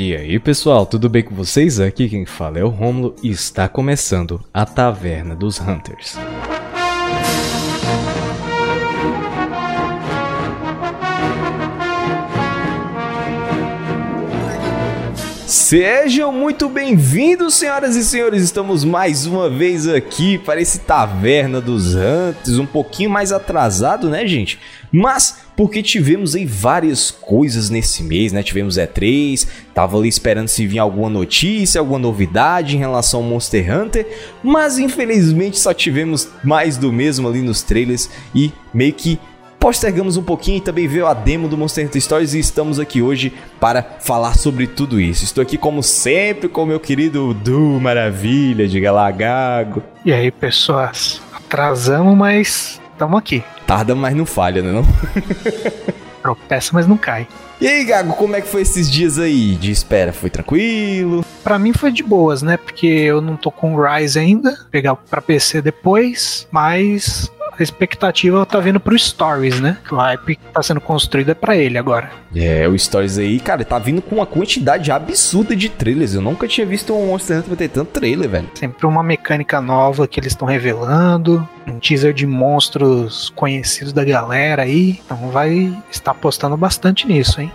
E 0.00 0.14
aí 0.14 0.38
pessoal, 0.38 0.86
tudo 0.86 1.08
bem 1.08 1.24
com 1.24 1.34
vocês? 1.34 1.80
Aqui 1.80 2.08
quem 2.08 2.24
fala 2.24 2.56
é 2.60 2.62
o 2.62 2.68
Romulo 2.68 3.16
e 3.20 3.30
está 3.30 3.68
começando 3.68 4.40
a 4.54 4.64
Taverna 4.64 5.34
dos 5.34 5.58
Hunters. 5.58 6.16
Sejam 15.48 16.30
muito 16.30 16.68
bem-vindos, 16.68 17.54
senhoras 17.54 17.96
e 17.96 18.04
senhores. 18.04 18.44
Estamos 18.44 18.84
mais 18.84 19.26
uma 19.26 19.50
vez 19.50 19.88
aqui 19.88 20.38
para 20.38 20.60
esse 20.60 20.78
Taverna 20.78 21.60
dos 21.60 21.96
Hunters, 21.96 22.56
um 22.60 22.66
pouquinho 22.66 23.10
mais 23.10 23.32
atrasado, 23.32 24.08
né, 24.08 24.24
gente? 24.28 24.60
Mas 24.92 25.47
porque 25.58 25.82
tivemos 25.82 26.36
aí 26.36 26.46
várias 26.46 27.10
coisas 27.10 27.68
nesse 27.68 28.04
mês, 28.04 28.32
né? 28.32 28.44
Tivemos 28.44 28.76
E3, 28.76 29.44
tava 29.74 29.98
ali 29.98 30.06
esperando 30.06 30.46
se 30.46 30.64
vir 30.64 30.78
alguma 30.78 31.10
notícia, 31.10 31.80
alguma 31.80 31.98
novidade 31.98 32.76
em 32.76 32.78
relação 32.78 33.18
ao 33.18 33.26
Monster 33.26 33.66
Hunter, 33.68 34.06
mas 34.40 34.78
infelizmente 34.78 35.58
só 35.58 35.74
tivemos 35.74 36.28
mais 36.44 36.76
do 36.76 36.92
mesmo 36.92 37.26
ali 37.26 37.42
nos 37.42 37.60
trailers 37.60 38.08
e 38.32 38.52
meio 38.72 38.92
que 38.92 39.18
postergamos 39.58 40.16
um 40.16 40.22
pouquinho 40.22 40.58
e 40.58 40.60
também 40.60 40.86
veio 40.86 41.08
a 41.08 41.12
demo 41.12 41.48
do 41.48 41.58
Monster 41.58 41.86
Hunter 41.86 42.00
Stories 42.00 42.34
e 42.34 42.38
estamos 42.38 42.78
aqui 42.78 43.02
hoje 43.02 43.32
para 43.58 43.82
falar 43.82 44.38
sobre 44.38 44.68
tudo 44.68 45.00
isso. 45.00 45.24
Estou 45.24 45.42
aqui 45.42 45.58
como 45.58 45.82
sempre 45.82 46.48
com 46.48 46.64
meu 46.64 46.78
querido 46.78 47.34
Du 47.34 47.80
Maravilha 47.80 48.68
de 48.68 48.78
Galagago. 48.78 49.82
E 50.04 50.12
aí, 50.12 50.30
pessoas, 50.30 51.20
atrasamos, 51.34 52.16
mas 52.16 52.80
estamos 52.94 53.18
aqui. 53.18 53.42
Tarda, 53.68 53.94
mas 53.94 54.16
não 54.16 54.24
falha, 54.24 54.62
né 54.62 54.72
não? 54.72 54.82
Tropeça, 56.22 56.70
mas 56.72 56.86
não 56.86 56.96
cai. 56.96 57.28
E 57.60 57.66
aí, 57.66 57.84
Gago, 57.84 58.14
como 58.14 58.34
é 58.34 58.40
que 58.40 58.48
foi 58.48 58.62
esses 58.62 58.90
dias 58.90 59.18
aí 59.18 59.56
de 59.56 59.70
espera? 59.70 60.10
Foi 60.10 60.30
tranquilo? 60.30 61.22
Para 61.44 61.58
mim 61.58 61.74
foi 61.74 61.92
de 61.92 62.02
boas, 62.02 62.40
né? 62.40 62.56
Porque 62.56 62.86
eu 62.86 63.20
não 63.20 63.36
tô 63.36 63.50
com 63.50 63.74
o 63.74 63.84
Rise 63.84 64.18
ainda, 64.18 64.56
pegar 64.70 64.96
para 64.96 65.20
PC 65.20 65.60
depois, 65.60 66.48
mas 66.50 67.30
a 67.58 67.62
expectativa 67.62 68.44
tá 68.46 68.60
vindo 68.60 68.78
pro 68.78 68.98
Stories, 68.98 69.60
né? 69.60 69.78
O 69.90 69.96
hype 69.96 70.36
que 70.36 70.52
tá 70.52 70.62
sendo 70.62 70.80
construído 70.80 71.30
é 71.30 71.34
pra 71.34 71.56
ele 71.56 71.78
agora. 71.78 72.10
É, 72.34 72.68
o 72.68 72.78
Stories 72.78 73.18
aí, 73.18 73.40
cara, 73.40 73.64
tá 73.64 73.78
vindo 73.78 74.00
com 74.00 74.16
uma 74.16 74.26
quantidade 74.26 74.90
absurda 74.90 75.56
de 75.56 75.68
trailers. 75.68 76.14
Eu 76.14 76.22
nunca 76.22 76.46
tinha 76.46 76.66
visto 76.66 76.94
um 76.94 77.08
Monster 77.08 77.38
Hunter 77.38 77.56
ter 77.56 77.68
tanto 77.68 77.92
trailer, 77.92 78.28
velho. 78.28 78.50
Sempre 78.54 78.86
uma 78.86 79.02
mecânica 79.02 79.60
nova 79.60 80.06
que 80.06 80.20
eles 80.20 80.32
estão 80.32 80.46
revelando, 80.46 81.46
um 81.66 81.78
teaser 81.78 82.12
de 82.12 82.26
monstros 82.26 83.30
conhecidos 83.34 83.92
da 83.92 84.04
galera 84.04 84.62
aí. 84.62 85.00
Então 85.04 85.30
vai 85.30 85.76
estar 85.90 86.12
apostando 86.12 86.56
bastante 86.56 87.06
nisso, 87.06 87.40
hein? 87.40 87.50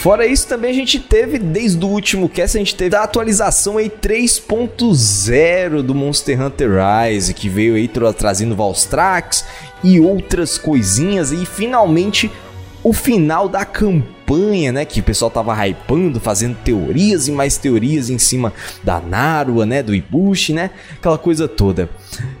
Fora 0.00 0.26
isso, 0.26 0.48
também 0.48 0.70
a 0.70 0.74
gente 0.74 0.98
teve, 0.98 1.38
desde 1.38 1.84
o 1.84 1.88
último 1.88 2.26
cast, 2.26 2.56
a 2.56 2.60
gente 2.60 2.74
teve 2.74 2.96
a 2.96 3.02
atualização 3.02 3.76
aí 3.76 3.90
3.0 3.90 5.82
do 5.82 5.94
Monster 5.94 6.40
Hunter 6.40 6.70
Rise, 6.70 7.34
que 7.34 7.50
veio 7.50 7.74
aí 7.74 7.86
trazendo 8.16 8.56
Valstrax 8.56 9.44
e 9.84 10.00
outras 10.00 10.56
coisinhas, 10.56 11.32
e 11.32 11.44
finalmente 11.44 12.32
o 12.82 12.92
final 12.92 13.48
da 13.48 13.64
campanha, 13.64 14.72
né? 14.72 14.84
Que 14.84 15.00
o 15.00 15.02
pessoal 15.02 15.30
tava 15.30 15.54
hypando, 15.66 16.18
fazendo 16.20 16.56
teorias 16.56 17.28
e 17.28 17.32
mais 17.32 17.56
teorias 17.56 18.08
em 18.08 18.18
cima 18.18 18.52
da 18.82 19.00
Narua, 19.00 19.66
né? 19.66 19.82
Do 19.82 19.94
Ibushi, 19.94 20.52
né? 20.52 20.70
Aquela 20.96 21.18
coisa 21.18 21.46
toda. 21.46 21.88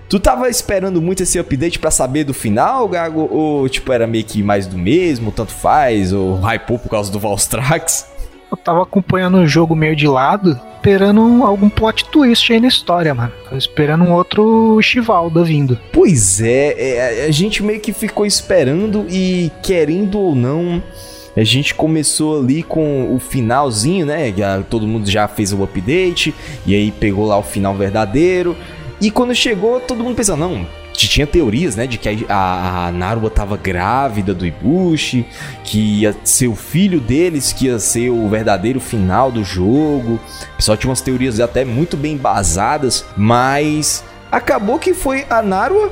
Tu 0.08 0.18
tava 0.18 0.48
esperando 0.48 1.00
muito 1.00 1.22
esse 1.22 1.38
update 1.38 1.78
para 1.78 1.90
saber 1.90 2.24
do 2.24 2.34
final, 2.34 2.88
Gago? 2.88 3.28
Ou 3.30 3.68
tipo, 3.68 3.92
era 3.92 4.06
meio 4.06 4.24
que 4.24 4.42
mais 4.42 4.66
do 4.66 4.78
mesmo, 4.78 5.30
tanto 5.30 5.52
faz? 5.52 6.12
Ou 6.12 6.40
hypou 6.40 6.78
por 6.78 6.88
causa 6.88 7.12
do 7.12 7.18
Valstrax? 7.18 8.06
Eu 8.50 8.56
tava 8.56 8.82
acompanhando 8.82 9.38
o 9.38 9.46
jogo 9.46 9.76
meio 9.76 9.94
de 9.94 10.08
lado, 10.08 10.60
esperando 10.80 11.44
algum 11.44 11.68
plot 11.68 12.06
twist 12.06 12.50
aí 12.50 12.58
na 12.58 12.68
história, 12.68 13.14
mano. 13.14 13.32
Tava 13.44 13.58
esperando 13.58 14.02
um 14.02 14.12
outro 14.12 14.80
Chivalda 14.80 15.44
vindo. 15.44 15.78
Pois 15.92 16.40
é, 16.40 17.22
é, 17.22 17.26
a 17.26 17.30
gente 17.30 17.62
meio 17.62 17.80
que 17.80 17.92
ficou 17.92 18.24
esperando 18.24 19.04
e 19.08 19.52
querendo 19.62 20.18
ou 20.18 20.34
não. 20.34 20.82
A 21.36 21.44
gente 21.44 21.74
começou 21.74 22.40
ali 22.40 22.62
com 22.62 23.14
o 23.14 23.18
finalzinho, 23.20 24.06
né? 24.06 24.32
Todo 24.68 24.86
mundo 24.86 25.08
já 25.08 25.28
fez 25.28 25.52
o 25.52 25.62
update 25.62 26.34
e 26.66 26.74
aí 26.74 26.90
pegou 26.90 27.26
lá 27.26 27.38
o 27.38 27.42
final 27.42 27.74
verdadeiro. 27.74 28.56
E 29.00 29.10
quando 29.10 29.34
chegou, 29.34 29.80
todo 29.80 30.02
mundo 30.02 30.16
pensando, 30.16 30.40
não, 30.40 30.66
tinha 31.08 31.26
teorias, 31.26 31.76
né, 31.76 31.86
de 31.86 31.98
que 31.98 32.26
a, 32.28 32.86
a 32.86 32.92
Narua 32.92 33.30
tava 33.30 33.56
grávida 33.56 34.34
do 34.34 34.46
Ibushi, 34.46 35.26
que 35.64 36.00
ia 36.00 36.16
ser 36.24 36.48
o 36.48 36.54
filho 36.54 37.00
deles, 37.00 37.52
que 37.52 37.66
ia 37.66 37.78
ser 37.78 38.10
o 38.10 38.28
verdadeiro 38.28 38.80
final 38.80 39.30
do 39.30 39.44
jogo. 39.44 40.20
Pessoal 40.56 40.76
tinha 40.76 40.90
umas 40.90 41.00
teorias 41.00 41.40
até 41.40 41.64
muito 41.64 41.96
bem 41.96 42.16
basadas, 42.16 43.04
mas 43.16 44.04
acabou 44.30 44.78
que 44.78 44.94
foi 44.94 45.26
a 45.30 45.42
Narua 45.42 45.90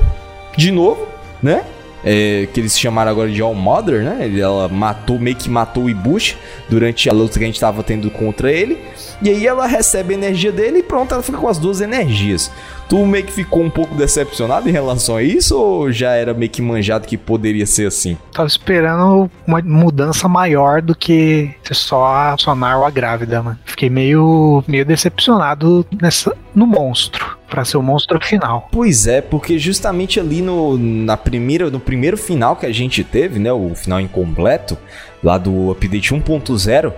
de 0.55 0.71
novo, 0.71 1.07
né? 1.41 1.63
É, 2.03 2.47
que 2.53 2.59
eles 2.59 2.79
chamaram 2.79 3.11
agora 3.11 3.29
de 3.29 3.41
All 3.41 3.53
Mother, 3.53 4.03
né? 4.03 4.31
Ela 4.39 4.67
matou, 4.69 5.19
meio 5.19 5.35
que 5.35 5.49
matou 5.49 5.85
o 5.85 5.89
Ibushi 5.89 6.37
durante 6.69 7.09
a 7.09 7.13
luta 7.13 7.37
que 7.37 7.43
a 7.43 7.47
gente 7.47 7.59
tava 7.59 7.83
tendo 7.83 8.09
contra 8.09 8.51
ele. 8.51 8.79
E 9.21 9.29
aí 9.29 9.45
ela 9.45 9.67
recebe 9.67 10.13
a 10.13 10.17
energia 10.17 10.51
dele 10.51 10.79
e 10.79 10.83
pronto, 10.83 11.13
ela 11.13 11.21
fica 11.21 11.37
com 11.37 11.47
as 11.47 11.57
duas 11.57 11.81
energias. 11.81 12.49
Tu 12.87 13.05
meio 13.05 13.23
que 13.25 13.31
ficou 13.31 13.61
um 13.61 13.69
pouco 13.69 13.93
decepcionado 13.93 14.67
em 14.67 14.71
relação 14.71 15.17
a 15.17 15.21
isso 15.21 15.55
ou 15.55 15.91
já 15.91 16.13
era 16.13 16.33
meio 16.33 16.49
que 16.49 16.61
manjado 16.61 17.05
que 17.05 17.17
poderia 17.17 17.65
ser 17.65 17.87
assim? 17.87 18.17
Tava 18.31 18.47
esperando 18.47 19.29
uma 19.45 19.61
mudança 19.61 20.27
maior 20.27 20.81
do 20.81 20.95
que 20.95 21.53
só 21.71 22.05
a 22.05 22.35
Sonarwa 22.37 22.89
grávida, 22.89 23.43
mano. 23.43 23.59
Fiquei 23.65 23.89
meio, 23.89 24.63
meio 24.67 24.85
decepcionado 24.85 25.85
nessa, 26.01 26.35
no 26.55 26.65
monstro 26.65 27.28
para 27.49 27.65
ser 27.65 27.77
o 27.77 27.81
monstro 27.81 28.19
final. 28.23 28.69
Pois 28.71 29.07
é, 29.07 29.21
porque 29.21 29.57
justamente 29.57 30.19
ali 30.19 30.41
no, 30.41 30.77
na 30.77 31.17
primeira, 31.17 31.69
no 31.69 31.79
primeiro 31.79 32.17
final 32.17 32.55
que 32.55 32.65
a 32.65 32.71
gente 32.71 33.03
teve, 33.03 33.39
né, 33.39 33.51
o 33.51 33.73
final 33.75 33.99
incompleto, 33.99 34.77
lá 35.23 35.37
do 35.37 35.71
update 35.71 36.13
1.0, 36.13 36.93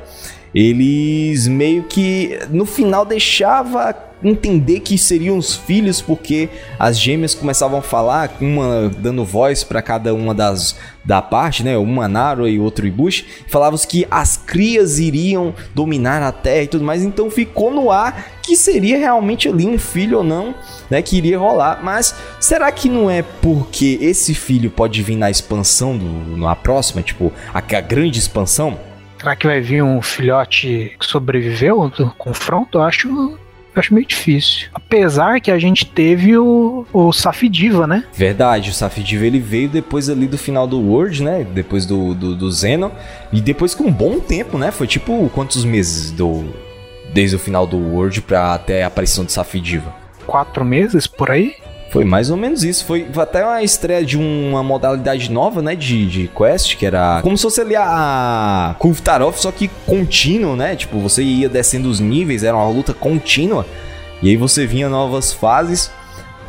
eles 0.53 1.47
meio 1.47 1.84
que 1.84 2.39
no 2.50 2.66
final 2.66 3.06
deixava 3.06 4.12
entender 4.23 4.81
que 4.81 4.97
seriam 4.97 5.38
os 5.38 5.56
filhos 5.56 6.01
porque 6.01 6.50
as 6.78 7.00
gêmeas 7.00 7.34
começavam 7.34 7.79
a 7.79 7.81
falar, 7.81 8.38
uma 8.39 8.90
dando 8.97 9.25
voz 9.25 9.63
para 9.63 9.81
cada 9.81 10.13
uma 10.13 10.34
das 10.34 10.75
da 11.03 11.19
parte, 11.19 11.63
né, 11.63 11.75
uma 11.78 12.07
Naro 12.07 12.47
e 12.47 12.59
outro 12.59 12.85
Ibushi, 12.85 13.25
falavam 13.47 13.79
que 13.79 14.06
as 14.11 14.38
crias 14.38 15.00
iriam 15.00 15.51
dominar 15.73 16.22
a 16.22 16.31
Terra 16.31 16.61
e 16.61 16.67
tudo 16.67 16.85
mais, 16.85 17.01
então 17.01 17.31
ficou 17.31 17.72
no 17.72 17.90
ar 17.90 18.34
que 18.44 18.56
seria 18.56 19.00
realmente 19.00 19.50
ali 19.50 19.66
um 19.66 19.79
filho 19.79 20.19
ou 20.19 20.23
não, 20.23 20.53
né, 20.91 21.01
que 21.01 21.17
iria 21.17 21.40
rolar, 21.40 21.79
mas 21.84 22.13
será 22.40 22.72
que 22.72 22.88
não 22.88 23.09
é 23.09 23.23
porque 23.23 23.97
esse 24.00 24.35
filho 24.35 24.69
pode 24.69 25.01
vir 25.01 25.16
na 25.16 25.31
expansão 25.31 25.97
do 25.97 26.38
na 26.38 26.56
próxima, 26.56 27.01
tipo, 27.01 27.34
a, 27.51 27.57
a 27.57 27.81
grande 27.81 28.19
expansão? 28.19 28.91
Será 29.22 29.36
que 29.36 29.46
vai 29.46 29.62
vir 29.62 29.84
um 29.84 30.02
filhote 30.02 30.96
que 31.00 31.06
sobreviveu 31.06 31.92
do 31.96 32.09
confronto? 32.18 32.80
Eu 32.80 32.82
acho, 32.82 33.08
eu 33.08 33.38
acho 33.76 33.94
meio 33.94 34.08
difícil. 34.08 34.68
Apesar 34.74 35.40
que 35.40 35.52
a 35.52 35.59
gente 35.59 35.86
teve 35.86 36.36
o, 36.40 36.88
o 36.92 37.14
Safidiva, 37.14 37.86
né? 37.86 38.04
Verdade, 38.12 38.72
o 38.72 38.74
Safidiva 38.74 39.28
ele 39.28 39.38
veio 39.38 39.70
depois 39.70 40.09
ali 40.09 40.26
do 40.26 40.40
final 40.40 40.66
do 40.66 40.82
World, 40.82 41.22
né? 41.22 41.44
Depois 41.44 41.86
do, 41.86 42.16
do, 42.16 42.36
do. 42.36 42.50
E 43.32 43.40
depois 43.40 43.76
com 43.76 43.84
um 43.84 43.91
bom 43.94 44.20
tempo, 44.20 44.58
né? 44.58 44.72
Foi 44.72 44.88
tipo 44.88 45.29
quantos 45.29 45.64
meses 45.64 46.09
do 46.09 46.44
desde 47.14 47.35
o 47.35 47.40
final 47.40 47.67
do 47.67 47.78
World 47.78 48.24
pra 48.24 48.56
até 48.56 48.82
a 48.84 48.88
aparição 48.88 49.24
do 49.24 49.32
Safidiva? 49.32 49.94
Quatro 50.26 50.66
meses 50.66 51.06
por 51.06 51.29
aí? 51.29 51.60
Foi 51.91 52.05
mais 52.05 52.32
ou 52.32 52.38
menos 52.38 52.64
isso. 52.64 52.85
Foi 52.85 53.05
até 53.17 53.43
uma 53.43 53.61
estreia 53.61 54.03
de 54.03 54.17
uma 54.17 54.64
modalidade 54.64 55.29
nova, 55.29 55.61
né? 55.61 55.76
De, 55.76 56.08
de 56.08 56.28
quest, 56.29 56.78
que 56.78 56.85
era 56.85 57.20
como 57.22 57.38
se 57.38 57.43
fosse 57.43 57.59
ali 57.59 57.76
a 57.76 58.76
Kulftarov, 58.79 59.35
só 59.35 59.52
que 59.52 59.70
contínuo, 59.85 60.55
né? 60.55 60.76
Tipo, 60.76 60.99
você 60.99 61.22
ia 61.22 61.49
descendo 61.49 61.90
os 61.90 61.99
níveis, 61.99 62.43
era 62.43 62.55
uma 62.55 62.70
luta 62.70 62.93
contínua. 62.93 63.66
E 64.23 64.29
aí 64.29 64.38
você 64.38 64.66
vinha 64.66 64.88
novas 64.88 65.34
fases. 65.34 65.91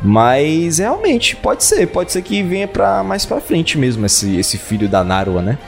Mas 0.00 0.79
realmente, 0.79 1.35
pode 1.35 1.65
ser. 1.65 1.87
Pode 1.89 2.12
ser 2.12 2.23
que 2.23 2.43
venha 2.43 2.69
pra, 2.69 3.03
mais 3.03 3.27
pra 3.27 3.41
frente 3.41 3.77
mesmo, 3.77 4.06
esse, 4.06 4.37
esse 4.37 4.59
filho 4.59 4.89
da 4.89 5.03
Narua, 5.03 5.43
né? 5.43 5.59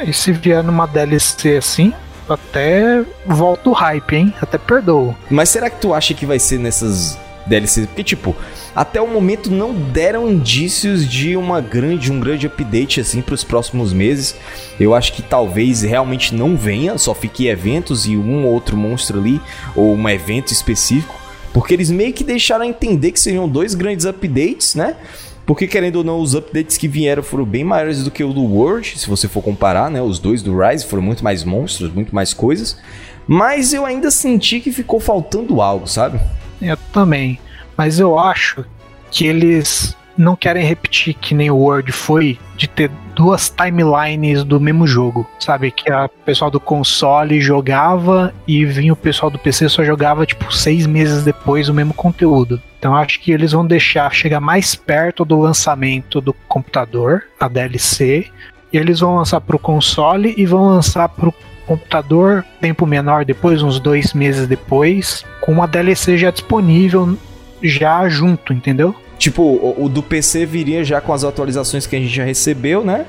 E 0.00 0.12
se 0.12 0.32
vier 0.32 0.62
numa 0.62 0.86
DLC 0.86 1.56
assim, 1.56 1.92
até 2.28 3.02
volta 3.26 3.70
o 3.70 3.72
hype, 3.72 4.16
hein? 4.16 4.34
Até 4.40 4.58
perdoa. 4.58 5.14
Mas 5.30 5.48
será 5.48 5.70
que 5.70 5.80
tu 5.80 5.94
acha 5.94 6.12
que 6.14 6.26
vai 6.26 6.38
ser 6.38 6.58
nessas 6.58 7.18
DLC. 7.46 7.86
Porque, 7.86 8.04
tipo, 8.04 8.34
até 8.74 9.00
o 9.00 9.06
momento 9.06 9.50
não 9.50 9.72
deram 9.72 10.30
indícios 10.30 11.08
de 11.08 11.36
uma 11.36 11.60
grande, 11.60 12.10
um 12.10 12.20
grande 12.20 12.46
update 12.46 13.00
assim 13.00 13.20
para 13.20 13.34
os 13.34 13.44
próximos 13.44 13.92
meses. 13.92 14.34
Eu 14.78 14.94
acho 14.94 15.12
que 15.12 15.22
talvez 15.22 15.82
realmente 15.82 16.34
não 16.34 16.56
venha, 16.56 16.96
só 16.98 17.14
fique 17.14 17.46
eventos 17.46 18.06
e 18.06 18.16
um 18.16 18.46
ou 18.46 18.52
outro 18.52 18.76
monstro 18.76 19.18
ali, 19.18 19.40
ou 19.74 19.94
um 19.94 20.08
evento 20.08 20.52
específico. 20.52 21.20
Porque 21.52 21.74
eles 21.74 21.90
meio 21.90 22.12
que 22.12 22.24
deixaram 22.24 22.64
a 22.64 22.66
entender 22.66 23.12
que 23.12 23.20
seriam 23.20 23.48
dois 23.48 23.74
grandes 23.74 24.06
updates, 24.06 24.74
né? 24.74 24.96
Porque, 25.44 25.66
querendo 25.66 25.96
ou 25.96 26.04
não, 26.04 26.20
os 26.20 26.34
updates 26.34 26.78
que 26.78 26.86
vieram 26.86 27.22
foram 27.22 27.44
bem 27.44 27.64
maiores 27.64 28.04
do 28.04 28.10
que 28.10 28.22
o 28.22 28.32
do 28.32 28.42
World, 28.42 28.98
se 28.98 29.08
você 29.08 29.26
for 29.26 29.42
comparar, 29.42 29.90
né? 29.90 30.00
Os 30.00 30.18
dois 30.18 30.40
do 30.40 30.56
Rise 30.56 30.86
foram 30.86 31.02
muito 31.02 31.22
mais 31.24 31.44
monstros, 31.44 31.92
muito 31.92 32.14
mais 32.14 32.32
coisas. 32.32 32.78
Mas 33.26 33.72
eu 33.72 33.84
ainda 33.84 34.10
senti 34.10 34.60
que 34.60 34.72
ficou 34.72 35.00
faltando 35.00 35.60
algo, 35.60 35.86
sabe? 35.86 36.20
Eu 36.62 36.76
também. 36.92 37.38
Mas 37.76 37.98
eu 37.98 38.18
acho 38.18 38.64
que 39.10 39.26
eles 39.26 39.96
não 40.16 40.36
querem 40.36 40.64
repetir 40.64 41.14
que 41.14 41.34
nem 41.34 41.50
o 41.50 41.56
World 41.56 41.90
foi 41.90 42.38
de 42.56 42.68
ter 42.68 42.90
duas 43.14 43.48
timelines 43.50 44.44
do 44.44 44.60
mesmo 44.60 44.86
jogo, 44.86 45.28
sabe? 45.38 45.70
Que 45.70 45.90
a 45.90 46.08
pessoal 46.08 46.50
do 46.50 46.60
console 46.60 47.40
jogava 47.40 48.32
e 48.46 48.64
vinha 48.64 48.92
o 48.92 48.96
pessoal 48.96 49.30
do 49.30 49.38
PC 49.38 49.68
só 49.68 49.84
jogava 49.84 50.26
tipo 50.26 50.52
seis 50.52 50.86
meses 50.86 51.24
depois 51.24 51.68
o 51.68 51.74
mesmo 51.74 51.94
conteúdo. 51.94 52.60
Então 52.78 52.94
acho 52.94 53.20
que 53.20 53.32
eles 53.32 53.52
vão 53.52 53.66
deixar 53.66 54.12
chegar 54.12 54.40
mais 54.40 54.74
perto 54.74 55.24
do 55.24 55.38
lançamento 55.38 56.20
do 56.20 56.32
computador, 56.48 57.24
a 57.38 57.48
DLC, 57.48 58.26
e 58.72 58.76
eles 58.76 59.00
vão 59.00 59.16
lançar 59.16 59.40
para 59.40 59.56
o 59.56 59.58
console 59.58 60.34
e 60.36 60.46
vão 60.46 60.66
lançar 60.66 61.08
para 61.08 61.28
o 61.28 61.34
computador 61.66 62.44
tempo 62.60 62.86
menor 62.86 63.24
depois, 63.24 63.62
uns 63.62 63.78
dois 63.78 64.12
meses 64.12 64.46
depois, 64.46 65.24
com 65.40 65.52
uma 65.52 65.66
DLC 65.66 66.16
já 66.16 66.30
disponível 66.30 67.16
já 67.62 68.08
junto, 68.08 68.52
entendeu? 68.52 68.94
Tipo, 69.18 69.42
o, 69.42 69.84
o, 69.84 69.88
do 69.88 70.02
PC 70.02 70.44
viria 70.44 70.82
já 70.82 71.00
com 71.00 71.12
as 71.12 71.22
atualizações 71.22 71.86
que 71.86 71.94
a 71.94 71.98
gente 71.98 72.12
já 72.12 72.24
recebeu, 72.24 72.84
né? 72.84 73.06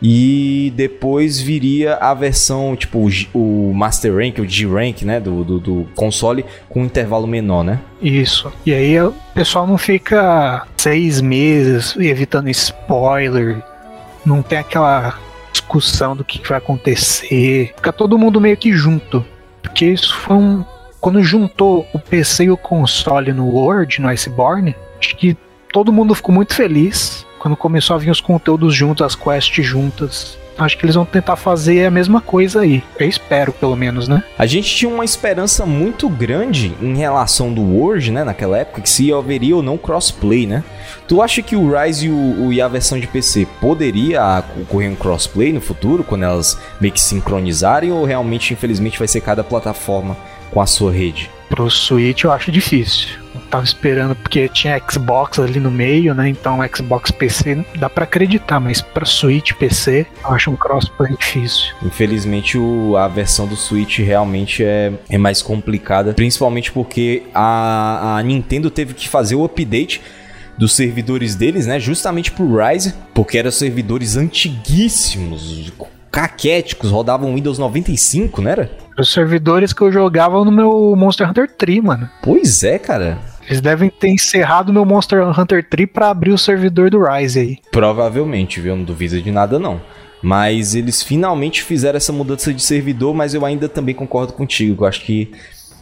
E 0.00 0.72
depois 0.76 1.40
viria 1.40 1.96
a 1.96 2.14
versão, 2.14 2.76
tipo, 2.76 3.08
o, 3.34 3.72
Master 3.74 4.14
Rank, 4.14 4.38
o 4.38 4.46
G-Rank, 4.46 5.02
né? 5.02 5.18
Do, 5.18 5.42
do, 5.42 5.58
do, 5.58 5.88
console 5.96 6.44
com 6.68 6.82
um 6.82 6.84
intervalo 6.84 7.26
menor, 7.26 7.64
né? 7.64 7.80
Isso. 8.00 8.52
E 8.64 8.72
aí 8.72 9.00
o 9.00 9.12
pessoal 9.34 9.66
não 9.66 9.76
fica 9.76 10.64
seis 10.76 11.20
meses 11.20 11.96
evitando 11.96 12.48
spoiler. 12.50 13.60
Não 14.24 14.40
tem 14.40 14.58
aquela 14.58 15.18
discussão 15.68 16.16
do 16.16 16.24
que 16.24 16.46
vai 16.46 16.58
acontecer. 16.58 17.72
Fica 17.76 17.92
todo 17.92 18.18
mundo 18.18 18.40
meio 18.40 18.56
que 18.56 18.72
junto. 18.72 19.24
Porque 19.62 19.84
isso 19.84 20.16
foi 20.16 20.36
um. 20.36 20.64
Quando 21.00 21.22
juntou 21.22 21.86
o 21.92 21.98
PC 21.98 22.44
e 22.44 22.50
o 22.50 22.56
console 22.56 23.32
no 23.32 23.46
Word, 23.46 24.00
no 24.00 24.08
Iceborne, 24.08 24.74
acho 24.98 25.16
que 25.16 25.36
todo 25.72 25.92
mundo 25.92 26.14
ficou 26.14 26.34
muito 26.34 26.54
feliz 26.54 27.24
quando 27.38 27.56
começou 27.56 27.94
a 27.94 27.98
vir 27.98 28.10
os 28.10 28.20
conteúdos 28.20 28.74
juntos, 28.74 29.06
as 29.06 29.14
quests 29.14 29.64
juntas. 29.64 30.36
Acho 30.58 30.76
que 30.76 30.84
eles 30.84 30.96
vão 30.96 31.04
tentar 31.04 31.36
fazer 31.36 31.86
a 31.86 31.90
mesma 31.90 32.20
coisa 32.20 32.62
aí. 32.62 32.82
Eu 32.98 33.08
espero, 33.08 33.52
pelo 33.52 33.76
menos, 33.76 34.08
né? 34.08 34.24
A 34.36 34.44
gente 34.44 34.74
tinha 34.74 34.92
uma 34.92 35.04
esperança 35.04 35.64
muito 35.64 36.08
grande 36.08 36.74
em 36.82 36.96
relação 36.96 37.52
do 37.52 37.62
World, 37.62 38.10
né? 38.10 38.24
Naquela 38.24 38.58
época, 38.58 38.82
que 38.82 38.90
se 38.90 39.12
haveria 39.12 39.54
ou 39.54 39.62
não 39.62 39.78
crossplay, 39.78 40.48
né? 40.48 40.64
Tu 41.08 41.22
acha 41.22 41.40
que 41.40 41.56
o 41.56 41.72
Rise 41.74 42.06
e, 42.06 42.10
o, 42.10 42.52
e 42.52 42.60
a 42.60 42.68
versão 42.68 43.00
de 43.00 43.06
PC 43.06 43.46
poderia 43.62 44.44
ocorrer 44.60 44.90
um 44.90 44.94
crossplay 44.94 45.54
no 45.54 45.60
futuro, 45.60 46.04
quando 46.04 46.24
elas 46.24 46.60
meio 46.78 46.92
que 46.92 47.00
sincronizarem, 47.00 47.90
ou 47.90 48.04
realmente, 48.04 48.52
infelizmente, 48.52 48.98
vai 48.98 49.08
ser 49.08 49.22
cada 49.22 49.42
plataforma 49.42 50.14
com 50.50 50.60
a 50.60 50.66
sua 50.66 50.92
rede? 50.92 51.30
Pro 51.48 51.70
Switch 51.70 52.24
eu 52.24 52.32
acho 52.32 52.52
difícil. 52.52 53.08
Eu 53.34 53.40
tava 53.50 53.64
esperando 53.64 54.14
porque 54.14 54.48
tinha 54.48 54.78
Xbox 54.86 55.38
ali 55.38 55.58
no 55.58 55.70
meio, 55.70 56.14
né? 56.14 56.28
Então 56.28 56.58
Xbox 56.74 57.10
PC 57.10 57.64
dá 57.76 57.88
para 57.88 58.04
acreditar, 58.04 58.60
mas 58.60 58.82
para 58.82 59.06
Switch 59.06 59.54
PC 59.54 60.06
eu 60.22 60.30
acho 60.30 60.50
um 60.50 60.56
crossplay 60.56 61.16
difícil. 61.16 61.74
Infelizmente 61.82 62.58
o, 62.58 62.96
a 62.98 63.08
versão 63.08 63.46
do 63.46 63.56
Switch 63.56 63.98
realmente 64.00 64.62
é, 64.62 64.92
é 65.08 65.16
mais 65.16 65.40
complicada, 65.40 66.12
principalmente 66.12 66.70
porque 66.70 67.22
a, 67.34 68.18
a 68.18 68.22
Nintendo 68.22 68.70
teve 68.70 68.92
que 68.92 69.08
fazer 69.08 69.34
o 69.34 69.44
update 69.44 70.02
dos 70.58 70.72
servidores 70.72 71.34
deles, 71.34 71.66
né? 71.66 71.78
Justamente 71.78 72.32
pro 72.32 72.56
Rise, 72.56 72.94
porque 73.14 73.38
eram 73.38 73.50
servidores 73.50 74.16
antiguíssimos, 74.16 75.72
caquéticos, 76.10 76.90
rodavam 76.90 77.34
Windows 77.34 77.58
95, 77.58 78.42
não 78.42 78.50
era? 78.50 78.70
Os 78.98 79.12
servidores 79.12 79.72
que 79.72 79.82
eu 79.82 79.92
jogava 79.92 80.44
no 80.44 80.50
meu 80.50 80.94
Monster 80.96 81.30
Hunter 81.30 81.48
3, 81.56 81.82
mano. 81.82 82.10
Pois 82.22 82.62
é, 82.64 82.78
cara. 82.78 83.18
Eles 83.46 83.60
devem 83.60 83.88
ter 83.88 84.08
encerrado 84.08 84.72
meu 84.72 84.84
Monster 84.84 85.26
Hunter 85.26 85.66
3 85.68 85.88
para 85.90 86.10
abrir 86.10 86.32
o 86.32 86.38
servidor 86.38 86.90
do 86.90 87.02
Rise 87.02 87.38
aí. 87.40 87.58
Provavelmente, 87.70 88.60
viu? 88.60 88.76
Não 88.76 88.84
duvido 88.84 89.22
de 89.22 89.30
nada, 89.30 89.58
não. 89.58 89.80
Mas 90.20 90.74
eles 90.74 91.02
finalmente 91.02 91.62
fizeram 91.62 91.96
essa 91.96 92.12
mudança 92.12 92.52
de 92.52 92.60
servidor, 92.60 93.14
mas 93.14 93.34
eu 93.34 93.46
ainda 93.46 93.68
também 93.68 93.94
concordo 93.94 94.32
contigo. 94.32 94.84
Eu 94.84 94.88
acho 94.88 95.02
que 95.02 95.30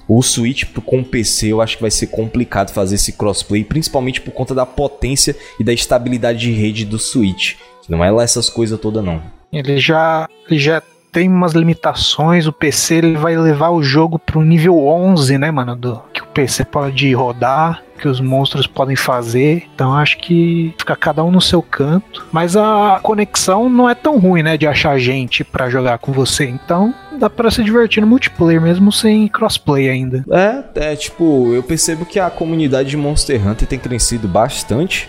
o 0.08 0.22
Switch 0.22 0.64
com 0.84 1.00
o 1.00 1.04
PC 1.04 1.48
eu 1.52 1.60
acho 1.60 1.76
que 1.76 1.82
vai 1.82 1.90
ser 1.90 2.08
complicado 2.08 2.70
fazer 2.70 2.94
esse 2.94 3.12
crossplay, 3.12 3.64
principalmente 3.64 4.20
por 4.20 4.32
conta 4.32 4.54
da 4.54 4.64
potência 4.64 5.36
e 5.58 5.64
da 5.64 5.72
estabilidade 5.72 6.40
de 6.40 6.52
rede 6.52 6.84
do 6.84 6.98
Switch. 6.98 7.54
Não 7.88 8.04
é 8.04 8.10
lá 8.10 8.22
essas 8.22 8.48
coisas 8.48 8.78
todas, 8.78 9.04
não. 9.04 9.22
Ele 9.52 9.78
já, 9.78 10.28
ele 10.48 10.58
já 10.58 10.82
tem 11.12 11.28
umas 11.28 11.52
limitações, 11.52 12.46
o 12.46 12.52
PC 12.52 12.96
ele 12.96 13.16
vai 13.16 13.36
levar 13.36 13.70
o 13.70 13.82
jogo 13.82 14.18
para 14.18 14.38
o 14.38 14.44
nível 14.44 14.86
11, 14.86 15.38
né, 15.38 15.50
mano, 15.50 15.74
do 15.74 16.02
PC 16.36 16.66
pode 16.66 17.10
rodar, 17.14 17.82
que 17.98 18.06
os 18.06 18.20
monstros 18.20 18.66
podem 18.66 18.94
fazer. 18.94 19.66
Então 19.74 19.94
acho 19.94 20.18
que 20.18 20.74
fica 20.78 20.94
cada 20.94 21.24
um 21.24 21.30
no 21.30 21.40
seu 21.40 21.62
canto, 21.62 22.26
mas 22.30 22.54
a 22.54 23.00
conexão 23.02 23.70
não 23.70 23.88
é 23.88 23.94
tão 23.94 24.18
ruim, 24.18 24.42
né, 24.42 24.58
de 24.58 24.66
achar 24.66 24.98
gente 24.98 25.42
para 25.42 25.70
jogar 25.70 25.96
com 25.96 26.12
você. 26.12 26.44
Então 26.44 26.94
dá 27.18 27.30
para 27.30 27.50
se 27.50 27.64
divertir 27.64 28.02
no 28.02 28.06
multiplayer 28.06 28.60
mesmo 28.60 28.92
sem 28.92 29.26
crossplay 29.28 29.88
ainda. 29.88 30.22
É, 30.30 30.90
é 30.92 30.96
tipo, 30.96 31.54
eu 31.54 31.62
percebo 31.62 32.04
que 32.04 32.20
a 32.20 32.28
comunidade 32.28 32.90
de 32.90 32.98
Monster 32.98 33.48
Hunter 33.48 33.66
tem 33.66 33.78
crescido 33.78 34.28
bastante 34.28 35.08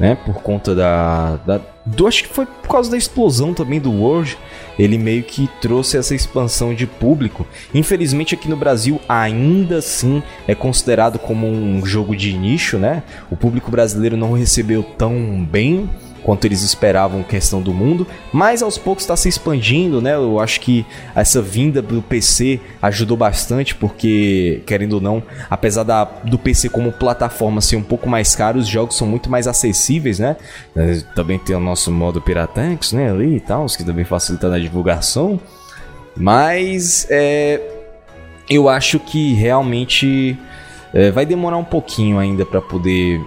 né? 0.00 0.16
Por 0.24 0.36
conta 0.36 0.74
da, 0.74 1.36
da 1.46 1.60
do, 1.84 2.06
acho 2.06 2.24
que 2.24 2.28
foi 2.28 2.44
por 2.46 2.68
causa 2.68 2.90
da 2.90 2.96
explosão 2.96 3.54
também 3.54 3.80
do 3.80 3.90
World. 3.90 4.36
Ele 4.78 4.98
meio 4.98 5.22
que 5.22 5.48
trouxe 5.60 5.96
essa 5.96 6.14
expansão 6.14 6.74
de 6.74 6.86
público. 6.86 7.46
Infelizmente 7.74 8.34
aqui 8.34 8.48
no 8.48 8.56
Brasil 8.56 9.00
ainda 9.08 9.78
assim 9.78 10.22
é 10.46 10.54
considerado 10.54 11.18
como 11.18 11.46
um 11.46 11.84
jogo 11.84 12.14
de 12.14 12.32
nicho, 12.32 12.78
né? 12.78 13.02
O 13.30 13.36
público 13.36 13.70
brasileiro 13.70 14.16
não 14.16 14.32
recebeu 14.32 14.82
tão 14.82 15.44
bem 15.44 15.88
quanto 16.22 16.44
eles 16.44 16.62
esperavam 16.62 17.22
questão 17.22 17.60
do 17.60 17.72
mundo, 17.72 18.06
mas 18.32 18.62
aos 18.62 18.78
poucos 18.78 19.04
está 19.04 19.16
se 19.16 19.28
expandindo, 19.28 20.00
né? 20.00 20.14
Eu 20.14 20.38
acho 20.38 20.60
que 20.60 20.84
essa 21.14 21.40
vinda 21.40 21.80
do 21.80 22.02
PC 22.02 22.60
ajudou 22.80 23.16
bastante, 23.16 23.74
porque, 23.74 24.62
querendo 24.66 24.94
ou 24.94 25.00
não, 25.00 25.22
apesar 25.48 25.82
da, 25.82 26.04
do 26.04 26.38
PC 26.38 26.68
como 26.68 26.92
plataforma 26.92 27.60
ser 27.60 27.76
um 27.76 27.82
pouco 27.82 28.08
mais 28.08 28.34
caro, 28.34 28.58
os 28.58 28.66
jogos 28.66 28.96
são 28.96 29.06
muito 29.06 29.30
mais 29.30 29.46
acessíveis, 29.46 30.18
né? 30.18 30.36
Também 31.14 31.38
tem 31.38 31.56
o 31.56 31.60
nosso 31.60 31.90
modo 31.90 32.20
Piratanx, 32.20 32.92
né? 32.92 33.10
Ali 33.10 33.36
e 33.36 33.40
tal, 33.40 33.66
que 33.66 33.84
também 33.84 34.04
facilita 34.04 34.48
na 34.48 34.58
divulgação. 34.58 35.40
Mas 36.16 37.06
é, 37.08 37.60
eu 38.48 38.68
acho 38.68 38.98
que 38.98 39.32
realmente 39.34 40.36
é, 40.92 41.10
vai 41.10 41.24
demorar 41.24 41.56
um 41.56 41.64
pouquinho 41.64 42.18
ainda 42.18 42.44
para 42.44 42.60
poder 42.60 43.20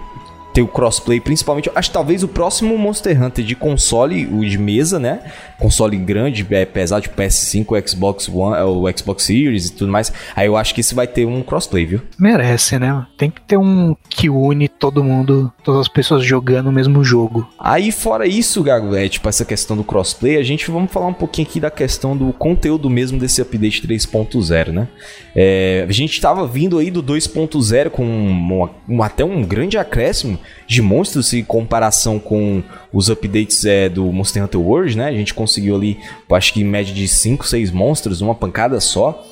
ter 0.54 0.62
o 0.62 0.68
crossplay, 0.68 1.20
principalmente. 1.20 1.68
Acho 1.74 1.90
que 1.90 1.94
talvez 1.94 2.22
o 2.22 2.28
próximo 2.28 2.78
Monster 2.78 3.20
Hunter 3.20 3.44
de 3.44 3.56
console, 3.56 4.26
o 4.26 4.48
de 4.48 4.56
mesa, 4.56 5.00
né? 5.00 5.20
Console 5.58 5.96
grande, 5.96 6.46
é 6.50 6.64
pesado, 6.64 7.02
de 7.02 7.08
PS5, 7.08 7.88
Xbox 7.88 8.28
One, 8.28 8.56
é, 8.56 8.62
o 8.62 8.84
Xbox 8.96 9.24
Series 9.24 9.66
e 9.66 9.72
tudo 9.72 9.90
mais. 9.90 10.12
Aí 10.36 10.46
eu 10.46 10.56
acho 10.56 10.72
que 10.72 10.80
esse 10.80 10.94
vai 10.94 11.08
ter 11.08 11.26
um 11.26 11.42
crossplay, 11.42 11.84
viu? 11.84 12.00
Merece, 12.16 12.78
né? 12.78 13.04
Tem 13.18 13.28
que 13.28 13.40
ter 13.40 13.56
um 13.56 13.96
que 14.08 14.30
une 14.30 14.68
todo 14.68 15.02
mundo, 15.02 15.52
todas 15.64 15.80
as 15.80 15.88
pessoas 15.88 16.24
jogando 16.24 16.68
o 16.68 16.72
mesmo 16.72 17.02
jogo. 17.02 17.48
Aí, 17.58 17.90
fora 17.90 18.24
isso, 18.24 18.62
Gago, 18.62 18.94
é 18.94 19.08
tipo 19.08 19.28
essa 19.28 19.44
questão 19.44 19.76
do 19.76 19.82
crossplay, 19.82 20.36
a 20.36 20.42
gente 20.44 20.70
vamos 20.70 20.92
falar 20.92 21.06
um 21.06 21.14
pouquinho 21.14 21.48
aqui 21.48 21.58
da 21.58 21.70
questão 21.70 22.16
do 22.16 22.32
conteúdo 22.32 22.88
mesmo 22.88 23.18
desse 23.18 23.42
update 23.42 23.84
3.0, 23.86 24.68
né? 24.68 24.86
É, 25.36 25.84
a 25.88 25.92
gente 25.92 26.12
estava 26.12 26.46
vindo 26.46 26.78
aí 26.78 26.90
do 26.90 27.02
2.0 27.02 27.90
com 27.90 28.04
um, 28.04 28.68
um, 28.88 29.02
até 29.02 29.24
um 29.24 29.42
grande 29.42 29.76
acréscimo 29.76 30.38
de 30.66 30.80
monstros 30.80 31.32
em 31.32 31.42
comparação 31.42 32.20
com 32.20 32.62
os 32.92 33.10
updates 33.10 33.64
é, 33.64 33.88
do 33.88 34.04
Monster 34.12 34.44
Hunter 34.44 34.60
World, 34.60 34.96
né? 34.96 35.08
A 35.08 35.12
gente 35.12 35.34
conseguiu 35.34 35.74
ali, 35.74 35.98
acho 36.30 36.52
que 36.52 36.60
em 36.60 36.64
média 36.64 36.94
de 36.94 37.08
5, 37.08 37.46
6 37.46 37.72
monstros, 37.72 38.20
uma 38.20 38.34
pancada 38.34 38.78
só. 38.80 39.26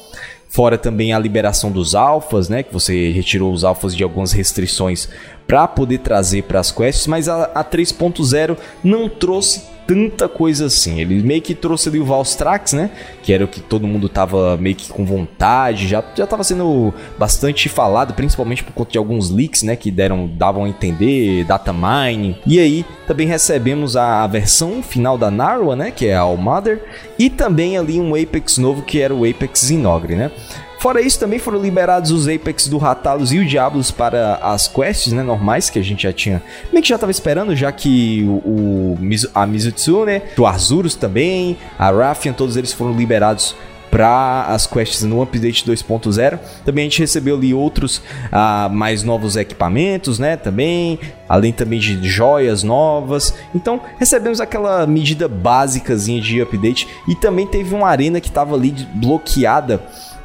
Fora 0.49 0.77
também 0.77 1.15
a 1.15 1.19
liberação 1.19 1.71
dos 1.71 1.95
alfas, 1.95 2.49
né? 2.49 2.63
Que 2.63 2.73
você 2.73 3.11
retirou 3.11 3.53
os 3.53 3.65
alfas 3.65 3.97
de 3.97 4.03
algumas 4.03 4.33
restrições 4.33 5.09
para 5.53 5.69
poder 5.69 5.99
trazer 5.99 6.45
para 6.45 6.61
as 6.61 6.73
quests, 6.73 7.07
mas 7.07 7.29
a, 7.29 7.45
a 7.55 7.63
3.0 7.63 8.57
não 8.83 9.07
trouxe 9.07 9.65
tanta 9.87 10.27
coisa 10.27 10.65
assim. 10.65 10.99
Ele 10.99 11.23
meio 11.23 11.43
que 11.43 11.55
trouxe 11.55 11.91
ali 11.91 12.01
o 12.01 12.07
Valstrax, 12.07 12.73
né? 12.73 12.91
Que 13.23 13.35
era 13.35 13.45
o 13.45 13.49
que 13.49 13.61
todo 13.61 13.87
mundo 13.87 14.09
tava 14.09 14.57
meio 14.57 14.75
que 14.75 14.91
com 14.91 15.05
vontade, 15.05 15.87
já, 15.87 16.03
já 16.15 16.27
tava 16.27 16.43
sendo 16.43 16.95
bastante 17.19 17.69
falado, 17.69 18.15
principalmente 18.15 18.65
por 18.65 18.73
conta 18.73 18.93
de 18.93 18.97
alguns 18.97 19.29
leaks, 19.29 19.63
né? 19.63 19.77
Que 19.77 19.91
deram, 19.91 20.27
davam 20.27 20.65
a 20.65 20.69
entender, 20.71 21.45
data 21.45 21.71
mining. 21.71 22.35
E 22.47 22.59
aí 22.59 22.83
também 23.07 23.27
recebemos 23.27 23.95
a, 23.95 24.25
a 24.25 24.27
versão 24.27 24.83
final 24.83 25.19
da 25.19 25.31
Narwa, 25.31 25.77
né? 25.77 25.91
Que 25.91 26.07
é 26.07 26.15
a 26.15 26.21
All 26.21 26.39
Mother. 26.39 26.83
E 27.19 27.29
também 27.29 27.77
ali 27.77 28.01
um 28.01 28.15
Apex 28.15 28.57
novo, 28.57 28.81
que 28.81 29.03
era 29.03 29.15
o 29.15 29.29
Apex 29.29 29.67
Zinogre, 29.67 30.17
né? 30.17 30.31
Fora 30.83 31.01
isso, 31.01 31.21
também 31.21 31.39
foram 31.39 31.61
liberados 31.61 32.11
os 32.11 32.27
Apex 32.27 32.67
do 32.67 32.77
Ratalos 32.77 33.33
e 33.33 33.39
o 33.39 33.47
Diablos 33.47 33.93
para 33.93 34.35
as 34.43 34.67
quests 34.67 35.13
né, 35.13 35.23
normais, 35.23 35.71
que 35.71 35.79
a 35.79 35.83
gente 35.83 36.03
já 36.03 36.13
tinha. 36.13 36.43
Meio 36.73 36.83
que 36.83 36.89
já 36.89 36.97
estava 36.97 37.13
esperando, 37.13 37.55
já 37.55 37.71
que 37.71 38.25
o, 38.25 38.97
o 38.97 38.99
a 39.33 39.47
Mizutsune, 39.47 40.21
o 40.37 40.45
Arzuros 40.45 40.97
também, 40.97 41.57
a 41.79 41.89
Raffian, 41.93 42.33
todos 42.33 42.57
eles 42.57 42.73
foram 42.73 42.97
liberados 42.97 43.55
para 43.93 44.47
as 44.49 44.67
quests 44.67 45.05
no 45.05 45.23
update 45.23 45.65
2.0. 45.65 46.41
Também 46.65 46.83
a 46.83 46.89
gente 46.89 46.99
recebeu 46.99 47.37
ali 47.37 47.55
outros 47.55 47.99
uh, 47.99 48.69
mais 48.69 49.05
novos 49.05 49.37
equipamentos, 49.37 50.19
né? 50.19 50.37
Também, 50.37 50.99
além 51.29 51.53
também 51.53 51.79
de 51.79 52.09
joias 52.09 52.65
novas. 52.65 53.33
Então 53.55 53.81
recebemos 54.01 54.41
aquela 54.41 54.85
medida 54.85 55.29
básicazinha 55.29 56.21
de 56.21 56.43
update 56.43 56.89
e 57.07 57.15
também 57.15 57.47
teve 57.47 57.73
uma 57.73 57.87
arena 57.87 58.21
que 58.21 58.29
estava 58.29 58.57
ali 58.57 58.75
bloqueada 58.95 59.81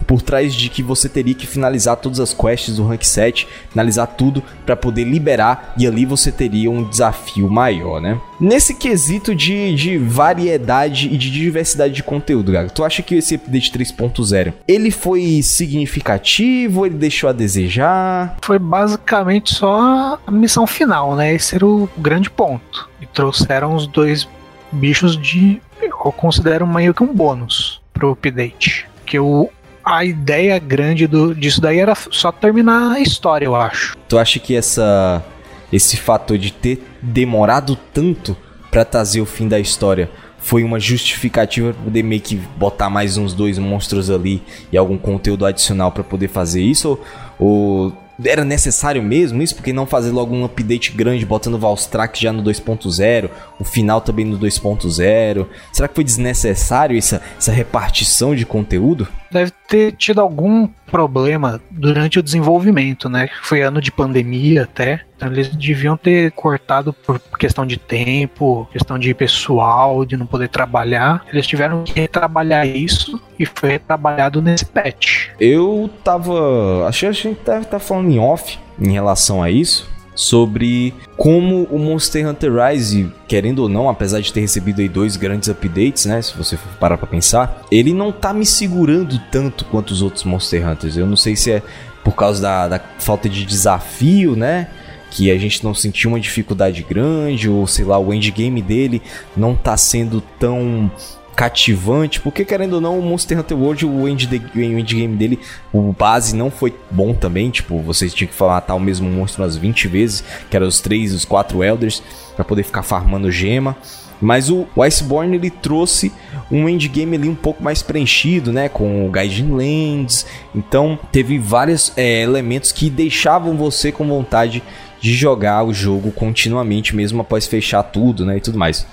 por 0.07 0.21
trás 0.21 0.55
de 0.55 0.69
que 0.69 0.81
você 0.81 1.09
teria 1.09 1.35
que 1.35 1.45
finalizar 1.45 1.97
todas 1.97 2.19
as 2.19 2.33
quests 2.33 2.77
do 2.77 2.87
rank 2.87 3.03
7, 3.03 3.47
finalizar 3.69 4.07
tudo 4.07 4.41
para 4.65 4.75
poder 4.75 5.03
liberar 5.03 5.73
e 5.77 5.85
ali 5.85 6.05
você 6.05 6.31
teria 6.31 6.71
um 6.71 6.83
desafio 6.83 7.49
maior, 7.49 8.01
né? 8.01 8.19
Nesse 8.39 8.73
quesito 8.73 9.35
de, 9.35 9.75
de 9.75 9.97
variedade 9.97 11.07
e 11.07 11.17
de 11.17 11.29
diversidade 11.29 11.93
de 11.93 12.03
conteúdo, 12.03 12.51
Gaga, 12.51 12.69
tu 12.69 12.83
acha 12.83 13.01
que 13.01 13.15
esse 13.15 13.35
update 13.35 13.71
3.0 13.71 14.53
ele 14.67 14.91
foi 14.91 15.41
significativo? 15.41 16.85
Ele 16.85 16.95
deixou 16.95 17.29
a 17.29 17.33
desejar? 17.33 18.37
Foi 18.41 18.57
basicamente 18.57 19.53
só 19.53 20.19
a 20.25 20.31
missão 20.31 20.65
final, 20.65 21.15
né? 21.15 21.33
Esse 21.33 21.55
era 21.55 21.65
o 21.65 21.89
grande 21.97 22.29
ponto. 22.29 22.89
E 23.01 23.05
trouxeram 23.05 23.75
os 23.75 23.87
dois 23.87 24.27
bichos 24.71 25.17
de. 25.17 25.61
Eu 25.81 26.11
considero 26.11 26.65
meio 26.65 26.93
que 26.93 27.03
um 27.03 27.13
bônus 27.13 27.81
pro 27.93 28.11
update. 28.11 28.87
Que 29.05 29.19
o, 29.19 29.49
a 29.87 30.03
ideia 30.03 30.59
grande 30.59 31.07
do, 31.07 31.33
disso 31.33 31.61
daí 31.61 31.79
era 31.79 31.95
só 32.11 32.31
terminar 32.31 32.91
a 32.91 32.99
história, 32.99 33.45
eu 33.45 33.55
acho. 33.55 33.95
Tu 34.07 34.17
acha 34.17 34.37
que 34.39 34.55
essa 34.55 35.23
esse 35.71 35.97
fator 35.97 36.37
de 36.37 36.51
ter 36.51 36.85
demorado 37.01 37.77
tanto 37.93 38.35
para 38.71 38.85
trazer 38.85 39.19
o 39.19 39.25
fim 39.25 39.47
da 39.47 39.59
história 39.59 40.09
foi 40.37 40.63
uma 40.63 40.79
justificativa 40.79 41.73
para 41.73 41.83
poder 41.83 42.03
meio 42.03 42.21
que 42.21 42.35
botar 42.35 42.89
mais 42.89 43.17
uns 43.17 43.33
dois 43.33 43.57
monstros 43.57 44.09
ali 44.09 44.41
e 44.71 44.77
algum 44.77 44.97
conteúdo 44.97 45.45
adicional 45.45 45.91
para 45.91 46.03
poder 46.03 46.29
fazer 46.29 46.61
isso? 46.61 46.97
Ou, 47.37 47.87
ou 47.87 47.97
era 48.23 48.43
necessário 48.43 49.01
mesmo 49.01 49.41
isso? 49.41 49.55
Porque 49.55 49.73
não 49.73 49.85
fazer 49.85 50.11
logo 50.11 50.35
um 50.35 50.45
update 50.45 50.91
grande 50.91 51.25
botando 51.25 51.55
o 51.55 51.59
Valstrax 51.59 52.19
já 52.19 52.31
no 52.31 52.43
2.0, 52.43 53.29
o 53.59 53.63
final 53.63 54.01
também 54.01 54.25
no 54.25 54.37
2.0? 54.37 55.47
Será 55.71 55.87
que 55.87 55.95
foi 55.95 56.03
desnecessário 56.03 56.97
essa, 56.97 57.21
essa 57.37 57.51
repartição 57.51 58.35
de 58.35 58.45
conteúdo? 58.45 59.07
Deve 59.31 59.51
ter 59.67 59.91
tido 59.93 60.21
algum 60.21 60.67
problema 60.89 61.61
durante 61.69 62.17
o 62.17 62.23
desenvolvimento, 62.23 63.09
né? 63.09 63.29
Foi 63.43 63.61
ano 63.61 63.81
de 63.81 63.91
pandemia 63.91 64.63
até. 64.63 65.01
Então 65.15 65.31
eles 65.31 65.49
deviam 65.49 65.97
ter 65.97 66.31
cortado 66.31 66.93
por 66.93 67.19
questão 67.37 67.65
de 67.65 67.77
tempo, 67.77 68.67
questão 68.71 68.97
de 68.97 69.13
pessoal, 69.13 70.05
de 70.05 70.15
não 70.15 70.25
poder 70.25 70.47
trabalhar. 70.47 71.25
Eles 71.31 71.45
tiveram 71.45 71.83
que 71.83 71.99
retrabalhar 71.99 72.65
isso 72.65 73.21
e 73.39 73.45
foi 73.45 73.71
retrabalhado 73.71 74.41
nesse 74.41 74.65
patch. 74.65 75.29
Eu 75.39 75.89
tava. 76.03 76.87
Achei 76.87 77.09
que 77.09 77.17
a 77.17 77.21
gente 77.21 77.39
deve 77.45 77.61
estar 77.61 77.79
falando 77.79 78.09
em 78.09 78.19
off 78.19 78.57
em 78.79 78.91
relação 78.91 79.41
a 79.41 79.49
isso 79.49 79.89
sobre 80.17 80.95
como 81.15 81.65
o 81.65 81.77
Monster 81.77 82.27
Hunter 82.27 82.51
Rise, 82.51 83.13
querendo 83.27 83.59
ou 83.59 83.69
não, 83.69 83.87
apesar 83.87 84.19
de 84.19 84.33
ter 84.33 84.41
recebido 84.41 84.81
aí 84.81 84.89
dois 84.89 85.15
grandes 85.15 85.47
updates, 85.47 86.07
né, 86.07 86.19
se 86.23 86.35
você 86.35 86.57
for 86.57 86.69
parar 86.79 86.97
para 86.97 87.05
pensar, 87.05 87.61
ele 87.71 87.93
não 87.93 88.11
tá 88.11 88.33
me 88.33 88.45
segurando 88.45 89.21
tanto 89.31 89.63
quanto 89.65 89.91
os 89.91 90.01
outros 90.01 90.23
Monster 90.23 90.67
Hunters. 90.67 90.97
Eu 90.97 91.05
não 91.05 91.15
sei 91.15 91.35
se 91.35 91.51
é 91.51 91.61
por 92.03 92.15
causa 92.15 92.41
da, 92.41 92.67
da 92.67 92.79
falta 92.97 93.29
de 93.29 93.45
desafio, 93.45 94.35
né? 94.35 94.67
que 95.09 95.31
a 95.31 95.37
gente 95.37 95.63
não 95.63 95.73
sentiu 95.73 96.09
uma 96.09 96.19
dificuldade 96.19 96.83
grande, 96.83 97.49
ou 97.49 97.65
sei 97.65 97.85
lá, 97.85 97.97
o 97.97 98.13
endgame 98.13 98.61
dele 98.61 99.01
não 99.35 99.55
tá 99.55 99.77
sendo 99.77 100.21
tão 100.37 100.91
cativante, 101.37 102.19
porque 102.19 102.43
querendo 102.43 102.73
ou 102.73 102.81
não, 102.81 102.97
o 102.97 103.01
Monster 103.03 103.39
Hunter 103.39 103.55
World, 103.55 103.85
o 103.85 104.07
endgame 104.09 105.15
dele, 105.15 105.39
o 105.71 105.93
base 105.93 106.35
não 106.35 106.49
foi 106.49 106.73
bom 106.89 107.13
também, 107.13 107.51
tipo, 107.51 107.79
você 107.79 108.09
tinha 108.09 108.27
que 108.27 108.43
matar 108.43 108.73
o 108.73 108.79
mesmo 108.79 109.07
monstro 109.07 109.43
umas 109.43 109.55
20 109.55 109.87
vezes, 109.87 110.23
que 110.49 110.57
eram 110.57 110.67
os 110.67 110.79
3, 110.79 111.13
os 111.13 111.25
4 111.25 111.63
Elders, 111.63 112.01
para 112.35 112.43
poder 112.43 112.63
ficar 112.63 112.81
farmando 112.81 113.31
gema. 113.31 113.77
Mas 114.19 114.49
o, 114.49 114.65
o 114.75 114.81
Iceborne 114.81 115.35
ele 115.35 115.51
trouxe 115.51 116.11
um 116.51 116.67
endgame 116.67 117.15
ali 117.15 117.29
um 117.29 117.35
pouco 117.35 117.63
mais 117.63 117.83
preenchido, 117.83 118.51
né? 118.51 118.67
Com 118.67 119.05
o 119.05 119.11
Gaijin 119.11 119.51
Lands. 119.51 120.25
Então 120.55 120.97
teve 121.11 121.37
vários 121.37 121.93
é, 121.95 122.23
elementos 122.23 122.71
que 122.71 122.89
deixavam 122.89 123.55
você 123.55 123.91
com 123.91 124.07
vontade 124.07 124.63
de 124.99 125.13
jogar 125.13 125.63
o 125.63 125.71
jogo 125.71 126.11
continuamente, 126.11 126.95
mesmo 126.95 127.21
após 127.21 127.45
fechar 127.45 127.83
tudo, 127.83 128.25
né? 128.25 128.37
E 128.37 128.41
tudo 128.41 128.57
mais. 128.57 128.87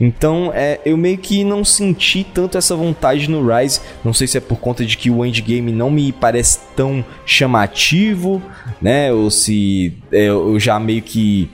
Então, 0.00 0.50
é, 0.54 0.80
eu 0.84 0.96
meio 0.96 1.18
que 1.18 1.44
não 1.44 1.64
senti 1.64 2.24
tanto 2.24 2.56
essa 2.56 2.74
vontade 2.74 3.28
no 3.28 3.46
Rise. 3.46 3.80
Não 4.02 4.14
sei 4.14 4.26
se 4.26 4.38
é 4.38 4.40
por 4.40 4.58
conta 4.58 4.84
de 4.84 4.96
que 4.96 5.10
o 5.10 5.24
endgame 5.24 5.70
não 5.70 5.90
me 5.90 6.10
parece 6.10 6.60
tão 6.74 7.04
chamativo, 7.26 8.42
né? 8.80 9.12
Ou 9.12 9.30
se 9.30 9.92
é, 10.10 10.26
eu 10.26 10.58
já 10.58 10.80
meio 10.80 11.02
que 11.02 11.50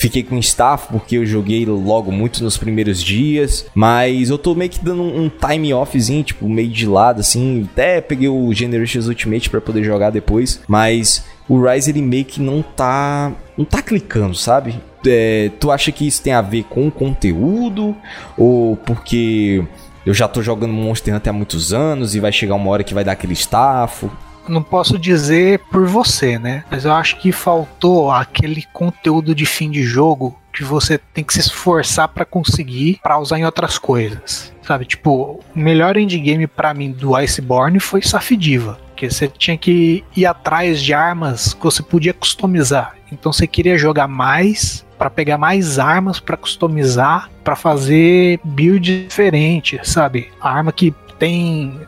Fiquei 0.00 0.22
com 0.22 0.38
staff 0.38 0.88
porque 0.90 1.18
eu 1.18 1.26
joguei 1.26 1.66
logo 1.66 2.10
muito 2.10 2.42
nos 2.42 2.56
primeiros 2.56 3.02
dias, 3.02 3.66
mas 3.74 4.30
eu 4.30 4.38
tô 4.38 4.54
meio 4.54 4.70
que 4.70 4.82
dando 4.82 5.02
um 5.02 5.28
time 5.28 5.74
offzinho, 5.74 6.24
tipo, 6.24 6.48
meio 6.48 6.70
de 6.70 6.86
lado 6.86 7.20
assim. 7.20 7.68
Até 7.70 8.00
peguei 8.00 8.26
o 8.26 8.50
Generations 8.54 9.08
Ultimate 9.08 9.50
para 9.50 9.60
poder 9.60 9.84
jogar 9.84 10.08
depois, 10.08 10.62
mas 10.66 11.22
o 11.46 11.62
Rise 11.62 11.90
ele 11.90 12.00
meio 12.00 12.24
que 12.24 12.40
não 12.40 12.62
tá 12.62 13.30
não 13.58 13.64
tá 13.66 13.82
clicando, 13.82 14.34
sabe? 14.34 14.80
É, 15.06 15.50
tu 15.58 15.70
acha 15.70 15.90
que 15.90 16.06
isso 16.06 16.22
tem 16.22 16.32
a 16.32 16.42
ver 16.42 16.64
com 16.64 16.86
o 16.86 16.90
conteúdo 16.90 17.96
ou 18.36 18.76
porque 18.76 19.64
eu 20.04 20.12
já 20.12 20.28
tô 20.28 20.42
jogando 20.42 20.72
Monster 20.72 21.14
Hunter 21.14 21.30
há 21.30 21.32
muitos 21.32 21.72
anos 21.72 22.14
e 22.14 22.20
vai 22.20 22.32
chegar 22.32 22.54
uma 22.54 22.70
hora 22.70 22.84
que 22.84 22.94
vai 22.94 23.04
dar 23.04 23.12
aquele 23.12 23.32
estafo? 23.32 24.10
não 24.48 24.62
posso 24.62 24.98
dizer 24.98 25.60
por 25.70 25.86
você, 25.86 26.38
né? 26.38 26.64
Mas 26.70 26.84
eu 26.84 26.92
acho 26.92 27.16
que 27.18 27.30
faltou 27.30 28.10
aquele 28.10 28.64
conteúdo 28.72 29.34
de 29.34 29.46
fim 29.46 29.70
de 29.70 29.82
jogo 29.82 30.36
que 30.52 30.64
você 30.64 30.98
tem 30.98 31.22
que 31.22 31.32
se 31.32 31.40
esforçar 31.40 32.08
para 32.08 32.24
conseguir 32.24 32.98
para 33.02 33.18
usar 33.18 33.38
em 33.38 33.44
outras 33.44 33.78
coisas. 33.78 34.52
Sabe, 34.62 34.84
tipo, 34.84 35.40
o 35.54 35.58
melhor 35.58 35.96
endgame 35.96 36.46
para 36.46 36.74
mim 36.74 36.90
do 36.90 37.14
Iceborne 37.16 37.80
foi 37.80 38.02
Safidiva, 38.02 38.78
que 39.08 39.14
você 39.14 39.28
tinha 39.28 39.56
que 39.56 40.04
ir 40.14 40.26
atrás 40.26 40.80
de 40.80 40.92
armas 40.92 41.54
que 41.54 41.62
você 41.62 41.82
podia 41.82 42.12
customizar. 42.12 42.96
Então 43.10 43.32
você 43.32 43.46
queria 43.46 43.78
jogar 43.78 44.06
mais 44.06 44.84
para 44.98 45.08
pegar 45.08 45.38
mais 45.38 45.78
armas 45.78 46.20
para 46.20 46.36
customizar, 46.36 47.30
para 47.42 47.56
fazer 47.56 48.38
build 48.44 49.04
diferente, 49.04 49.80
sabe? 49.82 50.28
A 50.40 50.50
arma 50.50 50.70
que 50.70 50.94
tem 51.18 51.80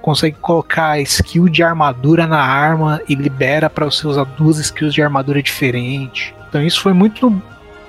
consegue 0.00 0.36
colocar 0.40 0.98
skill 1.00 1.48
de 1.48 1.62
armadura 1.62 2.26
na 2.26 2.40
arma 2.40 3.02
e 3.06 3.14
libera 3.14 3.68
para 3.68 3.84
você 3.84 4.06
usar 4.06 4.24
duas 4.24 4.58
skills 4.58 4.94
de 4.94 5.02
armadura 5.02 5.42
diferente. 5.42 6.34
Então 6.48 6.62
isso 6.62 6.80
foi 6.80 6.92
muito 6.92 7.42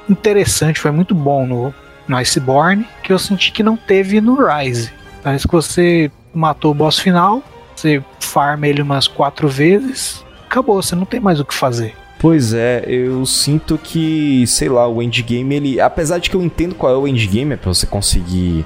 interessante, 0.10 0.80
foi 0.80 0.92
muito 0.92 1.16
bom 1.16 1.46
no, 1.46 1.74
no 2.08 2.18
Iceborne, 2.18 2.86
que 3.04 3.14
eu 3.14 3.20
senti 3.20 3.52
que 3.52 3.64
não 3.64 3.78
teve 3.78 4.20
no 4.20 4.36
Rise. 4.36 4.92
Parece 5.24 5.48
que 5.48 5.54
você 5.54 6.12
matou 6.34 6.72
o 6.72 6.74
boss 6.74 7.00
final, 7.00 7.44
você 7.82 8.04
farma 8.20 8.68
ele 8.68 8.82
umas 8.82 9.08
quatro 9.08 9.48
vezes, 9.48 10.24
acabou, 10.46 10.82
você 10.82 10.96
não 10.96 11.06
tem 11.06 11.20
mais 11.20 11.40
o 11.40 11.46
que 11.46 11.54
fazer. 11.54 11.96
Pois 12.20 12.54
é, 12.54 12.84
eu 12.86 13.26
sinto 13.26 13.80
que, 13.80 14.46
sei 14.46 14.70
lá, 14.70 14.88
o 14.88 15.02
endgame, 15.02 15.56
ele. 15.56 15.82
Apesar 15.82 16.20
de 16.20 16.30
que 16.30 16.36
eu 16.36 16.42
entendo 16.44 16.76
qual 16.76 16.94
é 16.94 16.96
o 16.96 17.08
endgame, 17.08 17.54
é 17.54 17.58
pra 17.58 17.74
você 17.74 17.88
conseguir 17.88 18.64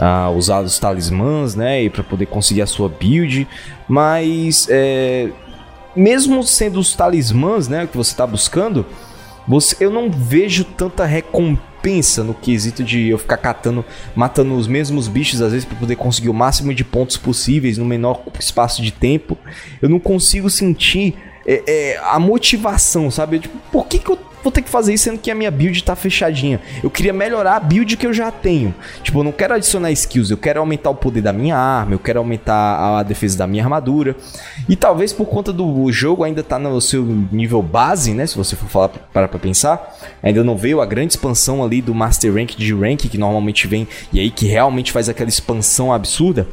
a 0.00 0.30
usar 0.30 0.62
os 0.62 0.78
talismãs, 0.78 1.54
né, 1.54 1.84
e 1.84 1.90
para 1.90 2.02
poder 2.02 2.26
conseguir 2.26 2.62
a 2.62 2.66
sua 2.66 2.88
build, 2.88 3.46
mas 3.86 4.66
é, 4.68 5.28
mesmo 5.94 6.42
sendo 6.42 6.80
os 6.80 6.96
talismãs, 6.96 7.68
né, 7.68 7.86
que 7.86 7.96
você 7.96 8.10
está 8.10 8.26
buscando, 8.26 8.84
você, 9.46 9.76
eu 9.78 9.90
não 9.90 10.10
vejo 10.10 10.64
tanta 10.64 11.04
recompensa 11.04 11.73
no 12.24 12.34
quesito 12.34 12.82
de 12.82 13.08
eu 13.08 13.18
ficar 13.18 13.36
catando, 13.36 13.84
matando 14.14 14.54
os 14.54 14.66
mesmos 14.66 15.06
bichos 15.08 15.42
às 15.42 15.52
vezes 15.52 15.64
para 15.64 15.76
poder 15.76 15.96
conseguir 15.96 16.28
o 16.28 16.34
máximo 16.34 16.72
de 16.72 16.84
pontos 16.84 17.16
possíveis 17.16 17.76
no 17.76 17.84
menor 17.84 18.22
espaço 18.38 18.82
de 18.82 18.90
tempo. 18.90 19.36
Eu 19.82 19.88
não 19.88 20.00
consigo 20.00 20.48
sentir 20.48 21.14
é, 21.46 21.62
é, 21.66 22.00
a 22.02 22.18
motivação, 22.18 23.10
sabe? 23.10 23.40
Tipo, 23.40 23.58
por 23.70 23.86
que, 23.86 23.98
que 23.98 24.10
eu 24.10 24.18
vou 24.44 24.52
ter 24.52 24.62
que 24.62 24.68
fazer 24.68 24.92
isso 24.92 25.04
sendo 25.04 25.18
que 25.18 25.30
a 25.30 25.34
minha 25.34 25.50
build 25.50 25.82
tá 25.82 25.96
fechadinha. 25.96 26.60
Eu 26.82 26.90
queria 26.90 27.12
melhorar 27.12 27.56
a 27.56 27.60
build 27.60 27.96
que 27.96 28.06
eu 28.06 28.12
já 28.12 28.30
tenho. 28.30 28.74
Tipo, 29.02 29.20
eu 29.20 29.24
não 29.24 29.32
quero 29.32 29.54
adicionar 29.54 29.90
skills, 29.90 30.30
eu 30.30 30.36
quero 30.36 30.60
aumentar 30.60 30.90
o 30.90 30.94
poder 30.94 31.22
da 31.22 31.32
minha 31.32 31.56
arma, 31.56 31.94
eu 31.94 31.98
quero 31.98 32.18
aumentar 32.18 32.98
a 32.98 33.02
defesa 33.02 33.38
da 33.38 33.46
minha 33.46 33.64
armadura. 33.64 34.14
E 34.68 34.76
talvez 34.76 35.12
por 35.12 35.26
conta 35.26 35.52
do 35.52 35.90
jogo 35.90 36.22
ainda 36.22 36.42
tá 36.42 36.58
no 36.58 36.80
seu 36.80 37.02
nível 37.04 37.62
base, 37.62 38.12
né? 38.12 38.26
Se 38.26 38.36
você 38.36 38.54
for 38.54 38.68
falar 38.68 38.88
para 38.90 39.26
pra 39.26 39.38
pensar, 39.38 39.96
ainda 40.22 40.44
não 40.44 40.56
veio 40.56 40.80
a 40.80 40.86
grande 40.86 41.14
expansão 41.14 41.64
ali 41.64 41.80
do 41.80 41.94
Master 41.94 42.34
Rank 42.34 42.54
de 42.56 42.74
Rank 42.74 43.08
que 43.08 43.16
normalmente 43.16 43.66
vem 43.66 43.88
e 44.12 44.20
aí 44.20 44.30
que 44.30 44.46
realmente 44.46 44.92
faz 44.92 45.08
aquela 45.08 45.28
expansão 45.28 45.92
absurda. 45.92 46.46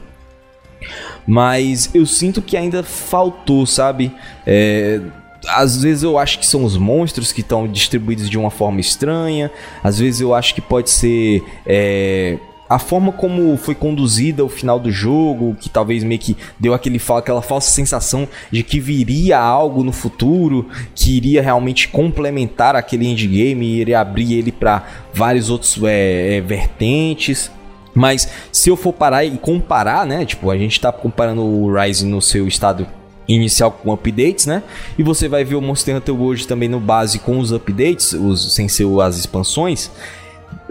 Mas 1.28 1.90
eu 1.94 2.06
sinto 2.06 2.42
que 2.42 2.58
ainda 2.58 2.84
faltou, 2.84 3.66
sabe? 3.66 4.12
É, 4.46 5.00
às 5.48 5.82
vezes 5.82 6.04
eu 6.04 6.18
acho 6.18 6.40
que 6.40 6.46
são 6.46 6.64
os 6.64 6.78
monstros 6.78 7.32
que 7.32 7.42
estão 7.42 7.68
distribuídos 7.68 8.30
de 8.30 8.38
uma 8.38 8.52
forma 8.52 8.80
estranha. 8.80 9.52
Às 9.84 10.00
vezes 10.00 10.22
eu 10.22 10.34
acho 10.34 10.54
que 10.54 10.62
pode 10.62 10.90
ser 10.90 11.44
é, 11.66 12.38
a 12.72 12.80
forma 12.80 13.12
como 13.12 13.58
foi 13.58 13.76
conduzida 13.76 14.46
o 14.46 14.50
final 14.50 14.80
do 14.80 14.90
jogo, 14.90 15.58
que 15.60 15.70
talvez 15.70 16.06
meio 16.06 16.22
que 16.22 16.38
deu 16.58 16.74
aquele, 16.74 17.02
aquela 17.18 17.42
falsa 17.42 17.70
sensação 17.70 18.26
de 18.50 18.64
que 18.64 18.80
viria 18.80 19.38
algo 19.38 19.84
no 19.84 19.92
futuro, 19.92 20.70
que 20.96 21.18
iria 21.18 21.42
realmente 21.42 21.90
complementar 21.90 22.76
aquele 22.76 23.08
endgame 23.08 23.66
e 23.66 23.82
iria 23.82 24.00
abrir 24.00 24.36
ele 24.36 24.54
para 24.54 24.86
vários 25.14 25.50
outros 25.50 25.78
é, 25.84 26.38
é, 26.38 26.42
vertentes. 26.42 27.52
Mas 27.94 28.30
se 28.54 28.70
eu 28.70 28.78
for 28.78 28.94
parar 28.94 29.26
e 29.26 29.32
comparar, 29.32 30.06
né? 30.06 30.24
Tipo, 30.24 30.50
a 30.50 30.58
gente 30.58 30.80
tá 30.80 30.94
comparando 30.94 31.42
o 31.44 31.74
Rise 31.74 32.06
no 32.06 32.22
seu 32.22 32.48
estado 32.48 32.88
inicial 33.36 33.72
com 33.72 33.92
updates, 33.92 34.46
né? 34.46 34.64
E 34.98 35.04
você 35.04 35.28
vai 35.28 35.44
ver 35.44 35.56
o 35.56 35.62
Monster 35.62 35.96
Hunter 35.96 36.16
World 36.16 36.48
também 36.48 36.70
no 36.70 36.80
base 36.80 37.20
com 37.20 37.40
os 37.40 37.52
updates, 37.52 38.14
os, 38.14 38.54
sem 38.54 38.68
ser 38.68 38.88
as 39.02 39.18
expansões. 39.18 39.90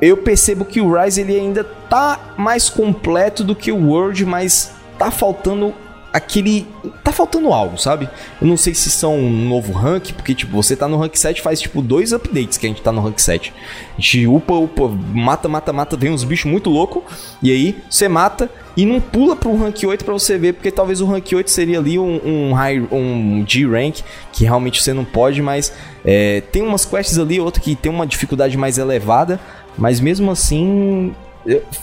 Eu 0.00 0.16
percebo 0.16 0.64
que 0.64 0.80
o 0.80 0.92
Rise 0.92 1.20
ele 1.20 1.38
ainda 1.38 1.64
tá 1.64 2.34
mais 2.36 2.70
completo 2.70 3.44
do 3.44 3.54
que 3.54 3.70
o 3.70 3.88
World, 3.88 4.24
mas 4.24 4.72
tá 4.98 5.10
faltando 5.10 5.74
aquele. 6.12 6.66
Tá 7.02 7.12
faltando 7.12 7.52
algo, 7.52 7.78
sabe? 7.78 8.08
Eu 8.40 8.46
não 8.46 8.56
sei 8.56 8.74
se 8.74 8.90
são 8.90 9.16
um 9.16 9.48
novo 9.48 9.72
rank, 9.72 10.12
porque, 10.12 10.34
tipo, 10.34 10.52
você 10.52 10.76
tá 10.76 10.88
no 10.88 10.96
rank 10.96 11.16
7 11.16 11.40
faz, 11.40 11.60
tipo, 11.60 11.80
dois 11.80 12.12
updates 12.12 12.58
que 12.58 12.66
a 12.66 12.68
gente 12.68 12.82
tá 12.82 12.92
no 12.92 13.00
rank 13.00 13.18
7. 13.18 13.52
A 13.96 14.00
gente 14.00 14.26
upa, 14.26 14.54
upa, 14.54 14.88
mata, 14.88 15.48
mata, 15.48 15.72
mata, 15.72 15.96
vem 15.96 16.10
uns 16.10 16.24
bichos 16.24 16.50
muito 16.50 16.70
loucos, 16.70 17.02
e 17.42 17.50
aí 17.50 17.76
você 17.88 18.08
mata 18.08 18.50
e 18.76 18.86
não 18.86 19.00
pula 19.00 19.36
pro 19.36 19.56
rank 19.56 19.82
8 19.84 20.04
pra 20.04 20.14
você 20.14 20.38
ver, 20.38 20.54
porque 20.54 20.70
talvez 20.70 21.00
o 21.00 21.06
rank 21.06 21.32
8 21.32 21.50
seria 21.50 21.78
ali 21.78 21.98
um, 21.98 22.20
um, 22.24 22.52
high, 22.52 22.80
um 22.90 23.44
G 23.46 23.66
rank, 23.66 24.00
que 24.32 24.44
realmente 24.44 24.82
você 24.82 24.92
não 24.92 25.04
pode, 25.04 25.42
mas 25.42 25.72
é, 26.04 26.40
tem 26.52 26.62
umas 26.62 26.84
quests 26.84 27.18
ali, 27.18 27.40
outra 27.40 27.60
que 27.60 27.74
tem 27.74 27.90
uma 27.90 28.06
dificuldade 28.06 28.56
mais 28.56 28.78
elevada, 28.78 29.40
mas 29.76 30.00
mesmo 30.00 30.30
assim 30.30 31.14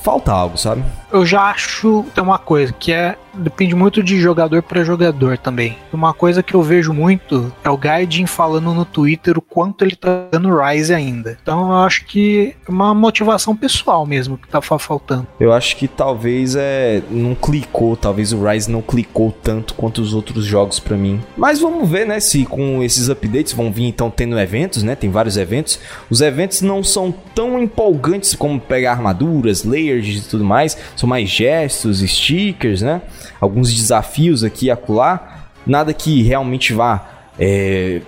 falta 0.04 0.32
algo, 0.32 0.58
sabe? 0.58 0.84
Eu 1.12 1.26
já 1.26 1.44
acho 1.44 2.06
tem 2.14 2.24
uma 2.24 2.38
coisa 2.38 2.74
que 2.74 2.92
é 2.92 3.16
depende 3.38 3.76
muito 3.76 4.04
de 4.04 4.20
jogador 4.20 4.62
para 4.64 4.84
jogador 4.84 5.38
também. 5.38 5.78
Uma 5.94 6.14
coisa 6.14 6.42
que 6.42 6.54
eu 6.54 6.62
vejo 6.62 6.94
muito 6.94 7.54
é 7.64 7.70
o 7.70 7.78
Gaijin 7.78 8.26
falando 8.26 8.74
no 8.74 8.86
Twitter 8.86 9.38
o 9.38 9.42
quanto 9.42 9.84
ele 9.86 9.96
tá 9.96 10.26
dando 10.32 10.56
Rise 10.58 10.94
ainda. 10.94 11.38
Então 11.42 11.70
eu 11.70 11.78
acho 11.78 12.06
que 12.06 12.56
é 12.68 12.72
uma 12.72 12.94
motivação 12.94 13.56
pessoal 13.56 14.06
mesmo 14.06 14.38
que 14.38 14.48
tá 14.48 14.62
faltando. 14.62 15.28
Eu 15.40 15.54
acho 15.54 15.76
que 15.76 15.88
talvez 15.88 16.56
é 16.56 17.02
não 17.10 17.36
clicou, 17.36 17.96
talvez 17.96 18.34
o 18.34 18.44
Rise 18.44 18.72
não 18.72 18.82
clicou 18.82 19.32
tanto 19.32 19.74
quanto 19.74 20.02
os 20.02 20.14
outros 20.14 20.46
jogos 20.46 20.80
para 20.80 20.98
mim. 20.98 21.22
Mas 21.36 21.60
vamos 21.60 21.88
ver, 21.90 22.06
né, 22.06 22.20
se 22.20 22.46
com 22.46 22.84
esses 22.84 23.10
updates 23.10 23.54
vão 23.54 23.72
vir 23.72 23.86
então 23.86 24.10
tendo 24.10 24.40
eventos, 24.40 24.84
né? 24.84 24.96
Tem 24.96 25.10
vários 25.10 25.38
eventos. 25.38 25.80
Os 26.10 26.22
eventos 26.22 26.62
não 26.62 26.84
são 26.84 27.14
tão 27.36 27.62
empolgantes 27.62 28.36
como 28.36 28.60
pegar 28.60 29.02
armaduras, 29.48 29.64
layers 29.64 30.26
e 30.26 30.30
tudo 30.30 30.44
mais, 30.44 30.78
são 30.96 31.08
mais 31.08 31.30
gestos, 31.30 32.00
stickers, 32.00 32.82
né? 32.82 33.02
alguns 33.40 33.74
desafios 33.74 34.44
aqui 34.44 34.68
e 34.68 34.72
acolá, 34.72 35.50
nada 35.66 35.94
que 35.94 36.22
realmente 36.22 36.74
vá 36.74 37.30
é, 37.40 38.02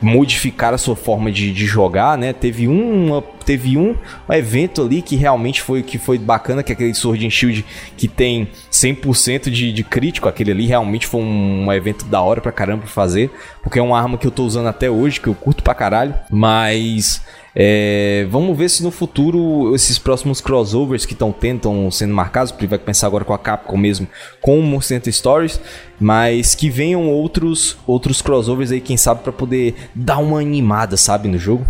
modificar 0.00 0.74
a 0.74 0.78
sua 0.78 0.96
forma 0.96 1.30
de, 1.30 1.52
de 1.52 1.66
jogar, 1.66 2.18
né? 2.18 2.32
Teve 2.32 2.66
um, 2.66 3.22
teve 3.44 3.76
um 3.76 3.94
evento 4.28 4.82
ali 4.82 5.00
que 5.00 5.16
realmente 5.16 5.62
foi 5.62 5.82
que 5.82 5.98
foi 5.98 6.18
bacana, 6.18 6.62
que 6.62 6.72
é 6.72 6.74
aquele 6.74 6.94
Sword 6.94 7.24
and 7.26 7.30
Shield 7.30 7.64
que 7.96 8.08
tem 8.08 8.48
100% 8.70 9.50
de, 9.50 9.72
de 9.72 9.84
crítico, 9.84 10.28
aquele 10.28 10.50
ali 10.50 10.66
realmente 10.66 11.06
foi 11.06 11.20
um, 11.20 11.66
um, 11.66 11.72
evento 11.72 12.04
da 12.04 12.20
hora 12.20 12.40
pra 12.40 12.52
caramba 12.52 12.86
fazer, 12.86 13.30
porque 13.62 13.78
é 13.78 13.82
uma 13.82 13.98
arma 13.98 14.18
que 14.18 14.26
eu 14.26 14.30
tô 14.30 14.44
usando 14.44 14.68
até 14.68 14.90
hoje, 14.90 15.20
que 15.20 15.28
eu 15.28 15.34
curto 15.34 15.62
pra 15.62 15.74
caralho, 15.74 16.14
mas 16.30 17.22
é, 17.54 18.26
vamos 18.30 18.56
ver 18.56 18.68
se 18.68 18.82
no 18.82 18.90
futuro 18.90 19.74
esses 19.74 19.98
próximos 19.98 20.40
crossovers 20.40 21.04
que 21.04 21.12
estão 21.12 21.32
tendo 21.32 21.90
sendo 21.90 22.14
marcados, 22.14 22.52
porque 22.52 22.66
vai 22.66 22.78
começar 22.78 23.06
agora 23.06 23.24
com 23.24 23.34
a 23.34 23.38
Capcom 23.38 23.76
mesmo, 23.76 24.06
com 24.40 24.58
o 24.58 24.62
Monster 24.62 24.98
Hunter 24.98 25.12
Stories, 25.12 25.60
mas 25.98 26.54
que 26.54 26.70
venham 26.70 27.08
outros 27.08 27.76
outros 27.86 28.22
crossovers 28.22 28.70
aí, 28.70 28.80
quem 28.80 28.96
sabe, 28.96 29.22
para 29.22 29.32
poder 29.32 29.74
dar 29.94 30.18
uma 30.18 30.40
animada, 30.40 30.96
sabe, 30.96 31.28
no 31.28 31.38
jogo. 31.38 31.66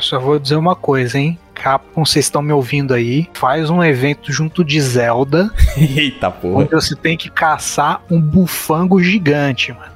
Só 0.00 0.18
vou 0.18 0.38
dizer 0.38 0.56
uma 0.56 0.76
coisa, 0.76 1.18
hein? 1.18 1.38
Capcom, 1.54 2.04
vocês 2.04 2.26
estão 2.26 2.42
me 2.42 2.52
ouvindo 2.52 2.94
aí, 2.94 3.28
faz 3.32 3.70
um 3.70 3.82
evento 3.82 4.30
junto 4.30 4.62
de 4.62 4.80
Zelda. 4.80 5.50
Eita 5.76 6.30
porra. 6.30 6.62
Onde 6.62 6.70
você 6.70 6.94
tem 6.94 7.16
que 7.16 7.30
caçar 7.30 8.02
um 8.10 8.20
bufango 8.20 9.02
gigante, 9.02 9.72
mano. 9.72 9.92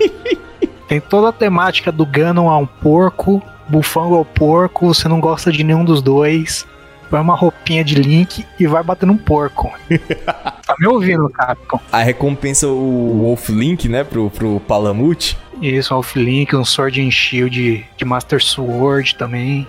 tem 0.88 1.00
toda 1.00 1.28
a 1.28 1.32
temática 1.32 1.92
do 1.92 2.04
Ganon 2.04 2.48
a 2.48 2.56
um 2.56 2.66
porco, 2.66 3.42
bufango 3.70 4.16
ao 4.16 4.24
porco, 4.24 4.92
você 4.92 5.08
não 5.08 5.20
gosta 5.20 5.52
de 5.52 5.62
nenhum 5.62 5.84
dos 5.84 6.02
dois, 6.02 6.66
põe 7.08 7.20
uma 7.20 7.34
roupinha 7.34 7.84
de 7.84 7.94
Link 7.94 8.44
e 8.58 8.66
vai 8.66 8.82
bater 8.82 9.06
num 9.06 9.16
porco. 9.16 9.72
tá 10.26 10.74
me 10.78 10.86
ouvindo, 10.86 11.28
Capcom? 11.28 11.80
A 11.90 11.98
recompensa 11.98 12.66
o 12.66 13.20
Wolf 13.22 13.48
Link, 13.48 13.88
né, 13.88 14.04
pro, 14.04 14.30
pro 14.30 14.60
Palamute. 14.60 15.38
Isso, 15.60 15.94
Wolf 15.94 16.16
Link, 16.16 16.54
um 16.54 16.64
Sword 16.64 17.00
and 17.00 17.10
Shield 17.10 17.86
de 17.96 18.04
Master 18.04 18.42
Sword 18.42 19.14
também. 19.16 19.66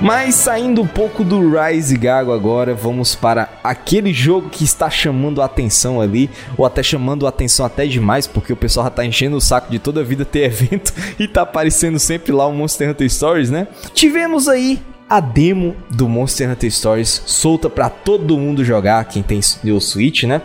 Mas 0.00 0.34
saindo 0.34 0.80
um 0.80 0.86
pouco 0.86 1.22
do 1.22 1.50
Rise 1.50 1.96
Gago 1.98 2.32
agora, 2.32 2.74
vamos 2.74 3.14
para 3.14 3.50
aquele 3.62 4.14
jogo 4.14 4.48
que 4.48 4.64
está 4.64 4.88
chamando 4.88 5.42
a 5.42 5.44
atenção 5.44 6.00
ali, 6.00 6.30
ou 6.56 6.64
até 6.64 6.82
chamando 6.82 7.26
a 7.26 7.28
atenção 7.28 7.66
até 7.66 7.86
demais, 7.86 8.26
porque 8.26 8.50
o 8.50 8.56
pessoal 8.56 8.86
já 8.86 8.90
tá 8.90 9.04
enchendo 9.04 9.36
o 9.36 9.40
saco 9.42 9.70
de 9.70 9.78
toda 9.78 10.00
a 10.00 10.04
vida 10.04 10.24
ter 10.24 10.44
evento 10.48 10.94
e 11.18 11.28
tá 11.28 11.42
aparecendo 11.42 11.98
sempre 11.98 12.32
lá 12.32 12.46
o 12.46 12.52
Monster 12.52 12.88
Hunter 12.88 13.10
Stories, 13.10 13.50
né? 13.50 13.68
Tivemos 13.92 14.48
aí 14.48 14.80
a 15.06 15.20
demo 15.20 15.76
do 15.90 16.08
Monster 16.08 16.50
Hunter 16.50 16.70
Stories 16.70 17.22
solta 17.26 17.68
para 17.68 17.90
todo 17.90 18.38
mundo 18.38 18.64
jogar, 18.64 19.04
quem 19.04 19.22
tem 19.22 19.40
o 19.64 19.80
Switch, 19.80 20.22
né? 20.22 20.40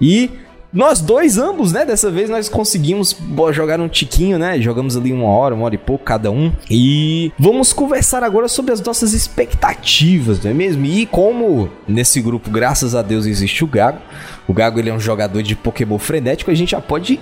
E 0.00 0.30
nós 0.76 1.00
dois, 1.00 1.38
ambos, 1.38 1.72
né? 1.72 1.86
Dessa 1.86 2.10
vez 2.10 2.28
nós 2.28 2.50
conseguimos 2.50 3.16
jogar 3.50 3.80
um 3.80 3.88
tiquinho, 3.88 4.38
né? 4.38 4.60
Jogamos 4.60 4.94
ali 4.94 5.10
uma 5.10 5.26
hora, 5.26 5.54
uma 5.54 5.64
hora 5.64 5.74
e 5.74 5.78
pouco 5.78 6.04
cada 6.04 6.30
um. 6.30 6.52
E 6.70 7.32
vamos 7.38 7.72
conversar 7.72 8.22
agora 8.22 8.46
sobre 8.46 8.74
as 8.74 8.80
nossas 8.82 9.14
expectativas, 9.14 10.44
não 10.44 10.50
é 10.50 10.54
mesmo? 10.54 10.84
E 10.84 11.06
como 11.06 11.70
nesse 11.88 12.20
grupo, 12.20 12.50
graças 12.50 12.94
a 12.94 13.00
Deus, 13.00 13.24
existe 13.24 13.64
o 13.64 13.66
Gago. 13.66 13.98
O 14.46 14.52
Gago 14.52 14.78
ele 14.78 14.90
é 14.90 14.92
um 14.92 15.00
jogador 15.00 15.42
de 15.42 15.56
Pokémon 15.56 15.98
frenético, 15.98 16.50
a 16.50 16.54
gente 16.54 16.72
já 16.72 16.80
pode 16.80 17.18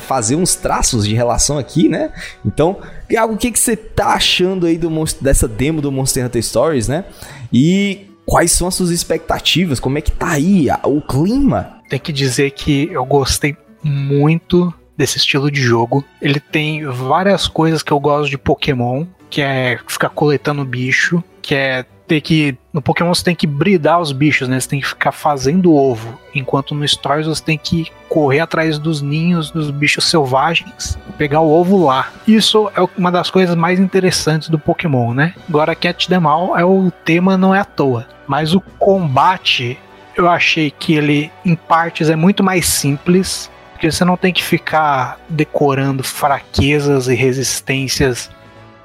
fazer 0.00 0.36
uns 0.36 0.54
traços 0.54 1.08
de 1.08 1.14
relação 1.14 1.56
aqui, 1.56 1.88
né? 1.88 2.12
Então, 2.44 2.76
Gago, 3.08 3.32
o 3.32 3.36
que, 3.38 3.50
que 3.50 3.58
você 3.58 3.74
tá 3.74 4.08
achando 4.08 4.66
aí 4.66 4.76
do, 4.76 4.90
dessa 5.18 5.48
demo 5.48 5.80
do 5.80 5.90
Monster 5.90 6.26
Hunter 6.26 6.42
Stories, 6.42 6.88
né? 6.88 7.06
E 7.50 8.12
quais 8.26 8.52
são 8.52 8.68
as 8.68 8.74
suas 8.74 8.90
expectativas? 8.90 9.80
Como 9.80 9.96
é 9.96 10.00
que 10.00 10.12
tá 10.12 10.32
aí 10.32 10.68
o 10.84 11.00
clima 11.00 11.81
tem 11.92 12.00
que 12.00 12.12
dizer 12.12 12.52
que 12.52 12.88
eu 12.90 13.04
gostei 13.04 13.54
muito 13.82 14.72
desse 14.96 15.18
estilo 15.18 15.50
de 15.50 15.60
jogo. 15.60 16.02
Ele 16.22 16.40
tem 16.40 16.86
várias 16.86 17.46
coisas 17.46 17.82
que 17.82 17.92
eu 17.92 18.00
gosto 18.00 18.30
de 18.30 18.38
Pokémon, 18.38 19.04
que 19.28 19.42
é 19.42 19.78
ficar 19.86 20.08
coletando 20.08 20.64
bicho, 20.64 21.22
que 21.42 21.54
é 21.54 21.84
ter 22.08 22.22
que. 22.22 22.56
No 22.72 22.80
Pokémon 22.80 23.12
você 23.12 23.22
tem 23.22 23.34
que 23.34 23.46
bridar 23.46 24.00
os 24.00 24.10
bichos, 24.10 24.48
né? 24.48 24.58
Você 24.58 24.70
tem 24.70 24.80
que 24.80 24.86
ficar 24.86 25.12
fazendo 25.12 25.74
ovo. 25.74 26.18
Enquanto 26.34 26.74
no 26.74 26.88
Stories 26.88 27.26
você 27.26 27.44
tem 27.44 27.58
que 27.58 27.88
correr 28.08 28.40
atrás 28.40 28.78
dos 28.78 29.02
ninhos 29.02 29.50
dos 29.50 29.70
bichos 29.70 30.04
selvagens, 30.04 30.96
pegar 31.18 31.40
o 31.40 31.52
ovo 31.52 31.84
lá. 31.84 32.10
Isso 32.26 32.70
é 32.74 32.80
uma 32.96 33.12
das 33.12 33.28
coisas 33.28 33.54
mais 33.54 33.78
interessantes 33.78 34.48
do 34.48 34.58
Pokémon, 34.58 35.12
né? 35.12 35.34
Agora 35.46 35.74
Cat 35.74 36.08
Them 36.08 36.26
All 36.26 36.58
é 36.58 36.64
o 36.64 36.90
tema, 37.04 37.36
não 37.36 37.54
é 37.54 37.60
à 37.60 37.66
toa. 37.66 38.06
Mas 38.26 38.54
o 38.54 38.62
combate 38.62 39.78
eu 40.16 40.28
achei 40.28 40.70
que 40.70 40.94
ele, 40.94 41.30
em 41.44 41.54
partes, 41.54 42.10
é 42.10 42.16
muito 42.16 42.42
mais 42.42 42.66
simples. 42.66 43.50
Porque 43.72 43.90
você 43.90 44.04
não 44.04 44.16
tem 44.16 44.32
que 44.32 44.42
ficar 44.42 45.18
decorando 45.28 46.04
fraquezas 46.04 47.08
e 47.08 47.14
resistências 47.14 48.30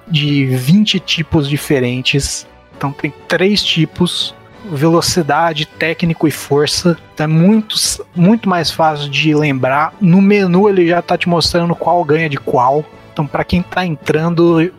de 0.08 0.46
20 0.46 1.00
tipos 1.00 1.48
diferentes. 1.48 2.48
Então 2.76 2.92
tem 2.92 3.13
três 3.28 3.63
tipos: 3.63 4.34
velocidade, 4.72 5.66
técnico 5.66 6.28
e 6.28 6.32
força. 6.32 6.98
Então 7.13 7.26
é 7.26 7.28
muito, 7.28 7.76
muito 8.16 8.50
mais 8.50 8.72
fácil 8.72 9.10
de 9.10 9.36
lembrar. 9.36 9.94
No 10.02 10.22
menu 10.22 10.68
ele 10.68 10.88
já 10.88 11.00
está 11.00 11.18
te 11.18 11.30
mostrando 11.30 11.76
qual 11.76 12.04
ganha 12.04 12.30
de 12.30 12.38
qual. 12.38 12.84
Então 13.13 13.28
para 13.28 13.44
quem 13.44 13.62
está 13.62 13.86
entrando 13.86 14.72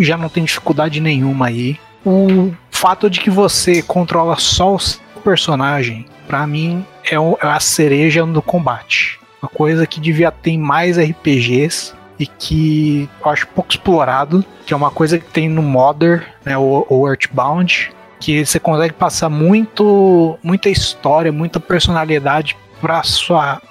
já 0.00 0.16
não 0.16 0.28
tem 0.28 0.44
dificuldade 0.44 1.00
nenhuma 1.00 1.46
aí. 1.46 1.78
O 2.04 2.52
fato 2.70 3.08
de 3.08 3.20
que 3.20 3.30
você 3.30 3.80
controla 3.80 4.36
só 4.36 4.74
o 4.74 4.80
seu 4.80 5.01
personagem, 5.22 6.06
para 6.26 6.46
mim 6.46 6.84
é, 7.04 7.14
é 7.14 7.46
a 7.46 7.60
cereja 7.60 8.24
do 8.24 8.42
combate. 8.42 9.18
Uma 9.42 9.48
coisa 9.48 9.86
que 9.86 10.00
devia 10.00 10.30
ter 10.30 10.56
mais 10.56 10.98
RPGs 10.98 11.94
e 12.18 12.26
que 12.26 13.08
eu 13.24 13.30
acho 13.30 13.46
pouco 13.48 13.70
explorado, 13.70 14.44
que 14.64 14.72
é 14.72 14.76
uma 14.76 14.90
coisa 14.90 15.18
que 15.18 15.24
tem 15.26 15.48
no 15.48 15.62
Modern, 15.62 16.22
né, 16.44 16.56
o, 16.56 16.86
o 16.88 17.08
Earthbound, 17.08 17.90
que 18.20 18.46
você 18.46 18.60
consegue 18.60 18.94
passar 18.94 19.28
muito, 19.28 20.38
muita 20.42 20.68
história, 20.68 21.32
muita 21.32 21.58
personalidade 21.58 22.56
para 22.80 23.02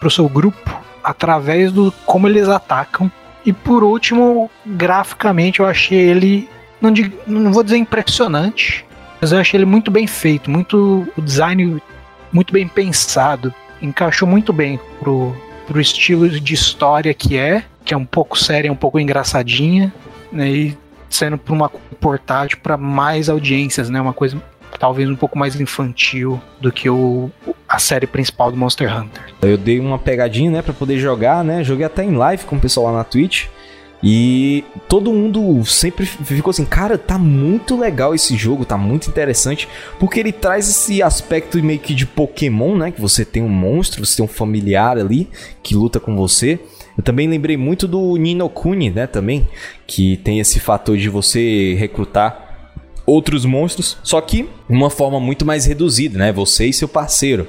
o 0.03 0.09
seu 0.09 0.27
grupo 0.27 0.77
através 1.03 1.71
do 1.71 1.93
como 2.05 2.27
eles 2.27 2.49
atacam. 2.49 3.09
E 3.45 3.53
por 3.53 3.83
último, 3.83 4.51
graficamente 4.65 5.61
eu 5.61 5.65
achei 5.65 5.97
ele, 5.97 6.49
não, 6.81 6.91
digo, 6.91 7.17
não 7.25 7.51
vou 7.51 7.63
dizer 7.63 7.77
impressionante, 7.77 8.85
mas 9.21 9.31
eu 9.31 9.37
achei 9.37 9.59
ele 9.59 9.65
muito 9.65 9.91
bem 9.91 10.07
feito, 10.07 10.49
muito 10.49 11.07
o 11.15 11.21
design 11.21 11.81
muito 12.31 12.51
bem 12.51 12.67
pensado, 12.67 13.53
encaixou 13.81 14.27
muito 14.27 14.51
bem 14.51 14.79
pro, 14.99 15.35
pro 15.67 15.79
estilo 15.79 16.27
de 16.27 16.53
história 16.53 17.13
que 17.13 17.37
é, 17.37 17.63
que 17.85 17.93
é 17.93 17.97
um 17.97 18.05
pouco 18.05 18.37
séria, 18.37 18.71
um 18.71 18.75
pouco 18.75 18.99
engraçadinha, 18.99 19.93
né? 20.31 20.49
E 20.49 20.77
sendo 21.09 21.37
para 21.37 21.53
uma 21.53 21.69
portátil 21.69 22.57
para 22.63 22.77
mais 22.77 23.29
audiências, 23.29 23.89
né? 23.89 24.01
Uma 24.01 24.13
coisa 24.13 24.41
talvez 24.79 25.07
um 25.09 25.15
pouco 25.15 25.37
mais 25.37 25.59
infantil 25.59 26.41
do 26.59 26.71
que 26.71 26.89
o, 26.89 27.29
a 27.67 27.77
série 27.77 28.07
principal 28.07 28.49
do 28.49 28.57
Monster 28.57 28.91
Hunter. 28.95 29.21
Eu 29.41 29.57
dei 29.57 29.79
uma 29.79 29.99
pegadinha, 29.99 30.49
né, 30.49 30.61
para 30.61 30.73
poder 30.73 30.97
jogar, 30.97 31.43
né? 31.43 31.63
Joguei 31.63 31.85
até 31.85 32.03
em 32.03 32.15
live 32.15 32.45
com 32.45 32.55
o 32.55 32.59
pessoal 32.59 32.87
lá 32.87 32.99
na 32.99 33.03
Twitch. 33.03 33.45
E 34.03 34.63
todo 34.87 35.13
mundo 35.13 35.63
sempre 35.63 36.05
ficou 36.05 36.49
assim, 36.49 36.65
cara, 36.65 36.97
tá 36.97 37.19
muito 37.19 37.79
legal 37.79 38.15
esse 38.15 38.35
jogo, 38.35 38.65
tá 38.65 38.75
muito 38.75 39.07
interessante, 39.07 39.67
porque 39.99 40.19
ele 40.19 40.31
traz 40.31 40.67
esse 40.67 41.03
aspecto 41.03 41.61
meio 41.63 41.79
que 41.79 41.93
de 41.93 42.05
Pokémon, 42.05 42.75
né? 42.75 42.91
Que 42.91 42.99
você 42.99 43.23
tem 43.23 43.43
um 43.43 43.49
monstro, 43.49 44.03
você 44.03 44.17
tem 44.17 44.25
um 44.25 44.27
familiar 44.27 44.97
ali 44.97 45.29
que 45.61 45.75
luta 45.75 45.99
com 45.99 46.15
você. 46.15 46.59
Eu 46.97 47.03
também 47.03 47.27
lembrei 47.27 47.55
muito 47.57 47.87
do 47.87 48.15
Nino 48.17 48.49
Kuni, 48.49 48.89
né, 48.89 49.07
também, 49.07 49.47
que 49.87 50.17
tem 50.17 50.39
esse 50.39 50.59
fator 50.59 50.97
de 50.97 51.09
você 51.09 51.75
recrutar 51.75 52.49
outros 53.05 53.45
monstros, 53.45 53.97
só 54.03 54.19
que 54.21 54.47
uma 54.69 54.89
forma 54.89 55.19
muito 55.19 55.45
mais 55.45 55.65
reduzida, 55.65 56.17
né? 56.17 56.31
Você 56.31 56.65
e 56.65 56.73
seu 56.73 56.87
parceiro. 56.87 57.47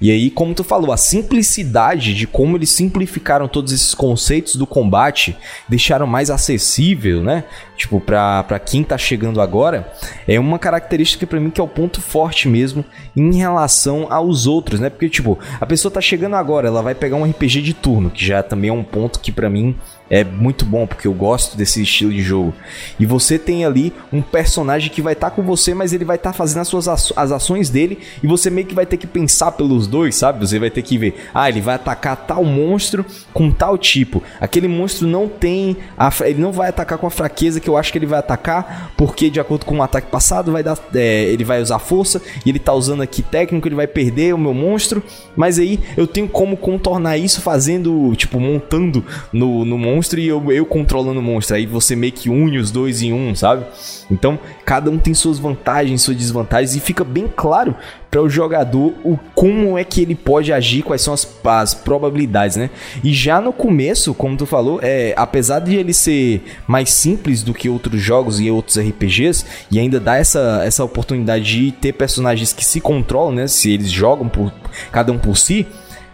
E 0.00 0.10
aí, 0.10 0.30
como 0.30 0.54
tu 0.54 0.64
falou, 0.64 0.92
a 0.92 0.96
simplicidade 0.96 2.14
de 2.14 2.26
como 2.26 2.56
eles 2.56 2.70
simplificaram 2.70 3.46
todos 3.46 3.72
esses 3.72 3.94
conceitos 3.94 4.56
do 4.56 4.66
combate, 4.66 5.36
deixaram 5.68 6.06
mais 6.06 6.30
acessível, 6.30 7.22
né? 7.22 7.44
Tipo, 7.76 8.00
pra, 8.00 8.42
pra 8.44 8.58
quem 8.58 8.82
tá 8.82 8.96
chegando 8.96 9.40
agora, 9.40 9.92
é 10.26 10.40
uma 10.40 10.58
característica 10.58 11.26
para 11.26 11.38
mim 11.38 11.50
que 11.50 11.60
é 11.60 11.64
o 11.64 11.68
ponto 11.68 12.00
forte 12.00 12.48
mesmo 12.48 12.84
em 13.14 13.34
relação 13.34 14.06
aos 14.10 14.46
outros, 14.46 14.80
né? 14.80 14.88
Porque, 14.88 15.08
tipo, 15.08 15.38
a 15.60 15.66
pessoa 15.66 15.92
tá 15.92 16.00
chegando 16.00 16.36
agora, 16.36 16.68
ela 16.68 16.82
vai 16.82 16.94
pegar 16.94 17.16
um 17.16 17.24
RPG 17.24 17.60
de 17.60 17.74
turno, 17.74 18.10
que 18.10 18.24
já 18.24 18.42
também 18.42 18.70
é 18.70 18.72
um 18.72 18.84
ponto 18.84 19.20
que 19.20 19.30
para 19.30 19.50
mim 19.50 19.76
é 20.10 20.24
muito 20.24 20.64
bom, 20.64 20.88
porque 20.88 21.06
eu 21.06 21.12
gosto 21.12 21.56
desse 21.56 21.80
estilo 21.82 22.10
de 22.10 22.20
jogo. 22.20 22.52
E 22.98 23.06
você 23.06 23.38
tem 23.38 23.64
ali 23.64 23.92
um 24.12 24.20
personagem 24.20 24.90
que 24.90 25.00
vai 25.00 25.12
estar 25.12 25.30
tá 25.30 25.36
com 25.36 25.42
você, 25.42 25.72
mas 25.72 25.92
ele 25.92 26.04
vai 26.04 26.16
estar 26.16 26.32
tá 26.32 26.36
fazendo 26.36 26.62
as 26.62 26.68
suas 26.68 26.88
as 26.88 27.30
ações 27.30 27.70
dele 27.70 27.98
e 28.20 28.26
você 28.26 28.50
meio 28.50 28.66
que 28.66 28.74
vai 28.74 28.84
ter 28.84 28.96
que 28.96 29.06
pensar 29.06 29.52
pelos 29.52 29.86
dois, 29.86 30.16
sabe? 30.16 30.44
Você 30.44 30.58
vai 30.58 30.68
ter 30.68 30.82
que 30.82 30.98
ver, 30.98 31.28
ah, 31.32 31.48
ele 31.48 31.60
vai 31.60 31.76
atacar 31.76 32.16
tal 32.16 32.44
monstro 32.44 33.06
com 33.32 33.52
tal 33.52 33.78
tipo. 33.78 34.20
Aquele 34.40 34.66
monstro 34.66 35.06
não 35.06 35.28
tem, 35.28 35.76
a, 35.96 36.12
ele 36.22 36.40
não 36.40 36.50
vai 36.50 36.70
atacar 36.70 36.98
com 36.98 37.06
a 37.06 37.10
fraqueza 37.10 37.60
que 37.60 37.68
eu 37.68 37.76
acho 37.76 37.92
que 37.92 37.98
ele 37.98 38.06
vai 38.06 38.18
atacar, 38.18 38.92
porque 38.96 39.30
de 39.30 39.38
acordo 39.38 39.64
com 39.64 39.78
o 39.78 39.82
ataque 39.82 40.10
passado 40.10 40.50
vai 40.50 40.64
dar, 40.64 40.76
é, 40.92 41.24
ele 41.24 41.44
vai 41.44 41.62
usar 41.62 41.78
força 41.78 42.20
e 42.44 42.48
ele 42.48 42.58
tá 42.58 42.72
usando 42.72 43.02
aqui 43.02 43.22
técnico, 43.22 43.68
ele 43.68 43.76
vai 43.76 43.86
perder 43.86 44.34
o 44.34 44.38
meu 44.38 44.52
monstro, 44.52 45.00
mas 45.36 45.56
aí 45.58 45.78
eu 45.96 46.06
tenho 46.06 46.28
como 46.28 46.56
contornar 46.56 47.16
isso 47.16 47.40
fazendo, 47.40 48.12
tipo, 48.16 48.40
montando 48.40 49.04
no, 49.32 49.64
no 49.64 49.78
monstro 49.78 49.99
monstro 50.00 50.18
e 50.18 50.26
eu, 50.26 50.50
eu 50.50 50.64
controlando 50.64 51.20
o 51.20 51.22
monstro. 51.22 51.56
Aí 51.56 51.66
você 51.66 51.94
meio 51.94 52.12
que 52.12 52.30
une 52.30 52.58
os 52.58 52.70
dois 52.70 53.02
em 53.02 53.12
um, 53.12 53.34
sabe? 53.34 53.66
Então, 54.10 54.38
cada 54.64 54.90
um 54.90 54.98
tem 54.98 55.12
suas 55.12 55.38
vantagens, 55.38 56.00
suas 56.00 56.16
desvantagens 56.16 56.74
e 56.74 56.80
fica 56.80 57.04
bem 57.04 57.28
claro 57.28 57.76
para 58.10 58.22
o 58.22 58.28
jogador 58.28 58.94
o 59.04 59.16
como 59.34 59.78
é 59.78 59.84
que 59.84 60.00
ele 60.00 60.14
pode 60.14 60.52
agir, 60.52 60.82
quais 60.82 61.02
são 61.02 61.12
as, 61.14 61.28
as 61.44 61.74
probabilidades, 61.74 62.56
né? 62.56 62.70
E 63.04 63.12
já 63.12 63.40
no 63.40 63.52
começo, 63.52 64.14
como 64.14 64.36
tu 64.36 64.46
falou, 64.46 64.80
é, 64.82 65.14
apesar 65.16 65.60
de 65.60 65.76
ele 65.76 65.92
ser 65.92 66.42
mais 66.66 66.90
simples 66.90 67.42
do 67.42 67.54
que 67.54 67.68
outros 67.68 68.00
jogos 68.00 68.40
e 68.40 68.50
outros 68.50 68.78
RPGs, 68.78 69.44
e 69.70 69.78
ainda 69.78 70.00
dá 70.00 70.16
essa, 70.16 70.62
essa 70.64 70.82
oportunidade 70.82 71.44
de 71.44 71.72
ter 71.72 71.92
personagens 71.92 72.52
que 72.52 72.64
se 72.64 72.80
controlam, 72.80 73.32
né? 73.32 73.46
Se 73.46 73.70
eles 73.70 73.90
jogam 73.90 74.28
por 74.28 74.52
cada 74.90 75.12
um 75.12 75.18
por 75.18 75.36
si, 75.36 75.66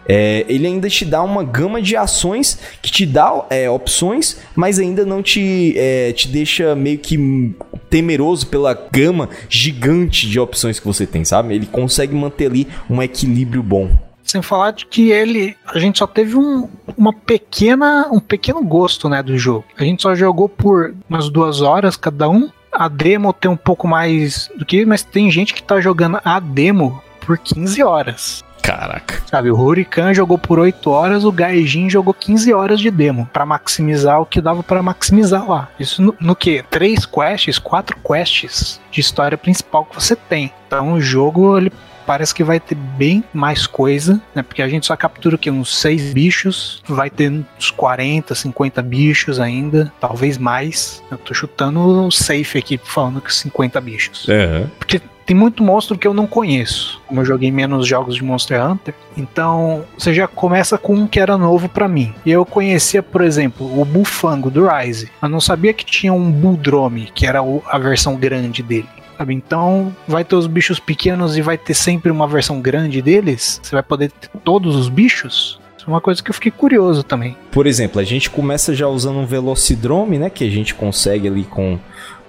é, 0.07 0.45
ele 0.47 0.65
ainda 0.65 0.89
te 0.89 1.03
dá 1.03 1.21
uma 1.21 1.43
gama 1.43 1.81
de 1.81 1.95
ações 1.95 2.57
que 2.81 2.91
te 2.91 3.05
dá 3.05 3.45
é, 3.49 3.69
opções, 3.69 4.37
mas 4.55 4.79
ainda 4.79 5.05
não 5.05 5.21
te, 5.21 5.73
é, 5.75 6.13
te 6.13 6.27
deixa 6.27 6.73
meio 6.75 6.97
que 6.97 7.53
temeroso 7.89 8.47
pela 8.47 8.73
gama 8.73 9.29
gigante 9.49 10.27
de 10.27 10.39
opções 10.39 10.79
que 10.79 10.87
você 10.87 11.05
tem, 11.05 11.25
sabe? 11.25 11.55
Ele 11.55 11.65
consegue 11.65 12.15
manter 12.15 12.47
ali 12.47 12.67
um 12.89 13.01
equilíbrio 13.01 13.61
bom. 13.61 13.89
Sem 14.23 14.41
falar 14.41 14.71
de 14.71 14.85
que 14.85 15.09
ele, 15.09 15.55
a 15.65 15.79
gente 15.79 15.99
só 15.99 16.07
teve 16.07 16.35
um, 16.35 16.67
uma 16.97 17.13
pequena, 17.13 18.09
um 18.11 18.19
pequeno 18.19 18.61
gosto, 18.61 19.07
né, 19.07 19.23
do 19.23 19.37
jogo. 19.37 19.63
A 19.77 19.83
gente 19.83 20.01
só 20.01 20.13
jogou 20.13 20.49
por 20.49 20.93
umas 21.09 21.29
duas 21.29 21.61
horas 21.61 21.95
cada 21.95 22.29
um. 22.29 22.49
A 22.69 22.89
demo 22.89 23.31
tem 23.31 23.49
um 23.49 23.55
pouco 23.55 23.87
mais 23.87 24.51
do 24.57 24.65
que, 24.65 24.85
mas 24.85 25.01
tem 25.01 25.31
gente 25.31 25.53
que 25.53 25.63
tá 25.63 25.79
jogando 25.79 26.19
a 26.25 26.39
demo 26.41 27.01
por 27.25 27.37
15 27.37 27.81
horas. 27.83 28.43
Caraca. 28.67 29.21
Sabe, 29.27 29.49
o 29.49 29.57
Huracan 29.57 30.13
jogou 30.13 30.37
por 30.37 30.59
8 30.59 30.89
horas, 30.89 31.23
o 31.23 31.31
Gaijin 31.31 31.89
jogou 31.89 32.13
15 32.13 32.53
horas 32.53 32.81
de 32.81 32.91
demo 32.91 33.29
para 33.31 33.45
maximizar 33.45 34.19
o 34.19 34.25
que 34.25 34.41
dava 34.41 34.61
para 34.61 34.83
maximizar 34.83 35.49
lá. 35.49 35.69
Isso 35.79 36.01
no, 36.01 36.13
no 36.19 36.35
que? 36.35 36.61
Três 36.69 37.05
quests, 37.05 37.57
quatro 37.57 37.97
quests 38.05 38.81
de 38.91 38.99
história 38.99 39.37
principal 39.37 39.85
que 39.85 39.95
você 39.95 40.17
tem. 40.17 40.51
Então 40.67 40.93
o 40.93 41.01
jogo 41.01 41.57
ele 41.57 41.71
parece 42.05 42.35
que 42.35 42.43
vai 42.43 42.59
ter 42.59 42.75
bem 42.75 43.23
mais 43.33 43.65
coisa, 43.65 44.21
né? 44.35 44.43
Porque 44.43 44.61
a 44.61 44.67
gente 44.67 44.85
só 44.85 44.97
captura 44.97 45.37
que 45.37 45.49
uns 45.49 45.77
seis 45.77 46.13
bichos, 46.13 46.83
vai 46.85 47.09
ter 47.09 47.31
uns 47.31 47.71
40, 47.71 48.35
50 48.35 48.81
bichos 48.81 49.39
ainda, 49.39 49.93
talvez 49.97 50.37
mais. 50.37 51.01
Eu 51.09 51.17
tô 51.17 51.33
chutando 51.33 51.79
o 51.79 52.11
safe 52.11 52.57
aqui 52.57 52.77
falando 52.77 53.21
que 53.21 53.33
50 53.33 53.79
bichos. 53.79 54.27
É. 54.27 54.65
Porque 54.77 55.01
tem 55.27 55.35
muito 55.35 55.61
monstro 55.61 55.97
que 55.97 56.07
eu 56.07 56.13
não 56.13 56.25
conheço. 56.25 57.01
Como 57.05 57.19
eu 57.19 57.25
joguei 57.25 57.51
menos 57.51 57.85
jogos 57.85 58.15
de 58.15 58.23
Monster 58.23 58.65
Hunter, 58.65 58.95
então 59.17 59.83
você 59.97 60.13
já 60.13 60.25
começa 60.25 60.77
com 60.77 60.95
um 60.95 61.05
que 61.05 61.19
era 61.19 61.37
novo 61.37 61.67
para 61.67 61.85
mim. 61.85 62.15
E 62.25 62.31
eu 62.31 62.45
conhecia, 62.45 63.03
por 63.03 63.21
exemplo, 63.21 63.79
o 63.79 63.83
Bufango 63.83 64.49
do 64.49 64.65
Rise. 64.65 65.11
Eu 65.21 65.27
não 65.27 65.41
sabia 65.41 65.73
que 65.73 65.85
tinha 65.85 66.13
um 66.13 66.31
Buldrome, 66.31 67.11
que 67.13 67.27
era 67.27 67.41
a 67.41 67.77
versão 67.77 68.15
grande 68.15 68.63
dele. 68.63 68.87
Sabe? 69.17 69.33
Então 69.33 69.93
vai 70.07 70.23
ter 70.23 70.35
os 70.35 70.47
bichos 70.47 70.79
pequenos 70.79 71.35
e 71.35 71.41
vai 71.41 71.57
ter 71.57 71.73
sempre 71.73 72.09
uma 72.09 72.27
versão 72.27 72.61
grande 72.61 73.01
deles. 73.01 73.59
Você 73.61 73.75
vai 73.75 73.83
poder 73.83 74.11
ter 74.11 74.29
todos 74.45 74.77
os 74.77 74.87
bichos. 74.87 75.59
É 75.85 75.89
uma 75.89 76.01
coisa 76.01 76.21
que 76.21 76.29
eu 76.29 76.33
fiquei 76.33 76.51
curioso 76.51 77.01
também. 77.01 77.37
Por 77.49 77.65
exemplo, 77.65 78.01
a 78.01 78.03
gente 78.03 78.29
começa 78.29 78.75
já 78.75 78.87
usando 78.89 79.19
um 79.19 79.25
Velocidrome, 79.25 80.19
né? 80.19 80.29
Que 80.29 80.43
a 80.43 80.49
gente 80.49 80.75
consegue 80.75 81.29
ali 81.29 81.45
com 81.45 81.79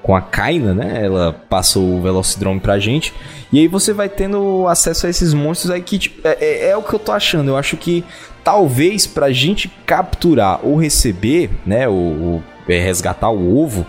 com 0.09 0.17
a 0.17 0.23
Kaina, 0.23 0.73
né? 0.73 1.05
Ela 1.05 1.35
passa 1.51 1.79
o 1.79 2.01
Velocidrome 2.01 2.59
pra 2.61 2.79
gente. 2.79 3.13
E 3.53 3.59
aí 3.59 3.69
você 3.69 3.93
vai 3.93 4.09
tendo 4.09 4.67
acesso 4.67 5.07
a 5.07 5.11
esses 5.11 5.35
monstros 5.35 5.71
aí 5.71 5.83
que 5.83 5.99
tipo, 5.99 6.27
é, 6.27 6.39
é, 6.41 6.71
é, 6.71 6.77
o 6.79 6.83
que 6.83 6.95
eu 6.95 6.99
tô 6.99 7.13
achando. 7.13 7.51
Eu 7.51 7.59
acho 7.59 7.77
que 7.77 8.03
talvez 8.43 9.07
pra 9.07 9.31
gente 9.31 9.71
capturar 9.85 10.61
ou 10.63 10.77
receber, 10.77 11.51
né? 11.67 11.87
O, 11.91 12.43
é, 12.67 12.83
resgatar 12.83 13.29
o 13.29 13.63
ovo. 13.63 13.87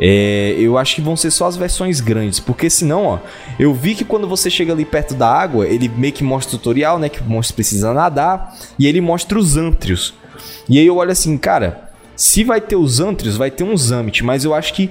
É, 0.00 0.54
eu 0.58 0.78
acho 0.78 0.94
que 0.94 1.02
vão 1.02 1.14
ser 1.14 1.30
só 1.30 1.46
as 1.46 1.58
versões 1.58 2.00
grandes, 2.00 2.40
porque 2.40 2.70
senão, 2.70 3.04
ó, 3.04 3.18
eu 3.58 3.74
vi 3.74 3.94
que 3.94 4.02
quando 4.02 4.26
você 4.26 4.48
chega 4.48 4.72
ali 4.72 4.86
perto 4.86 5.12
da 5.12 5.30
água, 5.30 5.66
ele 5.66 5.90
meio 5.90 6.14
que 6.14 6.24
mostra 6.24 6.56
o 6.56 6.58
tutorial, 6.58 6.98
né, 6.98 7.10
que 7.10 7.20
o 7.20 7.24
monstro 7.24 7.54
precisa 7.54 7.92
nadar, 7.92 8.56
e 8.78 8.86
ele 8.86 9.02
mostra 9.02 9.38
os 9.38 9.58
ântrios. 9.58 10.14
E 10.66 10.78
aí 10.78 10.86
eu 10.86 10.96
olho 10.96 11.12
assim, 11.12 11.36
cara, 11.36 11.90
se 12.16 12.44
vai 12.44 12.62
ter 12.62 12.76
os 12.76 12.98
ântrios, 12.98 13.36
vai 13.36 13.50
ter 13.50 13.62
um 13.62 13.76
Zamit, 13.76 14.24
mas 14.24 14.42
eu 14.42 14.54
acho 14.54 14.72
que 14.72 14.90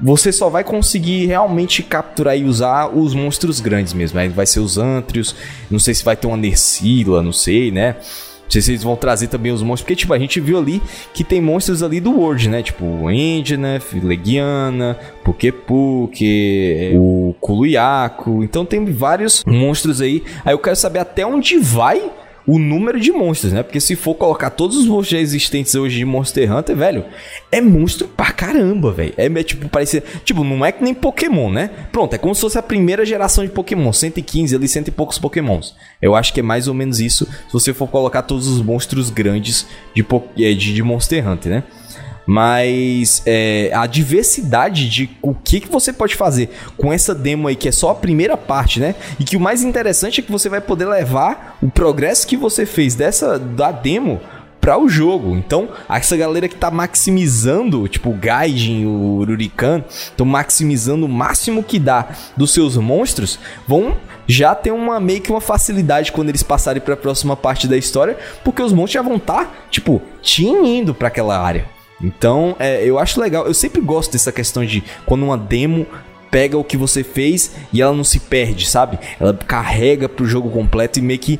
você 0.00 0.32
só 0.32 0.48
vai 0.48 0.64
conseguir 0.64 1.26
realmente 1.26 1.82
capturar 1.82 2.36
e 2.36 2.44
usar 2.44 2.88
os 2.88 3.14
monstros 3.14 3.60
grandes 3.60 3.92
mesmo. 3.92 4.18
Aí 4.18 4.28
vai 4.28 4.46
ser 4.46 4.60
os 4.60 4.78
Antrios, 4.78 5.34
não 5.70 5.78
sei 5.78 5.94
se 5.94 6.04
vai 6.04 6.16
ter 6.16 6.26
uma 6.26 6.36
Nersila, 6.36 7.22
não 7.22 7.32
sei, 7.32 7.70
né? 7.70 7.96
sei 8.48 8.62
se 8.62 8.70
eles 8.72 8.82
vão 8.82 8.96
trazer 8.96 9.28
também 9.28 9.52
os 9.52 9.62
monstros, 9.62 9.82
porque, 9.82 9.96
tipo, 9.96 10.12
a 10.12 10.18
gente 10.18 10.40
viu 10.40 10.58
ali 10.58 10.80
que 11.12 11.24
tem 11.24 11.40
monstros 11.40 11.82
ali 11.82 12.00
do 12.00 12.12
World, 12.12 12.48
né? 12.48 12.62
Tipo, 12.62 13.10
Engenef, 13.10 13.98
Legiana, 13.98 14.96
Pukepuke, 15.24 16.92
o 16.94 17.34
Kuluyaku. 17.40 18.44
Então 18.44 18.64
tem 18.64 18.84
vários 18.84 19.42
monstros 19.46 20.00
aí. 20.00 20.22
Aí 20.44 20.54
eu 20.54 20.58
quero 20.58 20.76
saber 20.76 21.00
até 21.00 21.26
onde 21.26 21.58
vai 21.58 22.10
o 22.46 22.58
número 22.58 23.00
de 23.00 23.10
monstros, 23.10 23.52
né? 23.52 23.62
Porque 23.62 23.80
se 23.80 23.96
for 23.96 24.14
colocar 24.14 24.50
todos 24.50 24.76
os 24.76 24.86
monstros 24.86 25.20
existentes 25.20 25.74
hoje 25.74 25.98
de 25.98 26.04
Monster 26.04 26.54
Hunter, 26.54 26.76
velho, 26.76 27.04
é 27.50 27.60
monstro 27.60 28.06
pra 28.06 28.32
caramba, 28.32 28.92
velho. 28.92 29.14
É, 29.16 29.26
é 29.26 29.42
tipo, 29.42 29.68
parece. 29.68 30.02
Tipo, 30.24 30.44
não 30.44 30.64
é 30.64 30.70
que 30.70 30.84
nem 30.84 30.92
Pokémon, 30.92 31.50
né? 31.50 31.70
Pronto, 31.90 32.14
é 32.14 32.18
como 32.18 32.34
se 32.34 32.40
fosse 32.42 32.58
a 32.58 32.62
primeira 32.62 33.04
geração 33.04 33.44
de 33.44 33.50
Pokémon. 33.50 33.92
115 33.92 34.54
ali, 34.54 34.68
cento 34.68 34.88
e 34.88 34.90
poucos 34.90 35.18
Pokémons. 35.18 35.74
Eu 36.00 36.14
acho 36.14 36.32
que 36.32 36.40
é 36.40 36.42
mais 36.42 36.68
ou 36.68 36.74
menos 36.74 37.00
isso 37.00 37.24
se 37.24 37.52
você 37.52 37.72
for 37.72 37.88
colocar 37.88 38.22
todos 38.22 38.46
os 38.46 38.60
monstros 38.60 39.08
grandes 39.10 39.66
de, 39.94 40.04
é, 40.38 40.52
de, 40.52 40.74
de 40.74 40.82
Monster 40.82 41.26
Hunter, 41.26 41.52
né? 41.52 41.64
Mas 42.26 43.22
é, 43.26 43.70
a 43.74 43.86
diversidade 43.86 44.88
de 44.88 45.10
o 45.20 45.34
que, 45.34 45.60
que 45.60 45.68
você 45.68 45.92
pode 45.92 46.14
fazer 46.14 46.50
com 46.76 46.92
essa 46.92 47.14
demo 47.14 47.48
aí, 47.48 47.56
que 47.56 47.68
é 47.68 47.72
só 47.72 47.90
a 47.90 47.94
primeira 47.94 48.36
parte, 48.36 48.80
né? 48.80 48.94
E 49.18 49.24
que 49.24 49.36
o 49.36 49.40
mais 49.40 49.62
interessante 49.62 50.20
é 50.20 50.22
que 50.22 50.32
você 50.32 50.48
vai 50.48 50.60
poder 50.60 50.86
levar 50.86 51.58
o 51.62 51.70
progresso 51.70 52.26
que 52.26 52.36
você 52.36 52.64
fez 52.64 52.94
dessa 52.94 53.38
da 53.38 53.70
demo 53.70 54.20
para 54.64 54.78
o 54.78 54.88
jogo. 54.88 55.36
Então, 55.36 55.68
essa 55.90 56.16
galera 56.16 56.48
que 56.48 56.56
tá 56.56 56.70
maximizando, 56.70 57.86
tipo 57.86 58.08
o 58.08 58.14
Gaijin, 58.14 58.86
o 58.86 59.22
Rurikan, 59.22 59.84
estão 59.90 60.24
maximizando 60.24 61.04
o 61.04 61.08
máximo 61.08 61.62
que 61.62 61.78
dá 61.78 62.08
dos 62.34 62.54
seus 62.54 62.74
monstros, 62.78 63.38
vão 63.68 63.94
já 64.26 64.54
ter 64.54 64.70
uma 64.70 64.98
meio 64.98 65.20
que 65.20 65.30
uma 65.30 65.40
facilidade 65.40 66.12
quando 66.12 66.30
eles 66.30 66.42
passarem 66.42 66.80
para 66.80 66.94
a 66.94 66.96
próxima 66.96 67.36
parte 67.36 67.68
da 67.68 67.76
história, 67.76 68.16
porque 68.42 68.62
os 68.62 68.72
monstros 68.72 68.92
já 68.94 69.02
vão 69.02 69.16
estar, 69.16 69.44
tá, 69.44 69.52
tipo, 69.70 70.00
tinindo 70.22 70.94
para 70.94 71.08
aquela 71.08 71.38
área. 71.38 71.73
Então, 72.00 72.56
é, 72.58 72.84
eu 72.84 72.98
acho 72.98 73.20
legal. 73.20 73.46
Eu 73.46 73.54
sempre 73.54 73.80
gosto 73.80 74.12
dessa 74.12 74.32
questão 74.32 74.64
de 74.64 74.82
quando 75.06 75.24
uma 75.24 75.38
demo 75.38 75.86
pega 76.34 76.58
o 76.58 76.64
que 76.64 76.76
você 76.76 77.04
fez 77.04 77.54
e 77.72 77.80
ela 77.80 77.94
não 77.94 78.02
se 78.02 78.18
perde, 78.18 78.66
sabe? 78.66 78.98
Ela 79.20 79.32
carrega 79.32 80.08
pro 80.08 80.26
jogo 80.26 80.50
completo 80.50 80.98
e 80.98 81.02
meio 81.02 81.20
que 81.20 81.38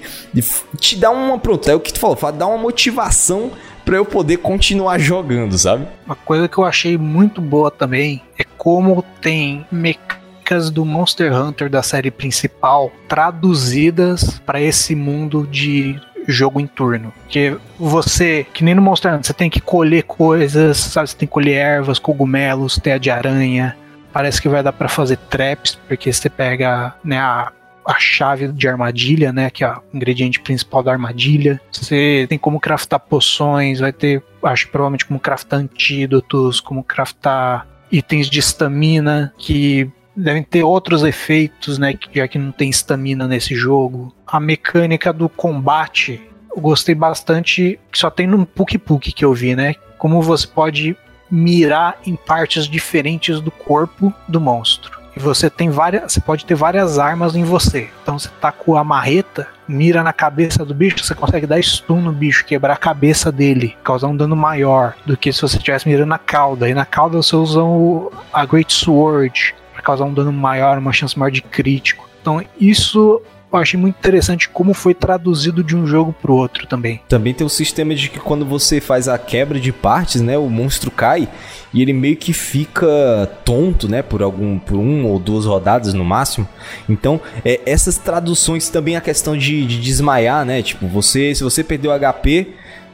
te 0.79 0.97
dá 0.97 1.11
uma. 1.11 1.37
Pronto, 1.37 1.69
é 1.69 1.75
o 1.75 1.81
que 1.81 1.93
tu 1.93 1.99
falou, 1.99 2.17
dá 2.33 2.47
uma 2.47 2.59
motivação 2.59 3.51
para 3.85 3.97
eu 3.97 4.05
poder 4.05 4.37
continuar 4.37 4.99
jogando, 4.99 5.59
sabe? 5.59 5.87
Uma 6.07 6.15
coisa 6.15 6.49
que 6.49 6.57
eu 6.57 6.65
achei 6.65 6.97
muito 6.97 7.41
boa 7.41 7.73
também 7.73 8.23
é 8.39 8.45
como 8.57 9.05
tem 9.21 9.67
mecânicas 9.71 10.71
do 10.71 10.85
Monster 10.85 11.35
Hunter 11.35 11.69
da 11.69 11.83
série 11.83 12.11
principal 12.11 12.93
traduzidas 13.09 14.41
para 14.47 14.61
esse 14.61 14.95
mundo 14.95 15.47
de 15.51 16.01
jogo 16.27 16.61
em 16.61 16.67
turno. 16.67 17.13
Que 17.29 17.57
você, 17.79 18.47
que 18.53 18.65
nem 18.65 18.75
no 18.75 18.83
Monster 18.83 19.13
Hunter, 19.13 19.27
você 19.27 19.33
tem 19.33 19.51
que 19.51 19.61
colher 19.61 20.05
coisas, 20.05 20.77
sabe? 20.79 21.09
Você 21.09 21.17
tem 21.17 21.29
que 21.29 21.33
colher 21.33 21.57
ervas, 21.57 21.99
cogumelos, 21.99 22.79
teia 22.79 22.99
de 22.99 23.11
aranha. 23.11 23.77
Parece 24.13 24.41
que 24.41 24.49
vai 24.49 24.63
dar 24.63 24.73
para 24.73 24.89
fazer 24.89 25.17
traps, 25.17 25.79
porque 25.89 26.13
você 26.13 26.31
pega 26.31 26.95
né, 27.03 27.19
a, 27.19 27.53
a 27.85 27.95
chave 27.99 28.49
de 28.49 28.69
armadilha, 28.69 29.33
né? 29.33 29.51
Que 29.51 29.65
é 29.65 29.71
o 29.71 29.83
ingrediente 29.93 30.41
principal 30.41 30.83
da 30.83 30.93
armadilha. 30.93 31.61
Você 31.71 32.27
tem 32.29 32.39
como 32.39 32.61
craftar 32.61 33.01
poções, 33.01 33.81
vai 33.81 33.93
ter, 33.93 34.23
acho 34.43 34.69
provavelmente 34.69 35.07
como 35.07 35.19
craftar 35.19 35.61
antídotos, 35.61 36.61
como 36.61 36.85
craftar 36.85 37.67
itens 37.91 38.29
de 38.29 38.41
estamina 38.41 39.33
que 39.39 39.91
devem 40.17 40.43
ter 40.43 40.63
outros 40.63 41.03
efeitos, 41.03 41.79
né? 41.79 41.95
Já 42.13 42.29
que 42.29 42.39
não 42.39 42.53
tem 42.53 42.71
estamina 42.71 43.27
nesse 43.27 43.55
jogo. 43.55 44.15
A 44.27 44.39
mecânica 44.39 45.13
do 45.13 45.29
combate, 45.29 46.21
eu 46.55 46.61
gostei 46.61 46.95
bastante, 46.95 47.79
só 47.93 48.11
tem 48.11 48.27
no 48.27 48.47
Puk 48.47 48.79
Puk 48.79 49.13
que 49.13 49.25
eu 49.25 49.33
vi, 49.33 49.55
né? 49.55 49.75
Como 49.99 50.23
você 50.23 50.47
pode 50.47 50.97
mirar 51.31 51.99
em 52.07 52.15
partes 52.15 52.67
diferentes 52.67 53.41
do 53.41 53.51
corpo 53.51 54.13
do 54.29 54.41
monstro. 54.41 55.03
E 55.17 55.21
você 55.21 55.49
tem 55.49 55.71
várias, 55.71 56.13
você 56.13 56.21
pode 56.21 56.45
ter 56.45 56.55
várias 56.55 56.99
armas 56.99 57.37
em 57.37 57.45
você. 57.45 57.89
Então 58.03 58.19
você 58.19 58.29
tá 58.41 58.51
com 58.51 58.77
a 58.77 58.83
marreta, 58.83 59.47
mira 59.67 60.03
na 60.03 60.13
cabeça 60.13 60.65
do 60.65 60.75
bicho, 60.75 61.05
você 61.05 61.15
consegue 61.15 61.47
dar 61.47 61.63
stun 61.63 62.01
no 62.01 62.13
bicho, 62.13 62.45
quebrar 62.45 62.75
a 62.75 62.79
cabeça 62.79 63.31
dele, 63.31 63.77
causar 63.85 64.09
um 64.09 64.17
dano 64.17 64.35
maior 64.35 64.95
do 65.07 65.17
que 65.17 65.33
se 65.33 65.41
você 65.41 65.57
estivesse 65.57 65.89
mirando 65.89 66.09
na 66.09 66.19
cauda. 66.19 66.69
E 66.69 66.75
na 66.75 66.85
cauda 66.85 67.17
você 67.17 67.37
usa 67.37 67.63
o, 67.63 68.13
a 68.33 68.45
Great 68.45 68.73
Sword, 68.73 69.55
causar 69.85 70.05
um 70.05 70.15
dano 70.15 70.33
maior, 70.33 70.79
uma 70.79 70.93
chance 70.93 71.19
maior 71.19 71.31
de 71.31 71.43
crítico. 71.43 72.09
Então 72.21 72.43
isso 72.59 73.21
eu 73.57 73.63
achei 73.63 73.79
muito 73.79 73.97
interessante 73.97 74.49
como 74.49 74.75
foi 74.75 74.95
traduzido 74.95 75.63
de 75.63 75.77
um 75.77 75.87
jogo 75.87 76.13
pro 76.13 76.35
outro 76.35 76.67
também. 76.67 77.01
Também 77.09 77.33
tem 77.33 77.47
o 77.47 77.51
sistema 77.51 77.95
de 77.95 78.09
que 78.09 78.19
quando 78.19 78.45
você 78.45 78.81
faz 78.81 79.07
a 79.09 79.17
quebra 79.17 79.61
de 79.61 79.73
partes, 79.73 80.21
né, 80.21 80.37
o 80.37 80.49
monstro 80.49 80.91
cai 80.91 81.29
e 81.73 81.81
ele 81.81 81.93
meio 81.93 82.17
que 82.17 82.33
fica 82.33 83.31
tonto, 83.45 83.89
né, 83.89 84.03
por 84.03 84.23
algum 84.23 84.59
por 84.59 84.77
um 84.77 85.07
ou 85.07 85.19
duas 85.19 85.47
rodadas 85.47 85.95
no 85.95 86.05
máximo. 86.05 86.49
Então, 86.89 87.21
é, 87.45 87.61
essas 87.65 87.97
traduções 87.97 88.69
também 88.69 88.97
a 88.97 89.01
questão 89.01 89.37
de, 89.37 89.65
de 89.67 89.81
desmaiar, 89.81 90.45
né? 90.45 90.63
Tipo, 90.63 90.87
você 90.87 91.35
se 91.35 91.45
você 91.45 91.63
perdeu 91.63 91.93
o 91.93 91.99
HP 91.99 92.49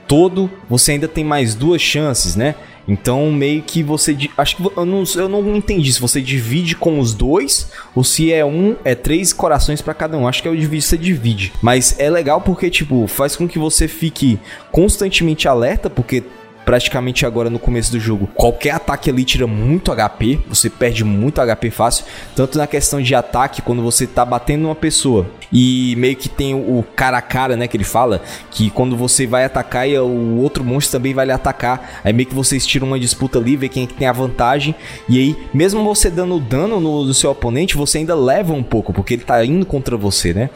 todo, 0.07 0.51
você 0.69 0.93
ainda 0.93 1.09
tem 1.09 1.25
mais 1.25 1.55
duas 1.55 1.81
chances, 1.81 2.37
né? 2.37 2.55
Então, 2.91 3.31
meio 3.31 3.63
que 3.63 3.85
você. 3.85 4.17
Acho 4.37 4.57
que 4.57 4.63
eu 4.77 4.85
não, 4.85 5.05
eu 5.15 5.29
não 5.29 5.55
entendi 5.55 5.93
se 5.93 6.01
você 6.01 6.21
divide 6.21 6.75
com 6.75 6.99
os 6.99 7.15
dois 7.15 7.71
ou 7.95 8.03
se 8.03 8.33
é 8.33 8.45
um, 8.45 8.75
é 8.85 8.97
três 8.97 9.33
corações 9.33 9.81
para 9.81 9.95
cada 9.95 10.19
um. 10.19 10.27
Acho 10.27 10.43
que 10.43 10.49
é 10.49 10.51
o 10.51 10.57
divide, 10.57 10.83
você 10.83 10.99
divide. 10.99 11.53
Mas 11.63 11.95
é 12.01 12.11
legal 12.11 12.41
porque, 12.41 12.69
tipo, 12.69 13.07
faz 13.07 13.37
com 13.37 13.47
que 13.47 13.61
você 13.61 13.87
fique 13.87 14.41
constantemente 14.73 15.47
alerta, 15.47 15.89
porque 15.89 16.25
praticamente 16.65 17.27
agora 17.27 17.51
no 17.51 17.59
começo 17.59 17.91
do 17.91 18.01
jogo. 18.01 18.29
Qualquer 18.35 18.71
ataque 18.71 19.11
ali 19.11 19.25
tira 19.25 19.47
muito 19.47 19.93
HP, 19.93 20.41
você 20.49 20.71
perde 20.71 21.05
muito 21.05 21.41
HP 21.41 21.71
fácil, 21.71 22.05
tanto 22.35 22.59
na 22.59 22.67
questão 22.67 23.01
de 23.01 23.15
ataque, 23.15 23.63
quando 23.63 23.83
você 23.83 24.07
tá 24.07 24.25
batendo 24.25 24.67
uma 24.67 24.75
pessoa 24.75 25.27
e 25.53 25.95
meio 25.97 26.17
que 26.17 26.29
tem 26.29 26.55
o 26.55 26.85
cara 26.95 27.19
a 27.19 27.23
cara, 27.23 27.57
né, 27.57 27.67
que 27.67 27.77
ele 27.77 27.85
fala, 27.85 28.23
que 28.51 28.71
quando 28.71 28.97
você 28.97 29.27
vai 29.27 29.45
atacar 29.45 29.89
e 29.89 29.99
o 29.99 30.37
outro 30.39 30.65
monstro 30.65 30.99
também 30.99 31.13
vai 31.13 31.27
lhe 31.27 31.33
atacar, 31.33 32.01
aí 32.05 32.13
meio 32.13 32.29
que 32.29 32.35
vocês 32.35 32.65
tiram 32.67 32.87
uma 32.87 33.01
disputa 33.01 33.39
ali, 33.39 33.57
vê 33.57 33.69
quem 33.69 33.85
é 33.85 33.87
que 33.87 33.95
tem 33.95 34.07
a 34.07 34.13
vantagem, 34.13 34.75
e 35.09 35.19
aí, 35.19 35.37
mesmo 35.53 35.83
você 35.83 36.09
dando 36.09 36.39
dano 36.39 36.81
no, 36.81 37.05
no 37.05 37.15
seu 37.15 37.31
oponente, 37.31 37.77
você 37.77 37.99
ainda 37.99 38.15
leva 38.15 38.53
um 38.53 38.63
pouco, 38.63 38.93
porque 38.93 39.15
ele 39.15 39.25
tá 39.25 39.45
indo 39.45 39.67
contra 39.67 39.97
você, 39.97 40.33
né? 40.33 40.51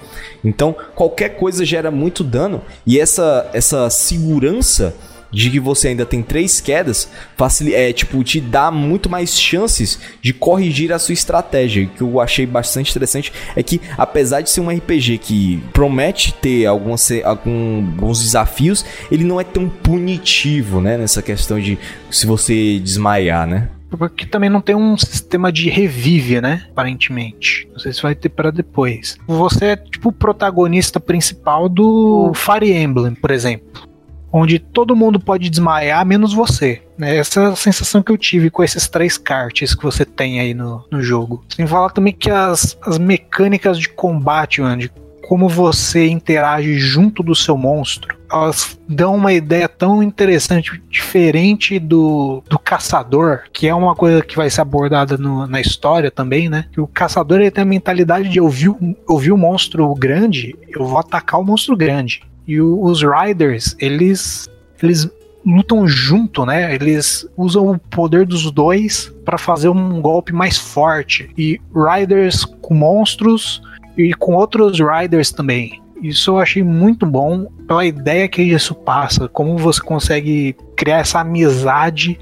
Então, 0.45 0.77
qualquer 0.95 1.31
coisa 1.31 1.65
gera 1.65 1.91
muito 1.91 2.23
dano, 2.23 2.63
e 2.87 3.01
essa, 3.01 3.51
essa 3.53 3.91
segurança 3.91 4.95
de 5.35 5.51
que 5.51 5.59
você 5.59 5.89
ainda 5.89 6.07
tem 6.07 6.23
três 6.23 6.61
quedas, 6.61 7.11
facil... 7.37 7.75
é, 7.75 7.93
tipo, 7.93 8.23
te 8.23 8.41
dá 8.41 8.71
muito 8.71 9.11
mais 9.11 9.39
chances 9.39 9.99
de 10.23 10.33
corrigir 10.33 10.93
a 10.93 10.99
sua 10.99 11.13
estratégia. 11.13 11.85
O 11.85 11.89
que 11.89 12.03
eu 12.03 12.21
achei 12.21 12.47
bastante 12.47 12.91
interessante 12.91 13.33
é 13.57 13.63
que, 13.63 13.81
apesar 13.99 14.41
de 14.41 14.51
ser 14.51 14.61
um 14.61 14.71
RPG 14.71 15.19
que 15.19 15.63
promete 15.73 16.33
ter 16.35 16.67
algumas, 16.67 17.11
alguns 17.25 18.21
desafios, 18.21 18.85
ele 19.11 19.25
não 19.25 19.41
é 19.41 19.45
tão 19.45 19.69
punitivo, 19.69 20.81
né? 20.81 20.97
Nessa 20.97 21.21
questão 21.21 21.59
de 21.59 21.77
se 22.11 22.27
você 22.27 22.79
desmaiar, 22.79 23.47
né? 23.47 23.69
Porque 23.97 24.27
também 24.27 24.51
não 24.51 24.61
tem 24.61 24.75
um 24.75 24.97
sistema 24.97 25.53
de 25.53 25.69
revive, 25.71 26.41
né? 26.41 26.67
Aparentemente. 26.71 27.69
Não 27.73 27.79
sei 27.79 27.93
se 27.93 28.03
vai 28.03 28.15
ter 28.15 28.29
para 28.29 28.51
depois. 28.51 29.17
Você 29.27 29.67
é 29.67 29.77
tipo 29.77 30.09
o 30.09 30.13
protagonista 30.13 30.99
principal 30.99 31.69
do 31.69 32.33
Fire 32.35 32.73
Emblem, 32.73 33.15
por 33.15 33.31
exemplo 33.31 33.94
onde 34.37 34.59
todo 34.59 34.97
mundo 34.97 35.21
pode 35.21 35.49
desmaiar, 35.49 36.05
menos 36.05 36.35
você. 36.35 36.83
Né? 36.99 37.19
Essa 37.19 37.41
é 37.41 37.47
a 37.47 37.57
sensação 37.57 38.03
que 38.03 38.11
eu 38.11 38.19
tive 38.19 38.51
com 38.51 38.65
esses 38.65 38.89
três 38.89 39.17
cartes 39.17 39.77
que 39.77 39.85
você 39.85 40.05
tem 40.05 40.41
aí 40.41 40.53
no, 40.53 40.85
no 40.91 41.01
jogo. 41.01 41.45
Sem 41.55 41.65
falar 41.69 41.91
também 41.91 42.13
que 42.13 42.29
as, 42.29 42.77
as 42.83 42.99
mecânicas 42.99 43.79
de 43.79 43.89
combate, 43.89 44.61
mano, 44.61 44.83
de 44.83 44.91
como 45.29 45.49
você 45.49 46.09
interage 46.09 46.79
junto 46.79 47.23
do 47.23 47.35
seu 47.35 47.57
monstro, 47.57 48.19
elas 48.31 48.79
dão 48.89 49.15
uma 49.15 49.33
ideia 49.33 49.69
tão 49.69 50.03
interessante, 50.03 50.83
diferente 50.91 51.79
do, 51.79 52.43
do 52.49 52.59
caçador, 52.59 53.45
que 53.53 53.69
é 53.69 53.75
uma 53.75 53.95
coisa 53.95 54.21
que 54.21 54.37
vai 54.37 54.51
ser 54.51 54.61
abordada 54.61 55.17
no, 55.17 55.47
na 55.47 55.61
história 55.61 56.11
também, 56.11 56.49
né? 56.51 56.67
Que 56.73 56.81
o 56.81 56.87
caçador 56.89 57.41
ele 57.41 57.53
tem 57.53 57.63
a 57.63 57.67
mentalidade 57.67 58.29
de 58.29 58.41
ouvir, 58.41 58.75
ouvir 59.09 59.33
o 59.33 59.39
monstro 59.39 59.95
grande, 59.95 60.57
eu 60.69 60.85
vou 60.85 60.99
atacar 60.99 61.41
o 61.41 61.45
monstro 61.45 61.77
grande. 61.77 62.23
E 62.47 62.61
o, 62.61 62.83
os 62.83 63.03
Riders, 63.03 63.77
eles, 63.79 64.49
eles 64.83 65.09
lutam 65.45 65.87
junto, 65.87 66.47
né? 66.47 66.75
Eles 66.75 67.27
usam 67.37 67.71
o 67.71 67.79
poder 67.79 68.27
dos 68.27 68.51
dois 68.51 69.13
para 69.25 69.37
fazer 69.37 69.69
um 69.69 70.01
golpe 70.01 70.33
mais 70.33 70.57
forte. 70.59 71.31
E 71.37 71.61
Riders 71.75 72.45
com 72.45 72.75
monstros 72.75 73.63
e 73.97 74.15
com 74.15 74.35
outros 74.35 74.79
Riders 74.79 75.31
também. 75.31 75.83
Isso 76.03 76.33
eu 76.33 76.39
achei 76.39 76.63
muito 76.63 77.07
bom 77.07 77.47
pela 77.67 77.85
ideia 77.85 78.29
que 78.29 78.43
isso 78.43 78.75
passa, 78.75 79.29
como 79.29 79.57
você 79.57 79.81
consegue 79.81 80.55
criar 80.77 80.99
essa 80.99 81.21
amizade 81.21 82.19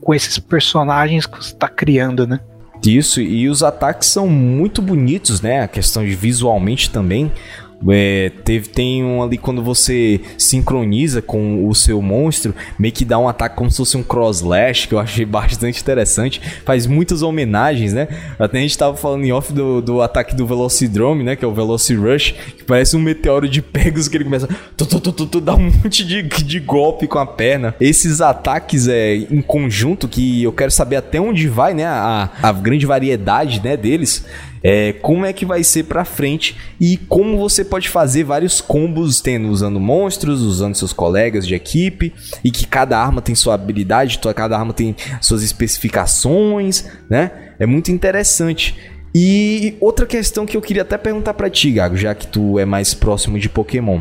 com 0.00 0.12
esses 0.12 0.38
personagens 0.38 1.24
que 1.24 1.36
você 1.38 1.54
está 1.54 1.68
criando, 1.68 2.26
né? 2.26 2.40
Isso, 2.84 3.20
e 3.20 3.48
os 3.48 3.62
ataques 3.62 4.08
são 4.08 4.26
muito 4.26 4.82
bonitos, 4.82 5.40
né? 5.40 5.62
A 5.62 5.68
questão 5.68 6.04
de 6.04 6.14
visualmente 6.14 6.90
também 6.90 7.30
É, 7.88 8.30
teve, 8.44 8.68
tem 8.68 9.04
um 9.04 9.22
ali 9.22 9.36
quando 9.36 9.62
você 9.62 10.20
sincroniza 10.38 11.20
com 11.20 11.68
o 11.68 11.74
seu 11.74 12.00
monstro, 12.00 12.54
meio 12.78 12.92
que 12.92 13.04
dá 13.04 13.18
um 13.18 13.28
ataque 13.28 13.56
como 13.56 13.70
se 13.70 13.76
fosse 13.78 13.96
um 13.96 14.02
crosslash, 14.02 14.86
que 14.86 14.94
eu 14.94 14.98
achei 14.98 15.24
bastante 15.26 15.80
interessante. 15.80 16.40
Faz 16.64 16.86
muitas 16.86 17.22
homenagens, 17.22 17.92
né? 17.92 18.08
Até 18.38 18.58
a 18.58 18.60
gente 18.60 18.76
tava 18.78 18.96
falando 18.96 19.24
em 19.24 19.32
off 19.32 19.52
do, 19.52 19.80
do 19.80 20.02
ataque 20.02 20.34
do 20.34 20.46
Velocidrome, 20.46 21.24
né? 21.24 21.36
Que 21.36 21.44
é 21.44 21.48
o 21.48 21.54
Velocirush, 21.54 22.32
que 22.56 22.64
parece 22.64 22.96
um 22.96 23.00
meteoro 23.00 23.48
de 23.48 23.60
Pegasus 23.72 24.08
que 24.08 24.16
ele 24.16 24.24
começa 24.24 24.48
tu, 24.76 24.86
tu, 24.86 25.00
tu, 25.00 25.12
tu, 25.12 25.26
tu, 25.26 25.40
dá 25.40 25.54
um 25.54 25.70
monte 25.70 26.04
de, 26.04 26.22
de 26.22 26.60
golpe 26.60 27.06
com 27.06 27.18
a 27.18 27.26
perna. 27.26 27.74
Esses 27.80 28.20
ataques 28.20 28.88
é, 28.88 29.14
em 29.14 29.40
conjunto, 29.40 30.08
que 30.08 30.42
eu 30.42 30.52
quero 30.52 30.70
saber 30.70 30.96
até 30.96 31.20
onde 31.20 31.48
vai, 31.48 31.74
né? 31.74 31.86
A, 31.86 32.30
a 32.42 32.52
grande 32.52 32.86
variedade 32.86 33.62
né, 33.62 33.76
deles 33.76 34.24
é, 34.62 34.92
como 34.92 35.26
é 35.26 35.32
que 35.32 35.44
vai 35.44 35.64
ser 35.64 35.84
pra 35.84 36.04
frente 36.04 36.56
e 36.80 36.96
como 36.96 37.36
você 37.36 37.64
pode 37.64 37.88
fazer 37.88 38.24
vários 38.24 38.60
combos 38.60 39.20
tendo 39.20 39.48
usando 39.48 39.80
monstros, 39.80 40.42
usando 40.42 40.74
seus 40.74 40.92
colegas 40.92 41.46
de 41.46 41.54
equipe 41.54 42.12
e 42.44 42.50
que 42.50 42.66
cada 42.66 42.98
arma 42.98 43.20
tem 43.20 43.34
sua 43.34 43.54
habilidade, 43.54 44.20
cada 44.34 44.56
arma 44.56 44.72
tem 44.72 44.94
suas 45.20 45.42
especificações, 45.42 46.84
né? 47.10 47.54
É 47.58 47.66
muito 47.66 47.90
interessante. 47.90 48.76
E 49.14 49.76
outra 49.80 50.06
questão 50.06 50.46
que 50.46 50.56
eu 50.56 50.62
queria 50.62 50.82
até 50.82 50.96
perguntar 50.96 51.34
para 51.34 51.50
ti, 51.50 51.70
Gago, 51.70 51.96
já 51.96 52.14
que 52.14 52.26
tu 52.26 52.58
é 52.58 52.64
mais 52.64 52.94
próximo 52.94 53.38
de 53.38 53.48
Pokémon. 53.48 54.00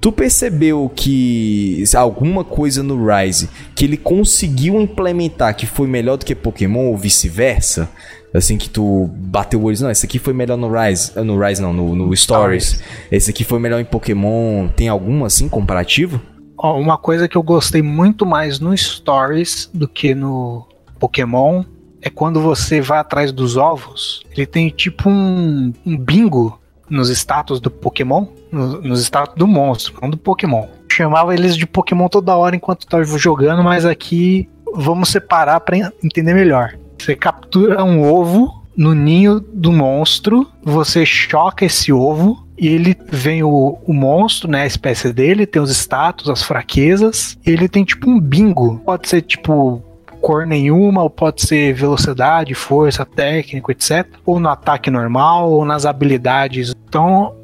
Tu 0.00 0.12
percebeu 0.12 0.90
que 0.94 1.82
alguma 1.96 2.44
coisa 2.44 2.84
no 2.84 3.04
Rise 3.04 3.50
que 3.74 3.84
ele 3.84 3.96
conseguiu 3.96 4.80
implementar 4.80 5.56
que 5.56 5.66
foi 5.66 5.88
melhor 5.88 6.16
do 6.16 6.24
que 6.24 6.36
Pokémon 6.36 6.86
ou 6.86 6.96
vice-versa? 6.96 7.90
Assim 8.32 8.58
que 8.58 8.68
tu 8.68 9.08
bateu 9.14 9.60
o 9.60 9.64
olho, 9.64 9.76
não, 9.80 9.90
esse 9.90 10.04
aqui 10.04 10.18
foi 10.18 10.34
melhor 10.34 10.56
no 10.56 10.70
Rise, 10.70 11.12
eh, 11.16 11.22
no 11.22 11.38
Rise 11.40 11.62
não, 11.62 11.72
no, 11.72 11.94
no 11.96 12.16
Stories. 12.16 12.82
Esse 13.10 13.30
aqui 13.30 13.42
foi 13.42 13.58
melhor 13.58 13.80
em 13.80 13.84
Pokémon. 13.84 14.68
Tem 14.68 14.88
algum 14.88 15.24
assim 15.24 15.48
comparativo? 15.48 16.20
Ó, 16.56 16.78
uma 16.78 16.98
coisa 16.98 17.28
que 17.28 17.36
eu 17.36 17.42
gostei 17.42 17.80
muito 17.80 18.26
mais 18.26 18.60
no 18.60 18.76
Stories 18.76 19.70
do 19.72 19.88
que 19.88 20.14
no 20.14 20.66
Pokémon 20.98 21.64
é 22.02 22.10
quando 22.10 22.40
você 22.40 22.80
vai 22.80 22.98
atrás 22.98 23.32
dos 23.32 23.56
ovos. 23.56 24.24
Ele 24.36 24.46
tem 24.46 24.68
tipo 24.68 25.08
um, 25.08 25.72
um 25.86 25.96
bingo 25.96 26.60
nos 26.88 27.10
status 27.10 27.60
do 27.60 27.70
Pokémon, 27.70 28.26
no, 28.50 28.80
nos 28.82 29.00
status 29.02 29.34
do 29.36 29.46
monstro, 29.46 29.94
não 30.00 30.10
do 30.10 30.16
Pokémon. 30.16 30.66
Chamava 30.90 31.34
eles 31.34 31.56
de 31.56 31.66
Pokémon 31.66 32.08
toda 32.08 32.36
hora 32.36 32.56
enquanto 32.56 32.86
tava 32.86 33.04
jogando, 33.04 33.62
mas 33.62 33.84
aqui 33.84 34.48
vamos 34.74 35.10
separar 35.10 35.60
para 35.60 35.92
entender 36.02 36.34
melhor. 36.34 36.76
Você 36.98 37.14
captura 37.14 37.82
um 37.84 38.02
ovo 38.02 38.62
no 38.76 38.94
ninho 38.94 39.40
do 39.40 39.72
monstro, 39.72 40.46
você 40.62 41.04
choca 41.04 41.64
esse 41.64 41.92
ovo 41.92 42.46
e 42.56 42.68
ele 42.68 42.96
vem 43.10 43.42
o, 43.42 43.78
o 43.84 43.92
monstro, 43.92 44.50
né? 44.50 44.62
A 44.62 44.66
espécie 44.66 45.12
dele, 45.12 45.46
tem 45.46 45.62
os 45.62 45.70
status, 45.70 46.28
as 46.28 46.42
fraquezas. 46.42 47.38
Ele 47.46 47.68
tem 47.68 47.84
tipo 47.84 48.10
um 48.10 48.20
bingo. 48.20 48.78
Pode 48.84 49.08
ser 49.08 49.22
tipo 49.22 49.82
cor 50.20 50.46
nenhuma, 50.46 51.02
ou 51.02 51.10
pode 51.10 51.42
ser 51.42 51.72
velocidade, 51.72 52.54
força, 52.54 53.04
técnico, 53.04 53.70
etc. 53.70 54.06
Ou 54.26 54.40
no 54.40 54.48
ataque 54.48 54.90
normal, 54.90 55.50
ou 55.50 55.64
nas 55.64 55.86
habilidades. 55.86 56.74
Então, 56.88 57.34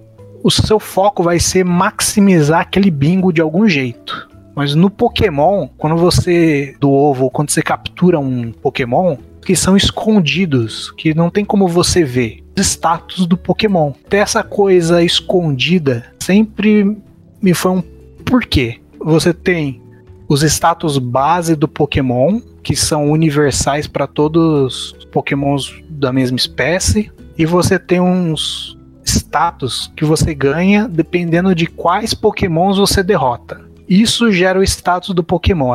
o 0.43 0.51
seu 0.51 0.79
foco 0.81 1.23
vai 1.23 1.39
ser 1.39 1.65
maximizar 1.65 2.61
aquele 2.61 2.91
bingo 2.91 3.33
de 3.33 3.41
algum 3.41 3.69
jeito. 3.69 4.29
Mas 4.55 4.75
no 4.75 4.89
Pokémon, 4.89 5.69
quando 5.77 5.97
você 5.97 6.77
do 6.79 6.91
ovo, 6.91 7.31
quando 7.31 7.51
você 7.51 7.63
captura 7.63 8.21
um 8.21 8.53
Pokémon, 8.53 9.17
que 9.45 9.55
são 9.55 9.77
escondidos, 9.77 10.91
que 10.91 11.15
não 11.15 11.31
tem 11.31 11.45
como 11.45 11.69
você 11.69 12.03
ver. 12.03 12.43
Status 12.57 13.27
do 13.27 13.37
Pokémon. 13.37 13.93
Ter 14.09 14.19
essa 14.19 14.43
coisa 14.43 15.03
escondida 15.03 16.07
sempre 16.19 16.97
me 17.43 17.53
foi 17.53 17.73
um 17.73 17.83
porquê. 18.25 18.81
Você 18.99 19.33
tem 19.35 19.83
os 20.27 20.43
status 20.43 20.99
base 20.99 21.55
do 21.55 21.69
Pokémon, 21.69 22.41
que 22.63 22.75
são 22.75 23.11
universais 23.11 23.87
para 23.87 24.07
todos 24.07 24.95
os 24.99 25.05
Pokémons 25.05 25.83
da 25.89 26.13
mesma 26.13 26.37
espécie, 26.37 27.13
e 27.37 27.45
você 27.45 27.79
tem 27.79 28.01
uns 28.01 28.79
status 29.05 29.93
que 29.95 30.05
você 30.05 30.35
ganha 30.35 30.89
dependendo 30.89 31.55
de 31.55 31.67
quais 31.67 32.15
Pokémons 32.15 32.79
você 32.79 33.03
derrota. 33.03 33.61
Isso 33.89 34.33
gera 34.33 34.59
o 34.59 34.63
status 34.63 35.15
do 35.15 35.23
Pokémon. 35.23 35.75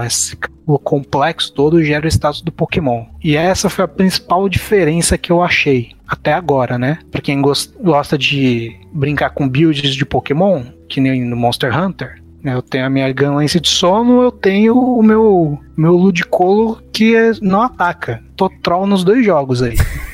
O 0.65 0.77
complexo 0.77 1.53
todo 1.53 1.83
gera 1.83 2.05
o 2.05 2.09
status 2.09 2.41
do 2.41 2.51
Pokémon. 2.51 3.05
E 3.23 3.35
essa 3.35 3.69
foi 3.69 3.85
a 3.85 3.87
principal 3.87 4.47
diferença 4.47 5.17
que 5.17 5.31
eu 5.31 5.41
achei 5.41 5.91
até 6.07 6.33
agora, 6.33 6.77
né? 6.77 6.99
Pra 7.11 7.21
quem 7.21 7.41
gosta 7.41 8.17
de 8.17 8.75
brincar 8.91 9.31
com 9.31 9.47
builds 9.47 9.95
de 9.95 10.05
Pokémon, 10.05 10.63
que 10.87 10.99
nem 10.99 11.23
no 11.23 11.35
Monster 11.35 11.77
Hunter, 11.77 12.21
né? 12.43 12.53
eu 12.53 12.61
tenho 12.61 12.85
a 12.85 12.89
minha 12.89 13.11
ganância 13.11 13.59
de 13.59 13.69
sono, 13.69 14.21
eu 14.21 14.31
tenho 14.31 14.75
o 14.75 15.03
meu, 15.03 15.59
meu 15.77 15.93
Ludicolo 15.93 16.81
que 16.91 17.15
é, 17.15 17.31
não 17.41 17.61
ataca. 17.61 18.23
Tô 18.35 18.49
troll 18.49 18.87
nos 18.87 19.03
dois 19.03 19.25
jogos 19.25 19.61
aí. 19.61 19.75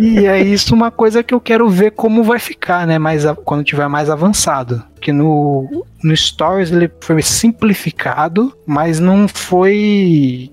e 0.00 0.26
é 0.26 0.40
isso 0.40 0.74
uma 0.74 0.90
coisa 0.90 1.22
que 1.22 1.34
eu 1.34 1.40
quero 1.40 1.68
ver 1.68 1.92
como 1.92 2.22
vai 2.22 2.38
ficar, 2.38 2.86
né? 2.86 2.98
Mais 2.98 3.24
quando 3.44 3.64
tiver 3.64 3.88
mais 3.88 4.10
avançado. 4.10 4.82
Porque 4.94 5.12
no, 5.12 5.84
no 6.02 6.16
Stories 6.16 6.70
ele 6.70 6.90
foi 7.00 7.20
simplificado, 7.22 8.56
mas 8.66 9.00
não 9.00 9.26
foi 9.26 10.50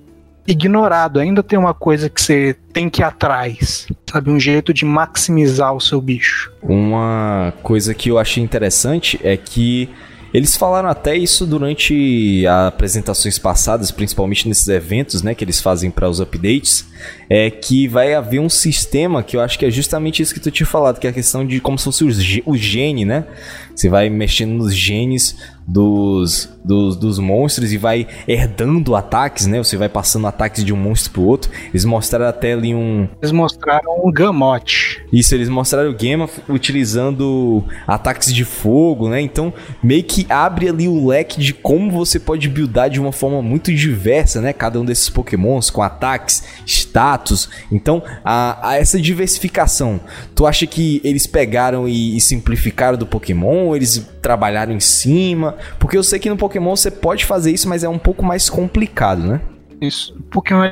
ignorado. 0.47 1.19
Ainda 1.19 1.43
tem 1.43 1.57
uma 1.57 1.73
coisa 1.73 2.09
que 2.09 2.21
você 2.21 2.55
tem 2.73 2.89
que 2.89 3.01
ir 3.01 3.05
atrás, 3.05 3.87
sabe? 4.09 4.31
Um 4.31 4.39
jeito 4.39 4.73
de 4.73 4.85
maximizar 4.85 5.73
o 5.73 5.79
seu 5.79 6.01
bicho. 6.01 6.51
Uma 6.61 7.53
coisa 7.61 7.93
que 7.93 8.09
eu 8.09 8.17
achei 8.17 8.43
interessante 8.43 9.19
é 9.23 9.37
que 9.37 9.89
eles 10.33 10.55
falaram 10.55 10.89
até 10.89 11.15
isso 11.15 11.45
durante 11.45 12.45
apresentações 12.47 13.37
passadas, 13.37 13.91
principalmente 13.91 14.47
nesses 14.47 14.67
eventos, 14.67 15.23
né, 15.23 15.33
que 15.33 15.43
eles 15.43 15.59
fazem 15.61 15.89
para 15.89 16.09
os 16.09 16.19
updates, 16.19 16.85
é 17.29 17.49
que 17.49 17.87
vai 17.87 18.13
haver 18.13 18.39
um 18.39 18.49
sistema 18.49 19.23
que 19.23 19.35
eu 19.35 19.41
acho 19.41 19.57
que 19.57 19.65
é 19.65 19.71
justamente 19.71 20.21
isso 20.21 20.33
que 20.33 20.39
tu 20.39 20.51
tinha 20.51 20.67
falado, 20.67 20.99
que 20.99 21.07
é 21.07 21.09
a 21.09 21.13
questão 21.13 21.45
de 21.45 21.59
como 21.59 21.77
se 21.77 21.85
fosse 21.85 22.03
o, 22.45 22.57
gene, 22.57 23.05
né? 23.05 23.25
Você 23.75 23.89
vai 23.89 24.09
mexendo 24.09 24.51
nos 24.51 24.75
genes 24.75 25.35
dos, 25.69 26.49
dos, 26.65 26.95
dos, 26.95 27.19
monstros 27.19 27.71
e 27.71 27.77
vai 27.77 28.07
herdando 28.27 28.95
ataques, 28.95 29.45
né? 29.45 29.59
Você 29.59 29.77
vai 29.77 29.87
passando 29.87 30.25
ataques 30.25 30.65
de 30.65 30.73
um 30.73 30.77
monstro 30.77 31.11
pro 31.11 31.21
outro. 31.21 31.51
Eles 31.69 31.85
mostraram 31.85 32.27
até 32.27 32.53
ali 32.53 32.73
um. 32.73 33.07
Eles 33.21 33.31
mostraram 33.31 33.99
o 34.03 34.11
Gamot. 34.11 35.05
Isso, 35.13 35.35
eles 35.35 35.47
mostraram 35.47 35.91
o 35.91 35.93
Gamma 35.95 36.27
utilizando 36.47 37.63
ataques 37.85 38.33
de 38.33 38.43
fogo, 38.43 39.09
né? 39.09 39.21
Então, 39.21 39.53
meio 39.83 40.03
que 40.03 40.25
abre 40.27 40.69
ali 40.69 40.87
o 40.87 41.07
leque 41.07 41.39
de 41.39 41.53
como 41.53 41.91
você 41.91 42.19
pode 42.19 42.49
buildar 42.49 42.89
de 42.89 42.99
uma 42.99 43.11
forma 43.11 43.41
muito 43.41 43.73
diversa, 43.73 44.41
né? 44.41 44.51
Cada 44.51 44.79
um 44.79 44.85
desses 44.85 45.09
pokémons 45.09 45.69
com 45.69 45.83
ataques, 45.83 46.43
status. 46.89 47.49
Então, 47.71 48.03
a, 48.23 48.69
a 48.69 48.75
essa 48.77 48.99
diversificação, 48.99 49.99
tu 50.35 50.45
acha 50.45 50.65
que 50.65 50.99
eles 51.03 51.27
pegaram 51.27 51.87
e, 51.87 52.17
e 52.17 52.21
simplificaram 52.21 52.97
do 52.97 53.05
Pokémon? 53.05 53.75
Eles 53.75 54.05
trabalharam 54.21 54.73
em 54.73 54.79
cima? 54.79 55.55
Porque 55.79 55.97
eu 55.97 56.03
sei 56.03 56.19
que 56.19 56.29
no 56.29 56.37
Pokémon 56.37 56.75
você 56.75 56.91
pode 56.91 57.25
fazer 57.25 57.51
isso, 57.51 57.69
mas 57.69 57.83
é 57.83 57.89
um 57.89 57.99
pouco 57.99 58.23
mais 58.23 58.49
complicado, 58.49 59.23
né? 59.23 59.41
Isso. 59.81 60.15
Pokémon 60.31 60.71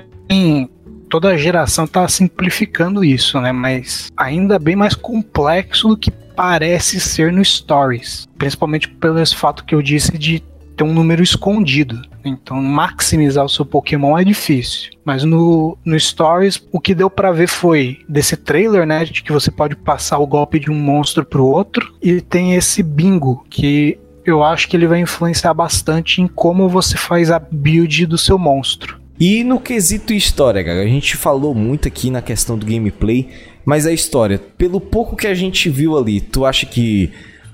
toda 1.10 1.30
a 1.30 1.38
geração 1.38 1.88
tá 1.88 2.08
simplificando 2.08 3.03
isso, 3.03 3.39
né? 3.39 3.51
Mas 3.51 4.12
ainda 4.17 4.56
é 4.56 4.60
bem 4.60 4.75
mais 4.75 4.93
complexo 4.93 5.88
do 5.88 5.97
que 5.97 6.12
parece 6.12 6.99
ser 6.99 7.32
no 7.32 7.43
Stories. 7.43 8.27
Principalmente 8.38 8.89
pelo 8.89 9.25
fato 9.27 9.63
que 9.63 9.73
eu 9.73 9.82
disse 9.82 10.17
de 10.17 10.43
ter 10.78 10.84
um 10.84 10.94
número 10.94 11.24
escondido. 11.24 12.00
Então, 12.24 12.62
maximizar 12.62 13.44
o 13.44 13.50
seu 13.50 13.66
Pokémon 13.66 14.18
é 14.18 14.24
difícil. 14.24 14.92
Mas 15.04 15.24
no, 15.24 15.78
no 15.84 16.00
Stories, 16.00 16.62
o 16.72 16.80
que 16.80 16.94
deu 16.94 17.10
para 17.10 17.32
ver 17.32 17.48
foi 17.48 18.00
desse 18.08 18.38
trailer, 18.38 18.86
né? 18.86 19.04
De 19.04 19.24
que 19.24 19.32
você 19.32 19.50
pode 19.50 19.76
passar 19.76 20.20
o 20.20 20.28
golpe 20.28 20.60
de 20.60 20.70
um 20.70 20.76
monstro 20.76 21.26
pro 21.26 21.46
outro. 21.46 21.94
E 22.02 22.22
tem 22.22 22.54
esse 22.54 22.84
bingo, 22.84 23.44
que 23.50 23.98
eu 24.24 24.44
acho 24.44 24.68
que 24.68 24.78
ele 24.78 24.88
vai 24.88 25.00
influenciar 25.00 25.54
bastante 25.54 26.22
em 26.22 26.28
como 26.28 26.70
você 26.70 26.96
faz 26.96 27.32
a 27.32 27.40
build 27.40 28.06
do 28.06 28.18
seu 28.18 28.38
monstro. 28.38 29.00
E 29.20 29.44
no 29.44 29.60
quesito 29.60 30.13
história, 30.13 30.62
a 30.62 30.86
gente 30.86 31.18
falou 31.18 31.56
muito 31.56 31.88
aqui 31.88 32.12
na 32.12 32.22
questão 32.22 32.56
do 32.56 32.66
gameplay, 32.66 33.30
mas 33.66 33.88
a 33.88 33.92
história, 33.92 34.38
pelo 34.38 34.80
pouco 34.80 35.16
que 35.16 35.26
a 35.26 35.34
gente 35.34 35.70
viu 35.70 35.98
ali, 35.98 36.22
tu 36.22 36.46
acha 36.46 36.68
que 36.68 37.12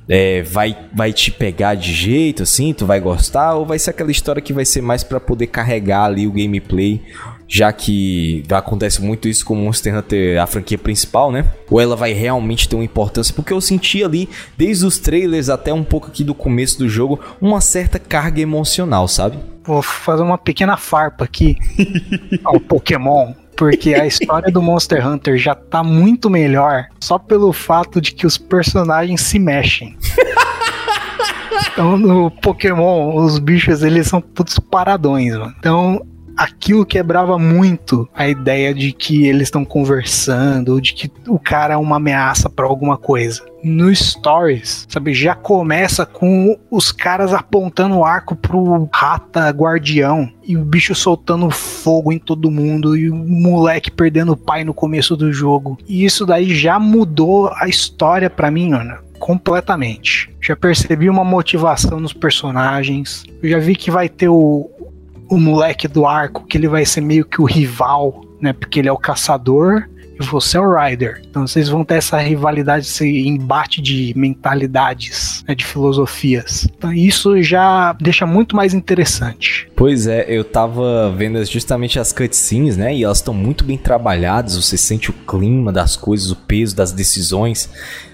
é, 0.08 0.44
vai, 0.44 0.78
vai 0.94 1.14
te 1.14 1.32
pegar 1.32 1.76
de 1.76 1.94
jeito 1.94 2.44
assim, 2.44 2.74
tu 2.74 2.86
vai 2.86 3.00
gostar, 3.00 3.56
ou 3.56 3.66
vai 3.66 3.80
ser 3.80 3.92
aquela 3.92 4.12
história 4.12 4.42
que 4.42 4.54
vai 4.54 4.66
ser 4.66 4.82
mais 4.82 5.04
para 5.04 5.20
poder 5.20 5.48
carregar 5.48 6.06
ali 6.06 6.28
o 6.28 6.32
gameplay, 6.32 7.02
já 7.48 7.72
que 7.72 8.44
acontece 8.52 9.02
muito 9.02 9.28
isso 9.28 9.46
com 9.46 9.56
Monster 9.56 9.98
Hunter, 9.98 10.42
a 10.42 10.48
franquia 10.48 10.78
principal, 10.78 11.32
né? 11.32 11.46
Ou 11.70 11.80
ela 11.80 11.96
vai 11.96 12.12
realmente 12.14 12.68
ter 12.68 12.76
uma 12.76 12.84
importância, 12.84 13.34
porque 13.34 13.54
eu 13.54 13.62
senti 13.62 14.04
ali, 14.04 14.30
desde 14.58 14.86
os 14.86 14.98
trailers 14.98 15.50
até 15.50 15.74
um 15.74 15.84
pouco 15.84 16.08
aqui 16.08 16.24
do 16.24 16.34
começo 16.34 16.78
do 16.80 16.90
jogo, 16.90 17.20
uma 17.40 17.62
certa 17.62 18.00
carga 18.00 18.42
emocional, 18.42 19.08
sabe? 19.08 19.38
Vou 19.64 19.82
fazer 19.82 20.24
uma 20.24 20.38
pequena 20.38 20.76
farpa 20.76 21.24
aqui 21.24 21.56
ao 22.44 22.60
Pokémon 22.60 23.34
Porque 23.64 23.94
a 23.94 24.06
história 24.08 24.52
do 24.52 24.62
Monster 24.62 25.08
Hunter 25.08 25.38
já 25.38 25.56
tá 25.56 25.82
muito 25.84 26.30
melhor 26.30 26.88
só 27.00 27.18
pelo 27.18 27.54
fato 27.54 28.02
de 28.02 28.12
que 28.14 28.28
os 28.28 28.38
personagens 28.38 29.22
se 29.22 29.40
mexem. 29.40 29.98
Então, 31.72 31.98
no 31.98 32.30
Pokémon, 32.30 33.16
os 33.16 33.40
bichos, 33.40 33.82
eles 33.82 34.06
são 34.06 34.22
todos 34.22 34.60
paradões, 34.60 35.36
mano. 35.36 35.56
Então, 35.58 36.06
aquilo 36.44 36.86
quebrava 36.86 37.40
muito 37.40 38.08
a 38.14 38.28
ideia 38.28 38.74
de 38.74 38.92
que 38.92 39.26
eles 39.26 39.44
estão 39.44 39.64
conversando, 39.64 40.74
ou 40.74 40.82
de 40.82 40.94
que 40.94 41.10
o 41.28 41.40
cara 41.40 41.76
é 41.76 41.78
uma 41.78 41.96
ameaça 41.96 42.50
para 42.50 42.66
alguma 42.66 42.98
coisa. 42.98 43.42
No 43.64 43.96
Stories, 43.96 44.86
sabe, 44.90 45.14
já 45.14 45.34
começa 45.34 46.06
com 46.06 46.60
os 46.70 46.92
caras 46.92 47.34
apontando 47.34 47.96
o 47.96 48.04
arco 48.04 48.36
pro 48.36 48.90
rata 48.94 49.50
guardião 49.52 50.30
e 50.46 50.58
o 50.58 50.66
bicho 50.66 50.94
soltando 50.94 51.50
fogo 51.50 52.12
em 52.12 52.20
todo 52.20 52.52
mundo 52.52 52.98
e 52.98 53.10
o 53.10 53.16
moleque 53.16 53.90
perdendo 53.90 54.34
o 54.34 54.38
pai 54.38 54.66
no 54.66 54.74
começo 54.74 55.16
do 55.16 55.32
jogo. 55.32 55.78
E 55.88 56.04
isso 56.04 56.26
daí 56.26 56.54
já 56.54 56.78
mudou 56.78 57.54
a 57.56 57.70
história 57.70 58.30
para 58.30 58.52
mim, 58.52 58.72
mano 58.72 58.98
completamente. 59.24 60.30
Já 60.42 60.54
percebi 60.54 61.10
uma 61.10 61.24
motivação 61.24 61.98
nos 61.98 62.12
personagens. 62.12 63.24
Eu 63.42 63.52
já 63.52 63.58
vi 63.58 63.74
que 63.74 63.90
vai 63.90 64.10
ter 64.10 64.28
o, 64.28 64.70
o 65.30 65.38
moleque 65.38 65.88
do 65.88 66.06
arco, 66.06 66.46
que 66.46 66.58
ele 66.58 66.68
vai 66.68 66.86
ser 66.86 67.02
meio 67.02 67.26
que 67.26 67.42
o 67.42 67.46
rival, 67.46 68.24
né? 68.42 68.54
Porque 68.54 68.80
ele 68.80 68.90
é 68.90 68.92
o 68.92 68.98
caçador 68.98 69.88
e 70.20 70.24
você 70.24 70.58
é 70.58 70.60
o 70.60 70.76
Rider. 70.76 71.22
Então 71.28 71.46
vocês 71.48 71.70
vão 71.70 71.84
ter 71.84 71.96
essa 71.96 72.18
rivalidade, 72.18 72.86
esse 72.86 73.06
embate 73.28 73.82
de 73.82 74.14
mentalidades, 74.16 75.44
né, 75.48 75.56
de 75.56 75.66
filosofias. 75.66 76.68
Então 76.78 76.94
isso 76.94 77.42
já 77.42 77.94
deixa 77.94 78.26
muito 78.26 78.56
mais 78.56 78.74
interessante. 78.74 79.68
Pois 79.76 80.08
é, 80.08 80.26
eu 80.28 80.44
tava 80.44 81.12
vendo 81.12 81.44
justamente 81.46 82.00
as 82.00 82.14
cutscenes, 82.14 82.78
né? 82.78 82.96
E 82.96 83.04
elas 83.04 83.18
estão 83.18 83.34
muito 83.34 83.64
bem 83.64 83.78
trabalhadas. 83.78 84.56
Você 84.56 84.78
sente 84.78 85.10
o 85.10 85.14
clima 85.14 85.72
das 85.72 85.96
coisas, 85.96 86.32
o 86.32 86.36
peso 86.36 86.76
das 86.76 86.92
decisões. 86.92 87.70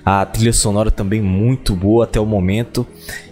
A 0.05 0.25
trilha 0.25 0.53
sonora 0.53 0.89
também 0.89 1.21
muito 1.21 1.75
boa 1.75 2.05
até 2.05 2.19
o 2.19 2.25
momento. 2.25 2.87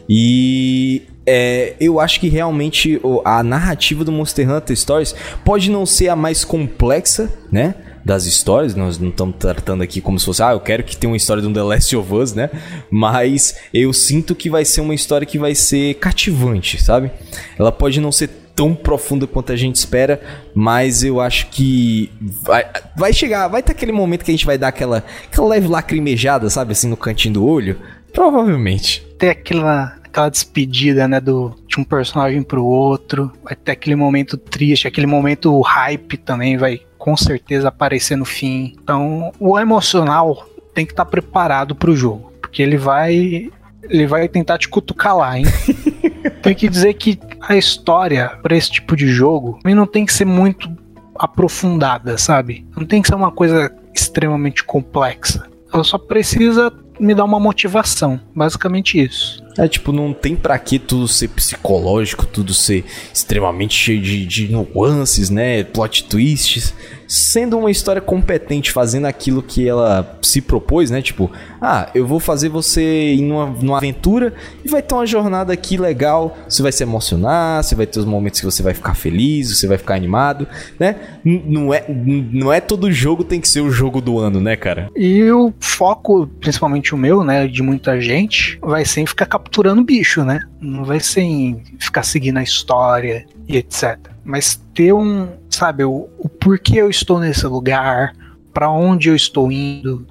E 0.09 1.03
é, 1.25 1.73
eu 1.79 1.99
acho 1.99 2.19
que 2.19 2.29
realmente 2.29 3.01
a 3.25 3.43
narrativa 3.43 4.05
do 4.05 4.11
Monster 4.11 4.49
Hunter 4.49 4.75
Stories 4.77 5.13
pode 5.43 5.69
não 5.69 5.85
ser 5.85 6.07
a 6.09 6.15
mais 6.15 6.45
complexa, 6.45 7.31
né? 7.51 7.75
Das 8.05 8.25
histórias, 8.25 8.73
nós 8.73 8.97
não 8.97 9.09
estamos 9.09 9.35
tratando 9.37 9.83
aqui 9.83 9.99
como 9.99 10.17
se 10.17 10.25
fosse, 10.25 10.41
ah, 10.41 10.51
eu 10.51 10.61
quero 10.61 10.81
que 10.81 10.95
tenha 10.95 11.11
uma 11.11 11.17
história 11.17 11.41
de 11.41 11.47
um 11.49 11.51
The 11.51 11.61
Last 11.61 11.93
of 11.93 12.13
Us, 12.13 12.33
né? 12.33 12.49
Mas 12.89 13.57
eu 13.73 13.91
sinto 13.91 14.33
que 14.33 14.49
vai 14.49 14.63
ser 14.63 14.79
uma 14.79 14.95
história 14.95 15.27
que 15.27 15.37
vai 15.37 15.53
ser 15.53 15.95
cativante, 15.95 16.81
sabe? 16.81 17.11
Ela 17.59 17.69
pode 17.69 17.99
não 17.99 18.11
ser 18.13 18.29
tão 18.57 18.73
profunda 18.73 19.27
quanto 19.27 19.51
a 19.51 19.55
gente 19.55 19.75
espera, 19.75 20.19
mas 20.55 21.03
eu 21.03 21.21
acho 21.21 21.47
que 21.51 22.09
vai, 22.19 22.65
vai 22.95 23.13
chegar, 23.13 23.47
vai 23.49 23.61
ter 23.61 23.73
aquele 23.73 23.91
momento 23.91 24.25
que 24.25 24.31
a 24.31 24.33
gente 24.33 24.47
vai 24.47 24.57
dar 24.57 24.69
aquela, 24.69 25.03
aquela 25.31 25.47
leve 25.49 25.67
lacrimejada, 25.67 26.49
sabe, 26.49 26.71
assim, 26.71 26.87
no 26.87 26.97
cantinho 26.97 27.35
do 27.35 27.45
olho. 27.45 27.77
Provavelmente. 28.18 29.05
Tem 29.20 29.30
aquela, 29.30 29.95
aquela 30.03 30.28
despedida, 30.28 31.07
né, 31.07 31.20
do, 31.20 31.53
de 31.68 31.80
um 31.80 31.84
personagem 31.84 32.41
pro 32.41 32.65
outro. 32.65 33.32
Vai 33.43 33.55
ter 33.55 33.74
aquele 33.74 33.95
momento 33.95 34.36
triste, 34.38 34.88
aquele 34.88 35.05
momento 35.05 35.61
hype 35.61 36.18
também 36.18 36.57
vai 36.57 36.82
com 36.97 37.15
certeza 37.15 37.68
aparecer 37.68 38.15
no 38.18 38.26
fim. 38.26 38.74
Então, 38.82 39.32
o 39.39 39.59
emocional 39.59 40.49
tem 40.74 40.84
que 40.84 40.93
estar 40.93 41.05
tá 41.05 41.11
preparado 41.11 41.76
pro 41.76 41.95
jogo, 41.95 42.34
porque 42.41 42.63
ele 42.63 42.76
vai 42.76 43.51
ele 43.84 44.07
vai 44.07 44.28
tentar 44.28 44.57
te 44.57 44.68
cutucar 44.68 45.15
lá, 45.15 45.38
hein? 45.38 45.45
tem 46.41 46.55
que 46.55 46.68
dizer 46.68 46.95
que 46.95 47.20
a 47.39 47.55
história 47.55 48.30
para 48.41 48.57
esse 48.57 48.72
tipo 48.72 48.95
de 48.95 49.07
jogo 49.09 49.59
não 49.63 49.86
tem 49.86 50.07
que 50.07 50.13
ser 50.13 50.26
muito 50.26 50.68
aprofundada, 51.15 52.18
sabe? 52.18 52.65
Não 52.76 52.84
tem 52.84 52.99
que 52.99 53.09
ser 53.09 53.15
uma 53.15 53.32
coisa 53.32 53.72
extremamente 53.93 54.63
complexa. 54.63 55.45
Ela 55.72 55.84
só 55.84 55.99
precisa 55.99 56.74
me 56.99 57.13
dar 57.13 57.23
uma 57.23 57.39
motivação. 57.39 58.19
Basicamente 58.35 59.01
isso. 59.01 59.43
É 59.57 59.67
tipo, 59.67 59.91
não 59.91 60.13
tem 60.13 60.35
pra 60.35 60.57
que 60.59 60.77
tudo 60.77 61.07
ser 61.07 61.29
psicológico, 61.29 62.25
tudo 62.25 62.53
ser 62.53 62.85
extremamente 63.13 63.75
cheio 63.75 64.01
de, 64.01 64.25
de 64.25 64.51
nuances, 64.51 65.29
né? 65.29 65.63
Plot 65.63 66.03
twists 66.03 66.73
sendo 67.07 67.57
uma 67.57 67.71
história 67.71 68.01
competente, 68.01 68.71
fazendo 68.71 69.05
aquilo 69.05 69.41
que 69.41 69.67
ela 69.67 70.17
se 70.21 70.41
propôs, 70.41 70.91
né? 70.91 71.01
Tipo, 71.01 71.31
ah, 71.61 71.89
eu 71.95 72.05
vou 72.05 72.19
fazer 72.19 72.49
você 72.49 73.13
ir 73.13 73.21
numa, 73.21 73.45
numa 73.47 73.77
aventura 73.77 74.33
e 74.63 74.67
vai 74.67 74.81
ter 74.81 74.93
uma 74.93 75.05
jornada 75.05 75.53
aqui 75.53 75.77
legal. 75.77 76.37
Você 76.47 76.61
vai 76.61 76.71
se 76.71 76.83
emocionar, 76.83 77.63
você 77.63 77.75
vai 77.75 77.85
ter 77.85 77.99
os 77.99 78.05
momentos 78.05 78.39
que 78.39 78.45
você 78.45 78.61
vai 78.61 78.73
ficar 78.73 78.93
feliz, 78.93 79.57
você 79.57 79.67
vai 79.67 79.77
ficar 79.77 79.95
animado, 79.95 80.47
né? 80.79 80.95
Não 81.23 81.73
é, 81.73 81.85
não 81.87 82.51
é 82.51 82.59
todo 82.59 82.91
jogo 82.91 83.23
tem 83.23 83.39
que 83.39 83.47
ser 83.47 83.61
o 83.61 83.71
jogo 83.71 84.01
do 84.01 84.19
ano, 84.19 84.39
né, 84.41 84.55
cara? 84.55 84.89
E 84.95 85.23
o 85.31 85.53
foco, 85.59 86.27
principalmente 86.39 86.93
o 86.93 86.97
meu, 86.97 87.23
né, 87.23 87.47
de 87.47 87.61
muita 87.61 87.99
gente, 88.01 88.59
vai 88.61 88.83
ser 88.85 89.01
em 89.01 89.05
ficar 89.05 89.25
capturando 89.25 89.83
bicho, 89.83 90.23
né? 90.23 90.41
Não 90.59 90.83
vai 90.83 90.99
ser 90.99 91.21
em 91.21 91.61
ficar 91.79 92.03
seguindo 92.03 92.37
a 92.37 92.43
história 92.43 93.25
e 93.47 93.57
etc. 93.57 93.97
Mas 94.28 94.61
ter 94.73 94.91
um, 94.91 95.30
sabe, 95.49 95.86
o, 95.86 96.09
o 96.19 96.28
porquê 96.28 96.82
eu 96.82 96.89
estou 96.89 97.17
nesse 97.17 97.47
lugar, 97.47 98.13
para 98.53 98.69
onde 98.69 99.07
eu 99.07 99.15
estou 99.15 99.49
indo, 99.49 100.05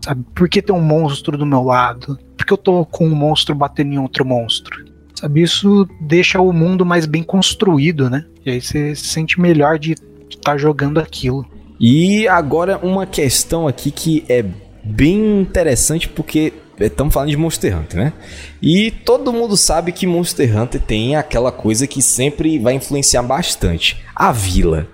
sabe? 0.00 0.24
Por 0.34 0.48
que 0.48 0.60
tem 0.60 0.74
um 0.74 0.82
monstro 0.82 1.38
do 1.38 1.46
meu 1.46 1.62
lado? 1.62 2.18
Por 2.36 2.44
que 2.44 2.52
eu 2.52 2.58
tô 2.58 2.84
com 2.84 3.06
um 3.06 3.14
monstro 3.14 3.54
batendo 3.54 3.92
em 3.92 3.98
outro 3.98 4.24
monstro? 4.24 4.84
Sabe, 5.14 5.42
isso 5.42 5.88
deixa 6.00 6.40
o 6.40 6.52
mundo 6.52 6.84
mais 6.84 7.06
bem 7.06 7.22
construído, 7.22 8.10
né? 8.10 8.26
E 8.44 8.50
aí 8.50 8.60
você 8.60 8.92
se 8.94 9.04
sente 9.04 9.40
melhor 9.40 9.78
de 9.78 9.92
estar 9.92 10.52
tá 10.52 10.58
jogando 10.58 10.98
aquilo. 10.98 11.46
E 11.78 12.26
agora 12.26 12.76
uma 12.82 13.06
questão 13.06 13.68
aqui 13.68 13.92
que 13.92 14.24
é 14.28 14.44
bem 14.82 15.42
interessante 15.42 16.08
porque 16.08 16.54
estamos 16.86 17.12
falando 17.12 17.30
de 17.30 17.36
Monster 17.36 17.76
Hunter, 17.76 18.04
né? 18.04 18.12
E 18.62 18.90
todo 18.90 19.32
mundo 19.32 19.56
sabe 19.56 19.92
que 19.92 20.06
Monster 20.06 20.56
Hunter 20.56 20.80
tem 20.80 21.16
aquela 21.16 21.52
coisa 21.52 21.86
que 21.86 22.00
sempre 22.00 22.58
vai 22.58 22.74
influenciar 22.74 23.22
bastante: 23.22 24.02
a 24.14 24.32
vila. 24.32 24.88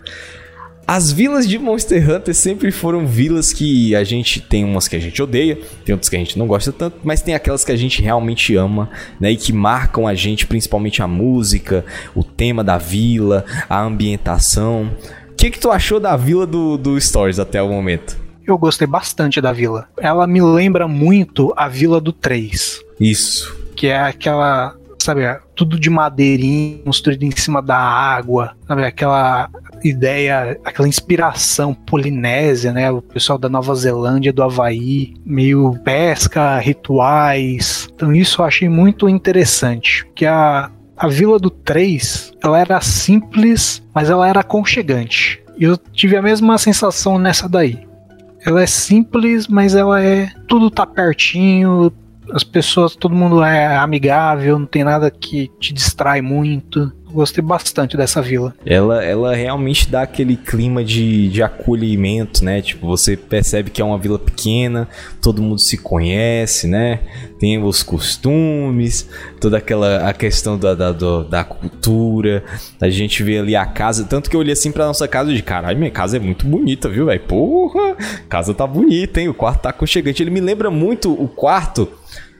As 0.89 1.11
vilas 1.11 1.49
de 1.49 1.59
Monster 1.59 2.09
Hunter 2.09 2.33
sempre 2.33 2.71
foram 2.71 3.05
vilas 3.05 3.53
que 3.53 3.93
a 3.97 4.05
gente 4.05 4.41
tem 4.41 4.65
umas 4.65 4.87
que 4.87 4.95
a 4.95 5.01
gente 5.01 5.21
odeia, 5.21 5.59
tem 5.85 5.93
outras 5.93 6.09
que 6.09 6.15
a 6.15 6.19
gente 6.19 6.39
não 6.39 6.47
gosta 6.47 6.73
tanto, 6.73 6.99
mas 7.03 7.21
tem 7.21 7.35
aquelas 7.35 7.65
que 7.65 7.73
a 7.73 7.77
gente 7.77 8.01
realmente 8.01 8.55
ama, 8.55 8.89
né? 9.19 9.33
E 9.33 9.37
que 9.37 9.53
marcam 9.53 10.07
a 10.07 10.15
gente, 10.15 10.47
principalmente 10.47 11.03
a 11.03 11.09
música, 11.09 11.85
o 12.15 12.23
tema 12.23 12.63
da 12.63 12.79
vila, 12.79 13.45
a 13.69 13.83
ambientação. 13.83 14.93
O 15.33 15.35
que, 15.35 15.51
que 15.51 15.59
tu 15.59 15.73
achou 15.73 15.99
da 15.99 16.17
vila 16.17 16.47
do, 16.47 16.77
do 16.77 17.01
Stories 17.01 17.41
até 17.41 17.61
o 17.61 17.69
momento? 17.69 18.26
Eu 18.47 18.59
gostei 18.59 18.87
bastante 18.87 19.41
da 19.41 19.53
vila. 19.53 19.89
Ela 19.99 20.27
me 20.27 20.41
lembra 20.41 20.87
muito 20.87 21.53
a 21.57 21.69
vila 21.69 22.01
do 22.01 22.13
3. 22.13 22.81
Isso. 23.01 23.57
Que 23.75 23.89
é 23.89 23.99
aquela, 23.99 24.75
sabe, 24.99 25.23
tudo 25.55 25.79
de 25.79 25.91
madeirinha, 25.91 26.79
construído 26.85 27.25
em 27.25 27.31
cima 27.31 27.61
da 27.61 27.77
água, 27.77 28.57
sabe, 28.67 28.85
aquela 28.85 29.51
ideia, 29.85 30.59
aquela 30.65 30.89
inspiração 30.89 31.75
polinésia, 31.75 32.73
né? 32.73 32.91
O 32.91 33.03
pessoal 33.03 33.39
da 33.39 33.49
Nova 33.49 33.75
Zelândia, 33.75 34.33
do 34.33 34.43
Havaí, 34.43 35.15
meio 35.25 35.79
pesca, 35.85 36.59
rituais. 36.59 37.89
Então 37.95 38.15
isso 38.15 38.41
eu 38.41 38.47
achei 38.47 38.69
muito 38.69 39.09
interessante. 39.09 40.07
Que 40.15 40.27
a, 40.27 40.71
a 40.97 41.09
Vila 41.09 41.39
do 41.39 41.51
3, 41.51 42.33
ela 42.43 42.59
era 42.59 42.81
simples, 42.81 43.83
mas 43.95 44.11
ela 44.11 44.29
era 44.29 44.41
aconchegante. 44.41 45.43
E 45.59 45.65
eu 45.65 45.77
tive 45.77 46.17
a 46.17 46.23
mesma 46.23 46.59
sensação 46.59 47.19
nessa 47.19 47.49
daí. 47.49 47.87
Ela 48.47 48.63
é 48.63 48.67
simples, 48.67 49.49
mas 49.49 49.75
ela 49.75 50.01
é. 50.01 50.31
Tudo 50.47 50.71
tá 50.71 50.87
pertinho, 50.87 51.93
as 52.33 52.45
pessoas, 52.45 52.95
todo 52.95 53.15
mundo 53.15 53.43
é 53.43 53.77
amigável, 53.77 54.59
não 54.59 54.67
tem 54.67 54.85
nada 54.85 55.11
que 55.11 55.51
te 55.59 55.75
distrai 55.75 56.23
muito. 56.23 56.93
Gostei 57.11 57.43
bastante 57.43 57.97
dessa 57.97 58.21
vila. 58.21 58.53
Ela, 58.65 59.03
ela 59.05 59.35
realmente 59.35 59.89
dá 59.89 60.03
aquele 60.03 60.37
clima 60.37 60.85
de, 60.85 61.29
de 61.29 61.43
acolhimento, 61.43 62.45
né? 62.45 62.61
Tipo, 62.61 62.87
você 62.87 63.17
percebe 63.17 63.71
que 63.71 63.81
é 63.81 63.85
uma 63.85 63.97
vila 63.97 64.19
pequena, 64.19 64.89
todo 65.23 65.41
mundo 65.41 65.61
se 65.61 65.79
conhece, 65.79 66.67
né? 66.67 67.01
Tem 67.39 67.63
os 67.63 67.83
costumes, 67.83 69.09
toda 69.41 69.59
aquela 69.59 70.09
a 70.09 70.13
questão 70.13 70.59
da, 70.59 70.75
da, 70.75 70.93
da 70.93 71.45
cultura. 71.45 72.43
A 72.81 72.91
gente 72.91 73.23
vê 73.23 73.39
ali 73.39 73.55
a 73.55 73.65
casa. 73.65 74.05
Tanto 74.05 74.29
que 74.29 74.35
eu 74.35 74.41
olhei 74.41 74.53
assim 74.53 74.73
pra 74.73 74.87
nossa 74.87 75.07
casa 75.07 75.33
de 75.33 75.43
caralho, 75.43 75.79
minha 75.79 75.91
casa 75.91 76.17
é 76.17 76.21
muito 76.21 76.45
bonita, 76.45 76.89
viu, 76.89 77.07
velho? 77.07 77.21
Porra, 77.21 77.97
casa 78.29 78.53
tá 78.53 78.67
bonita, 78.67 79.21
hein? 79.21 79.29
O 79.29 79.35
quarto 79.35 79.63
tá 79.63 79.71
aconchegante. 79.71 80.23
Ele 80.23 80.31
me 80.31 80.41
lembra 80.41 80.71
muito 80.71 81.13
o 81.13 81.29
quarto 81.29 81.89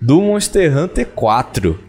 do 0.01 0.21
Monster 0.21 0.77
Hunter 0.77 1.07
4 1.07 1.86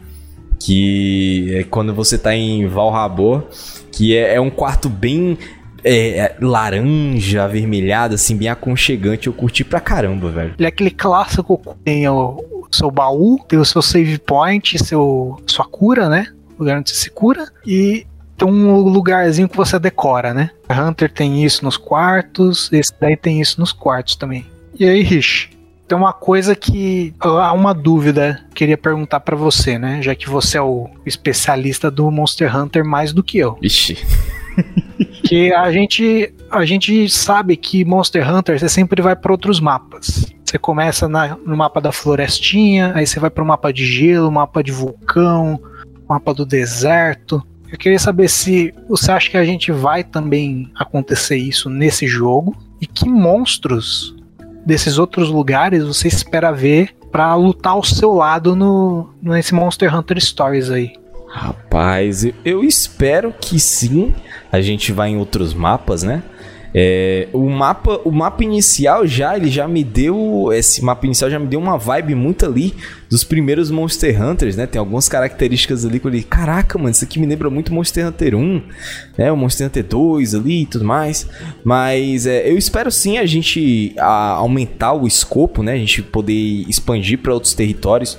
que 0.60 1.55
é 1.55 1.64
quando 1.64 1.93
você 1.93 2.18
tá 2.18 2.36
em 2.36 2.68
Valhabor, 2.68 3.47
que 3.91 4.16
é, 4.16 4.36
é 4.36 4.41
um 4.41 4.49
quarto 4.49 4.89
bem 4.89 5.38
é, 5.84 6.18
é, 6.18 6.36
laranja, 6.41 7.43
avermelhado, 7.43 8.16
assim, 8.16 8.36
bem 8.36 8.49
aconchegante. 8.49 9.28
Eu 9.28 9.34
curti 9.34 9.64
pra 9.64 9.80
caramba, 9.80 10.30
velho. 10.30 10.53
Ele 10.58 10.66
é 10.66 10.70
aquele 10.70 10.91
clássico 10.91 11.62
tem 11.84 12.08
o, 12.10 12.68
seu 12.72 12.91
baú, 12.91 13.39
tem 13.47 13.60
o 13.60 13.66
seu 13.66 13.82
save 13.82 14.18
point, 14.20 14.78
seu, 14.84 15.41
sua 15.45 15.66
cura, 15.66 16.10
né? 16.10 16.28
O 16.58 16.64
lugar 16.64 16.80
onde 16.80 16.89
você 16.89 16.95
se 16.95 17.10
cura. 17.10 17.47
E 17.66 18.05
tem 18.36 18.47
um 18.47 18.80
lugarzinho 18.82 19.49
que 19.49 19.58
você 19.58 19.80
decora, 19.80 20.34
né? 20.34 20.51
Hunter 20.70 21.12
tem 21.12 21.43
isso 21.43 21.64
nos 21.64 21.78
quartos, 21.78 22.72
esse 22.72 22.93
daí 22.99 23.16
tem 23.16 23.39
isso 23.41 23.60
nos 23.60 23.72
quartos 23.72 24.16
também. 24.16 24.45
E 24.80 24.86
aí, 24.86 25.01
Rich, 25.01 25.49
tem 25.88 25.98
uma 25.98 26.12
coisa 26.12 26.56
que 26.56 27.14
há 27.20 27.54
uma 27.54 27.74
dúvida 27.74 28.46
queria 28.54 28.78
perguntar 28.78 29.22
para 29.22 29.36
você, 29.36 29.80
né? 29.80 30.02
Já 30.02 30.14
que 30.14 30.30
você 30.30 30.58
é 30.58 30.62
o 30.62 30.90
especialista 31.06 31.90
do 31.90 32.12
Monster 32.12 32.54
Hunter 32.56 32.84
mais 32.84 33.14
do 33.14 33.24
que 33.24 33.38
eu. 33.38 33.58
Ixi. 33.62 33.98
que 35.24 35.54
a 35.54 35.72
gente 35.72 36.34
a 36.52 36.66
gente 36.66 37.10
sabe 37.10 37.56
que 37.56 37.86
Monster 37.86 38.30
Hunter 38.30 38.60
você 38.60 38.68
sempre 38.68 39.02
vai 39.02 39.16
para 39.16 39.32
outros 39.32 39.60
mapas. 39.60 40.34
Você 40.44 40.58
começa 40.58 41.08
na, 41.08 41.38
no 41.38 41.56
mapa 41.56 41.80
da 41.80 41.92
florestinha, 41.92 42.92
aí 42.94 43.06
você 43.06 43.20
vai 43.20 43.30
para 43.30 43.44
o 43.44 43.48
mapa 43.48 43.72
de 43.72 43.86
gelo, 43.86 44.32
mapa 44.32 44.62
de 44.62 44.72
vulcão, 44.72 45.60
mapa 46.08 46.34
do 46.34 46.46
deserto. 46.46 47.42
Eu 47.70 47.78
queria 47.78 48.00
saber 48.00 48.30
se 48.30 48.74
você 48.88 49.12
acha 49.12 49.30
que 49.30 49.38
a 49.38 49.44
gente 49.44 49.72
vai 49.72 50.04
também 50.04 50.72
acontecer 50.76 51.38
isso 51.38 51.70
nesse 51.70 52.08
jogo 52.08 52.56
e 52.80 52.86
que 52.86 53.10
monstros 53.10 54.16
desses 54.68 54.97
outros 54.97 55.30
lugares 55.30 55.82
você 55.86 56.09
espera 56.09 56.51
ver 56.51 56.89
para 57.09 57.34
lutar 57.36 57.72
ao 57.72 57.84
seu 57.86 58.13
lado 58.13 58.53
no 58.53 59.09
nesse 59.22 59.55
Monster 59.55 59.95
Hunter 59.95 60.20
Stories 60.20 60.70
aí. 60.70 60.93
Rapaz, 61.30 62.26
eu 62.43 62.63
espero 62.63 63.34
que 63.39 63.59
sim. 63.59 64.13
A 64.51 64.59
gente 64.59 64.91
vai 64.91 65.09
em 65.09 65.18
outros 65.18 65.53
mapas, 65.53 66.03
né? 66.03 66.22
É, 66.74 67.28
o 67.34 67.49
mapa, 67.49 67.99
o 68.03 68.11
mapa 68.11 68.43
inicial 68.43 69.07
já, 69.07 69.36
ele 69.36 69.49
já 69.49 69.68
me 69.68 69.84
deu, 69.84 70.49
esse 70.53 70.84
mapa 70.84 71.05
inicial 71.05 71.30
já 71.30 71.39
me 71.39 71.47
deu 71.47 71.59
uma 71.59 71.78
vibe 71.78 72.15
muito 72.15 72.45
ali 72.45 72.74
dos 73.09 73.24
primeiros 73.24 73.72
Monster 73.72 74.22
Hunters, 74.22 74.55
né? 74.55 74.68
Tem 74.68 74.80
algumas 74.80 75.07
características 75.07 75.86
ali 75.86 75.99
que 75.99 76.07
eu 76.07 76.11
li, 76.11 76.24
caraca, 76.24 76.78
mano, 76.78 76.91
isso 76.91 77.03
aqui 77.03 77.20
me 77.20 77.26
lembra 77.26 77.49
muito 77.49 77.74
Monster 77.74 78.07
Hunter 78.07 78.36
1, 78.36 78.61
né? 79.18 79.32
O 79.32 79.38
Monster 79.38 79.68
Hunter 79.68 79.84
2 79.84 80.36
ali 80.36 80.63
e 80.63 80.65
tudo 80.65 80.86
mais. 80.86 81.28
Mas 81.63 82.26
é, 82.26 82.49
eu 82.49 82.57
espero 82.57 82.91
sim 82.91 83.18
a 83.18 83.26
gente 83.26 83.93
a, 83.97 84.34
aumentar 84.34 84.93
o 84.93 85.07
escopo, 85.07 85.63
né? 85.63 85.74
A 85.74 85.78
gente 85.78 86.01
poder 86.01 86.34
expandir 86.68 87.20
para 87.20 87.34
outros 87.34 87.53
territórios 87.53 88.18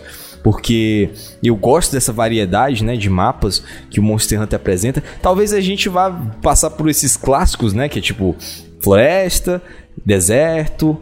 porque 0.50 1.10
eu 1.44 1.54
gosto 1.54 1.92
dessa 1.92 2.10
variedade, 2.10 2.82
né, 2.82 2.96
de 2.96 3.10
mapas 3.10 3.62
que 3.90 4.00
o 4.00 4.02
Monster 4.02 4.40
Hunter 4.40 4.56
apresenta. 4.58 5.04
Talvez 5.20 5.52
a 5.52 5.60
gente 5.60 5.90
vá 5.90 6.10
passar 6.40 6.70
por 6.70 6.88
esses 6.88 7.18
clássicos, 7.18 7.74
né, 7.74 7.86
que 7.86 7.98
é 7.98 8.02
tipo 8.02 8.34
floresta, 8.80 9.60
deserto, 10.06 10.98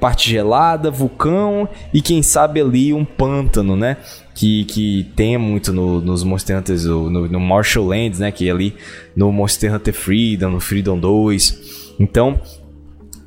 parte 0.00 0.30
gelada, 0.30 0.90
vulcão 0.90 1.68
e 1.92 2.00
quem 2.00 2.22
sabe 2.22 2.62
ali 2.62 2.94
um 2.94 3.04
pântano, 3.04 3.76
né? 3.76 3.98
Que, 4.34 4.64
que 4.64 5.06
tem 5.14 5.36
muito 5.36 5.70
no, 5.70 6.00
nos 6.00 6.24
Monster 6.24 6.56
Hunters, 6.56 6.86
no, 6.86 7.10
no 7.10 7.40
Marshall 7.40 7.88
Lands, 7.88 8.20
né? 8.20 8.32
Que 8.32 8.48
é 8.48 8.52
ali 8.52 8.74
no 9.14 9.30
Monster 9.30 9.74
Hunter 9.74 9.92
Freedom, 9.92 10.48
no 10.48 10.60
Freedom 10.60 10.98
2. 10.98 11.94
Então, 12.00 12.40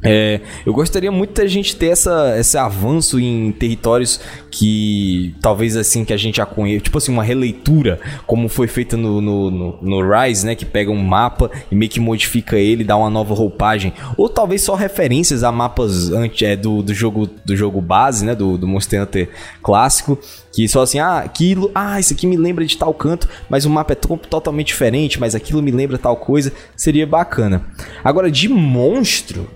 é, 0.03 0.41
eu 0.65 0.73
gostaria 0.73 1.11
muito 1.11 1.33
da 1.33 1.47
gente 1.47 1.75
ter 1.75 1.87
essa, 1.87 2.37
esse 2.37 2.57
avanço 2.57 3.19
em 3.19 3.53
territórios 3.53 4.19
que 4.51 5.33
talvez 5.41 5.77
assim 5.77 6.03
que 6.03 6.11
a 6.11 6.17
gente 6.17 6.37
já 6.37 6.45
conheça, 6.45 6.83
tipo 6.83 6.97
assim, 6.97 7.11
uma 7.11 7.23
releitura, 7.23 7.99
como 8.27 8.49
foi 8.49 8.67
feita 8.67 8.97
no, 8.97 9.21
no, 9.21 9.49
no, 9.49 9.79
no, 9.81 10.01
Rise, 10.01 10.45
né? 10.45 10.55
Que 10.55 10.65
pega 10.65 10.91
um 10.91 11.01
mapa 11.01 11.49
e 11.71 11.75
meio 11.75 11.89
que 11.89 12.01
modifica 12.01 12.57
ele, 12.57 12.83
dá 12.83 12.97
uma 12.97 13.09
nova 13.09 13.33
roupagem. 13.33 13.93
Ou 14.17 14.27
talvez 14.27 14.61
só 14.61 14.75
referências 14.75 15.43
a 15.43 15.51
mapas 15.51 16.11
antes, 16.11 16.41
é, 16.41 16.55
do, 16.55 16.83
do, 16.83 16.93
jogo, 16.93 17.29
do 17.45 17.55
jogo 17.55 17.79
base, 17.79 18.25
né? 18.25 18.35
Do, 18.35 18.57
do 18.57 18.67
Monster 18.67 19.03
Hunter 19.03 19.29
clássico. 19.61 20.19
Que 20.51 20.67
só 20.67 20.81
assim, 20.81 20.99
ah, 20.99 21.19
aquilo, 21.19 21.71
ah, 21.73 21.99
isso 21.99 22.13
aqui 22.13 22.27
me 22.27 22.37
lembra 22.37 22.65
de 22.65 22.77
tal 22.77 22.93
canto, 22.93 23.27
mas 23.49 23.65
o 23.65 23.69
mapa 23.69 23.93
é 23.93 23.95
totalmente 23.95 24.67
diferente, 24.67 25.19
mas 25.19 25.33
aquilo 25.33 25.63
me 25.63 25.71
lembra 25.71 25.97
tal 25.97 26.17
coisa. 26.17 26.51
Seria 26.75 27.07
bacana. 27.07 27.65
Agora, 28.03 28.29
de 28.29 28.49
monstro 28.49 29.47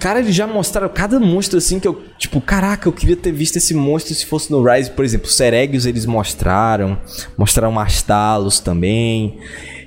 cara, 0.00 0.20
eles 0.20 0.34
já 0.34 0.46
mostraram 0.46 0.88
cada 0.88 1.20
monstro 1.20 1.58
assim 1.58 1.78
que 1.78 1.86
eu, 1.86 2.02
tipo, 2.18 2.40
caraca, 2.40 2.88
eu 2.88 2.92
queria 2.92 3.16
ter 3.16 3.32
visto 3.32 3.56
esse 3.56 3.74
monstro 3.74 4.14
se 4.14 4.26
fosse 4.26 4.50
no 4.50 4.62
Rise, 4.62 4.90
por 4.90 5.04
exemplo, 5.04 5.28
Seregios 5.28 5.86
eles 5.86 6.06
mostraram, 6.06 6.98
mostraram 7.36 7.72
Mastalos 7.72 8.60
também. 8.60 9.38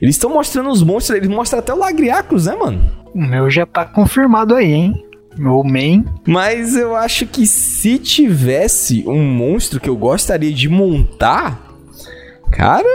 Eles 0.02 0.16
estão 0.16 0.30
mostrando 0.30 0.70
os 0.70 0.84
monstros, 0.84 1.18
eles 1.18 1.30
mostram 1.30 1.60
até 1.60 1.74
o 1.74 1.78
Lagriacos, 1.78 2.46
né, 2.46 2.56
mano? 2.56 2.90
O 3.14 3.22
meu 3.22 3.50
já 3.50 3.66
tá 3.66 3.86
confirmado 3.86 4.56
aí, 4.56 4.72
hein? 4.72 5.04
Meu 5.38 5.64
main. 5.64 6.06
Mas 6.26 6.76
eu 6.76 6.96
acho 6.96 7.26
que 7.28 7.46
se 7.46 8.00
tivesse 8.00 9.04
um 9.08 9.24
monstro 9.24 9.80
que 9.80 9.90
eu 9.90 9.96
gostaria 9.96 10.52
de 10.52 10.68
montar, 10.68 11.76
cara. 12.52 12.88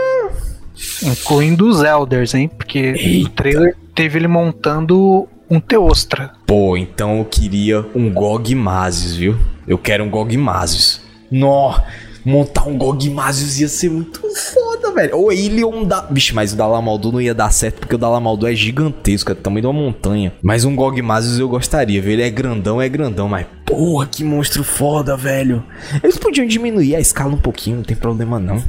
Incluindo 1.01 1.67
os 1.67 1.81
Elders, 1.83 2.33
hein? 2.33 2.49
Porque 2.49 2.79
Eita. 2.79 3.27
o 3.27 3.29
trailer 3.29 3.77
teve 3.95 4.19
ele 4.19 4.27
montando 4.27 5.27
um 5.53 5.59
Teostra. 5.59 6.31
Pô, 6.47 6.75
então 6.75 7.19
eu 7.19 7.25
queria 7.25 7.85
um 7.93 8.11
Gog 8.11 8.55
Mazes, 8.55 9.15
viu? 9.15 9.37
Eu 9.67 9.77
quero 9.77 10.03
um 10.03 10.09
Gog 10.09 10.35
Mazes. 10.35 10.99
Nó, 11.29 11.79
montar 12.25 12.67
um 12.67 12.75
Gog 12.75 13.07
Mazes 13.11 13.59
ia 13.59 13.67
ser 13.67 13.91
muito 13.91 14.19
foda, 14.19 14.72
velho. 14.93 15.17
Ou 15.17 15.31
ele 15.31 15.63
ou 15.63 15.73
um 15.73 15.83
da... 15.83 16.01
Vixe, 16.01 16.33
mas 16.33 16.53
o 16.53 16.55
Dalamaldu 16.55 17.11
não 17.11 17.21
ia 17.21 17.33
dar 17.33 17.51
certo 17.51 17.79
porque 17.79 17.95
o 17.95 17.97
Dalamaldu 17.97 18.47
é 18.47 18.55
gigantesco, 18.55 19.31
é 19.31 19.35
do 19.35 19.41
tamanho 19.41 19.61
de 19.61 19.67
uma 19.67 19.73
montanha. 19.73 20.33
Mas 20.41 20.65
um 20.65 20.75
Gog 20.75 21.01
Mazes 21.01 21.39
eu 21.39 21.49
gostaria, 21.49 22.01
viu? 22.01 22.13
Ele 22.13 22.23
é 22.23 22.29
grandão, 22.29 22.81
é 22.81 22.87
grandão, 22.87 23.27
mas 23.27 23.45
porra, 23.65 24.05
que 24.05 24.23
monstro 24.23 24.63
foda, 24.63 25.17
velho. 25.17 25.63
Eles 26.03 26.17
podiam 26.17 26.45
diminuir 26.45 26.95
a 26.95 26.99
escala 26.99 27.33
um 27.33 27.37
pouquinho, 27.37 27.77
não 27.77 27.83
tem 27.83 27.97
problema 27.97 28.39
não. 28.39 28.63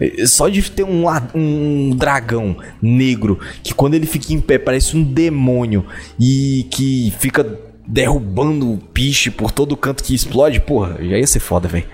É, 0.00 0.26
só 0.26 0.48
de 0.48 0.62
ter 0.70 0.84
um, 0.84 1.04
um 1.34 1.90
dragão 1.96 2.56
negro 2.82 3.38
que 3.62 3.72
quando 3.72 3.94
ele 3.94 4.06
fica 4.06 4.32
em 4.32 4.40
pé 4.40 4.58
parece 4.58 4.96
um 4.96 5.02
demônio 5.02 5.86
e 6.18 6.66
que 6.70 7.12
fica 7.18 7.46
derrubando 7.86 8.70
o 8.70 8.76
piche 8.76 9.30
por 9.30 9.50
todo 9.50 9.76
canto 9.76 10.04
que 10.04 10.14
explode, 10.14 10.60
porra, 10.60 10.98
já 11.00 11.16
ia 11.16 11.26
ser 11.26 11.40
foda, 11.40 11.68
velho. 11.68 11.86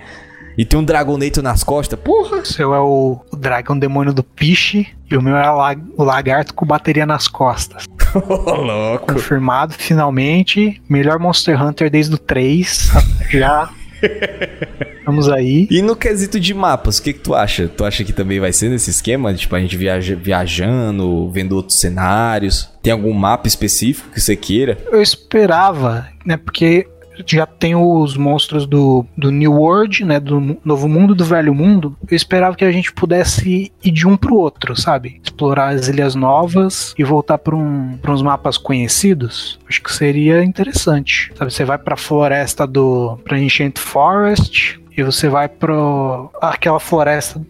E 0.56 0.64
tem 0.64 0.78
um 0.78 0.84
Dragonator 0.84 1.42
nas 1.42 1.64
costas, 1.64 1.98
porra. 1.98 2.38
O 2.38 2.46
seu 2.46 2.74
é 2.74 2.80
o, 2.80 3.20
o 3.30 3.36
dragão 3.36 3.78
demônio 3.78 4.12
do 4.12 4.22
piche 4.22 4.86
e 5.10 5.16
o 5.16 5.22
meu 5.22 5.36
é 5.36 5.50
o 5.50 6.04
lagarto 6.04 6.54
com 6.54 6.64
bateria 6.64 7.06
nas 7.06 7.28
costas. 7.28 7.84
louco. 8.14 9.14
Confirmado, 9.14 9.74
finalmente. 9.74 10.80
Melhor 10.88 11.18
Monster 11.18 11.60
Hunter 11.60 11.90
desde 11.90 12.14
o 12.14 12.18
3. 12.18 12.90
Já. 13.30 13.70
Vamos 15.04 15.28
aí. 15.28 15.66
E 15.70 15.82
no 15.82 15.94
quesito 15.94 16.40
de 16.40 16.54
mapas, 16.54 16.98
o 16.98 17.02
que, 17.02 17.12
que 17.12 17.20
tu 17.20 17.34
acha? 17.34 17.68
Tu 17.68 17.84
acha 17.84 18.04
que 18.04 18.12
também 18.12 18.40
vai 18.40 18.52
ser 18.52 18.68
nesse 18.70 18.90
esquema? 18.90 19.34
Tipo, 19.34 19.54
a 19.56 19.60
gente 19.60 19.76
viaja, 19.76 20.16
viajando, 20.16 21.30
vendo 21.30 21.54
outros 21.56 21.78
cenários? 21.78 22.70
Tem 22.82 22.92
algum 22.92 23.12
mapa 23.12 23.46
específico 23.46 24.10
que 24.10 24.20
você 24.20 24.34
queira? 24.34 24.78
Eu 24.90 25.02
esperava, 25.02 26.08
né? 26.24 26.36
Porque 26.36 26.86
já 27.26 27.46
tem 27.46 27.74
os 27.74 28.16
monstros 28.16 28.66
do, 28.66 29.06
do 29.16 29.30
New 29.30 29.52
World, 29.52 30.04
né? 30.04 30.18
Do 30.18 30.58
Novo 30.64 30.88
Mundo 30.88 31.14
do 31.14 31.24
Velho 31.24 31.54
Mundo. 31.54 31.96
Eu 32.10 32.16
esperava 32.16 32.56
que 32.56 32.64
a 32.64 32.72
gente 32.72 32.92
pudesse 32.92 33.72
ir 33.82 33.90
de 33.90 34.06
um 34.06 34.16
pro 34.16 34.36
outro, 34.36 34.76
sabe? 34.76 35.20
Explorar 35.22 35.74
as 35.74 35.88
ilhas 35.88 36.14
novas 36.14 36.94
e 36.98 37.04
voltar 37.04 37.38
para 37.38 37.54
um, 37.54 37.98
uns 38.08 38.22
mapas 38.22 38.56
conhecidos. 38.56 39.58
Acho 39.68 39.82
que 39.82 39.92
seria 39.92 40.42
interessante. 40.42 41.32
Sabe, 41.36 41.52
você 41.52 41.64
vai 41.64 41.78
pra 41.78 41.96
floresta 41.96 42.66
do. 42.66 43.18
pra 43.24 43.36
Ancient 43.36 43.78
Forest. 43.78 44.80
E 44.96 45.02
você 45.02 45.28
vai 45.28 45.48
pro. 45.48 46.30
aquela 46.40 46.78
floresta 46.78 47.40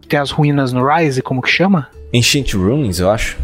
que 0.00 0.08
tem 0.08 0.18
as 0.18 0.30
ruínas 0.30 0.72
no 0.72 0.86
Rise, 0.86 1.22
como 1.22 1.42
que 1.42 1.50
chama? 1.50 1.88
Ancient 2.14 2.54
Ruins, 2.54 3.00
eu 3.00 3.10
acho. 3.10 3.36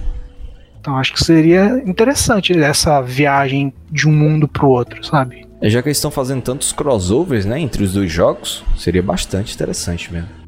Então 0.80 0.96
acho 0.96 1.12
que 1.12 1.22
seria 1.22 1.82
interessante 1.84 2.58
essa 2.58 3.02
viagem 3.02 3.72
de 3.90 4.08
um 4.08 4.12
mundo 4.12 4.48
pro 4.48 4.68
outro, 4.68 5.04
sabe? 5.04 5.49
É, 5.62 5.68
já 5.68 5.82
que 5.82 5.88
eles 5.88 5.98
estão 5.98 6.10
fazendo 6.10 6.40
tantos 6.40 6.72
crossovers, 6.72 7.44
né, 7.44 7.60
entre 7.60 7.84
os 7.84 7.92
dois 7.92 8.10
jogos, 8.10 8.64
seria 8.78 9.02
bastante 9.02 9.54
interessante 9.54 10.10
mesmo. 10.10 10.40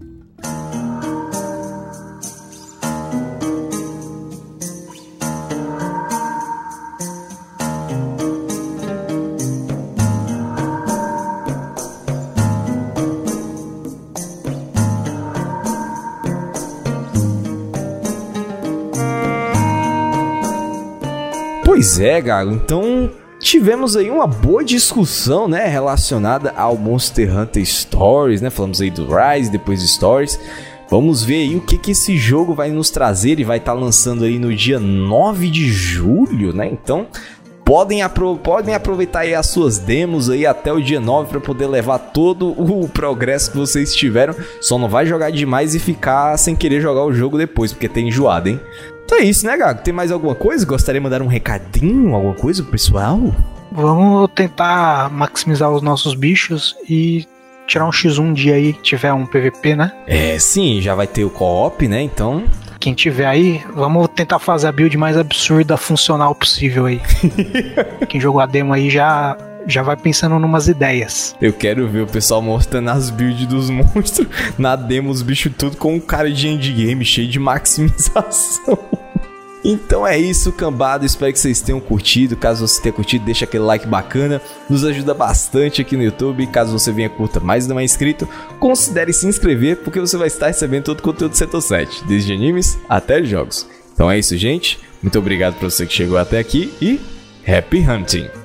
Pois 21.64 22.00
é, 22.00 22.18
Gago. 22.20 22.52
Então 22.52 23.10
tivemos 23.52 23.96
aí 23.96 24.10
uma 24.10 24.26
boa 24.26 24.64
discussão, 24.64 25.46
né, 25.46 25.66
relacionada 25.66 26.54
ao 26.56 26.74
Monster 26.74 27.38
Hunter 27.38 27.62
Stories, 27.66 28.40
né? 28.40 28.48
Falamos 28.48 28.80
aí 28.80 28.90
do 28.90 29.06
Rise, 29.06 29.50
depois 29.50 29.82
de 29.82 29.88
Stories. 29.88 30.40
Vamos 30.88 31.22
ver 31.22 31.42
aí 31.42 31.54
o 31.54 31.60
que, 31.60 31.76
que 31.76 31.90
esse 31.90 32.16
jogo 32.16 32.54
vai 32.54 32.70
nos 32.70 32.88
trazer. 32.88 33.32
Ele 33.32 33.44
vai 33.44 33.58
estar 33.58 33.74
tá 33.74 33.78
lançando 33.78 34.24
aí 34.24 34.38
no 34.38 34.54
dia 34.56 34.80
9 34.80 35.50
de 35.50 35.70
julho, 35.70 36.54
né? 36.54 36.66
Então, 36.66 37.06
podem, 37.62 38.00
apro 38.00 38.38
podem 38.38 38.74
aproveitar 38.74 39.20
aí 39.20 39.34
as 39.34 39.48
suas 39.48 39.78
demos 39.78 40.30
aí 40.30 40.46
até 40.46 40.72
o 40.72 40.80
dia 40.80 40.98
9 40.98 41.28
para 41.28 41.40
poder 41.40 41.66
levar 41.66 41.98
todo 41.98 42.52
o 42.58 42.88
progresso 42.88 43.50
que 43.50 43.58
vocês 43.58 43.94
tiveram. 43.94 44.34
Só 44.62 44.78
não 44.78 44.88
vai 44.88 45.04
jogar 45.04 45.30
demais 45.30 45.74
e 45.74 45.78
ficar 45.78 46.38
sem 46.38 46.56
querer 46.56 46.80
jogar 46.80 47.04
o 47.04 47.12
jogo 47.12 47.36
depois, 47.36 47.70
porque 47.70 47.86
tem 47.86 48.08
enjoado, 48.08 48.48
hein? 48.48 48.58
Então 49.12 49.20
é 49.20 49.26
isso, 49.26 49.44
né, 49.44 49.54
Gago? 49.58 49.82
Tem 49.82 49.92
mais 49.92 50.10
alguma 50.10 50.34
coisa? 50.34 50.64
Gostaria 50.64 50.98
de 50.98 51.04
mandar 51.04 51.20
um 51.20 51.26
recadinho, 51.26 52.14
alguma 52.14 52.32
coisa 52.32 52.62
pro 52.62 52.72
pessoal? 52.72 53.20
Vamos 53.70 54.30
tentar 54.34 55.10
maximizar 55.10 55.70
os 55.70 55.82
nossos 55.82 56.14
bichos 56.14 56.74
e 56.88 57.26
tirar 57.66 57.84
um 57.84 57.90
X1 57.90 58.32
dia 58.32 58.54
aí 58.54 58.72
que 58.72 58.80
tiver 58.80 59.12
um 59.12 59.26
PVP, 59.26 59.76
né? 59.76 59.92
É, 60.06 60.38
sim, 60.38 60.80
já 60.80 60.94
vai 60.94 61.06
ter 61.06 61.24
o 61.24 61.30
co-op, 61.30 61.86
né? 61.86 62.00
Então. 62.00 62.44
Quem 62.80 62.94
tiver 62.94 63.26
aí, 63.26 63.62
vamos 63.74 64.08
tentar 64.08 64.38
fazer 64.38 64.68
a 64.68 64.72
build 64.72 64.96
mais 64.96 65.18
absurda 65.18 65.76
funcional 65.76 66.34
possível 66.34 66.86
aí. 66.86 67.02
Quem 68.08 68.18
jogou 68.18 68.40
a 68.40 68.46
demo 68.46 68.72
aí 68.72 68.88
já 68.88 69.36
já 69.66 69.82
vai 69.82 69.96
pensando 69.96 70.38
numas 70.38 70.68
ideias. 70.68 71.36
Eu 71.40 71.52
quero 71.52 71.86
ver 71.86 72.00
o 72.00 72.06
pessoal 72.06 72.40
mostrando 72.40 72.88
as 72.88 73.10
builds 73.10 73.46
dos 73.46 73.68
monstros 73.68 74.26
na 74.58 74.74
demo, 74.74 75.10
os 75.10 75.20
bichos 75.20 75.52
tudo 75.56 75.76
com 75.76 75.96
um 75.96 76.00
cara 76.00 76.32
de 76.32 76.48
endgame 76.48 77.04
cheio 77.04 77.28
de 77.28 77.38
maximização. 77.38 79.01
Então 79.64 80.06
é 80.06 80.18
isso, 80.18 80.52
cambada. 80.52 81.06
Espero 81.06 81.32
que 81.32 81.38
vocês 81.38 81.60
tenham 81.60 81.80
curtido. 81.80 82.36
Caso 82.36 82.66
você 82.66 82.80
tenha 82.82 82.92
curtido, 82.92 83.24
deixa 83.24 83.44
aquele 83.44 83.64
like 83.64 83.86
bacana. 83.86 84.40
Nos 84.68 84.84
ajuda 84.84 85.14
bastante 85.14 85.80
aqui 85.80 85.96
no 85.96 86.02
YouTube. 86.02 86.46
Caso 86.48 86.76
você 86.76 86.90
venha 86.90 87.08
curta 87.08 87.38
mais 87.38 87.66
e 87.66 87.68
não 87.68 87.78
é 87.78 87.84
inscrito, 87.84 88.28
considere 88.58 89.12
se 89.12 89.26
inscrever, 89.26 89.78
porque 89.78 90.00
você 90.00 90.16
vai 90.16 90.26
estar 90.26 90.48
recebendo 90.48 90.84
todo 90.84 90.98
o 90.98 91.02
conteúdo 91.02 91.32
do 91.32 91.36
Setor 91.36 91.60
7, 91.60 92.04
desde 92.06 92.32
animes 92.32 92.78
até 92.88 93.22
jogos. 93.22 93.66
Então 93.94 94.10
é 94.10 94.18
isso, 94.18 94.36
gente. 94.36 94.78
Muito 95.02 95.18
obrigado 95.18 95.54
para 95.54 95.68
você 95.68 95.86
que 95.86 95.92
chegou 95.92 96.18
até 96.18 96.38
aqui 96.38 96.72
e 96.80 97.00
Happy 97.46 97.78
Hunting! 97.78 98.41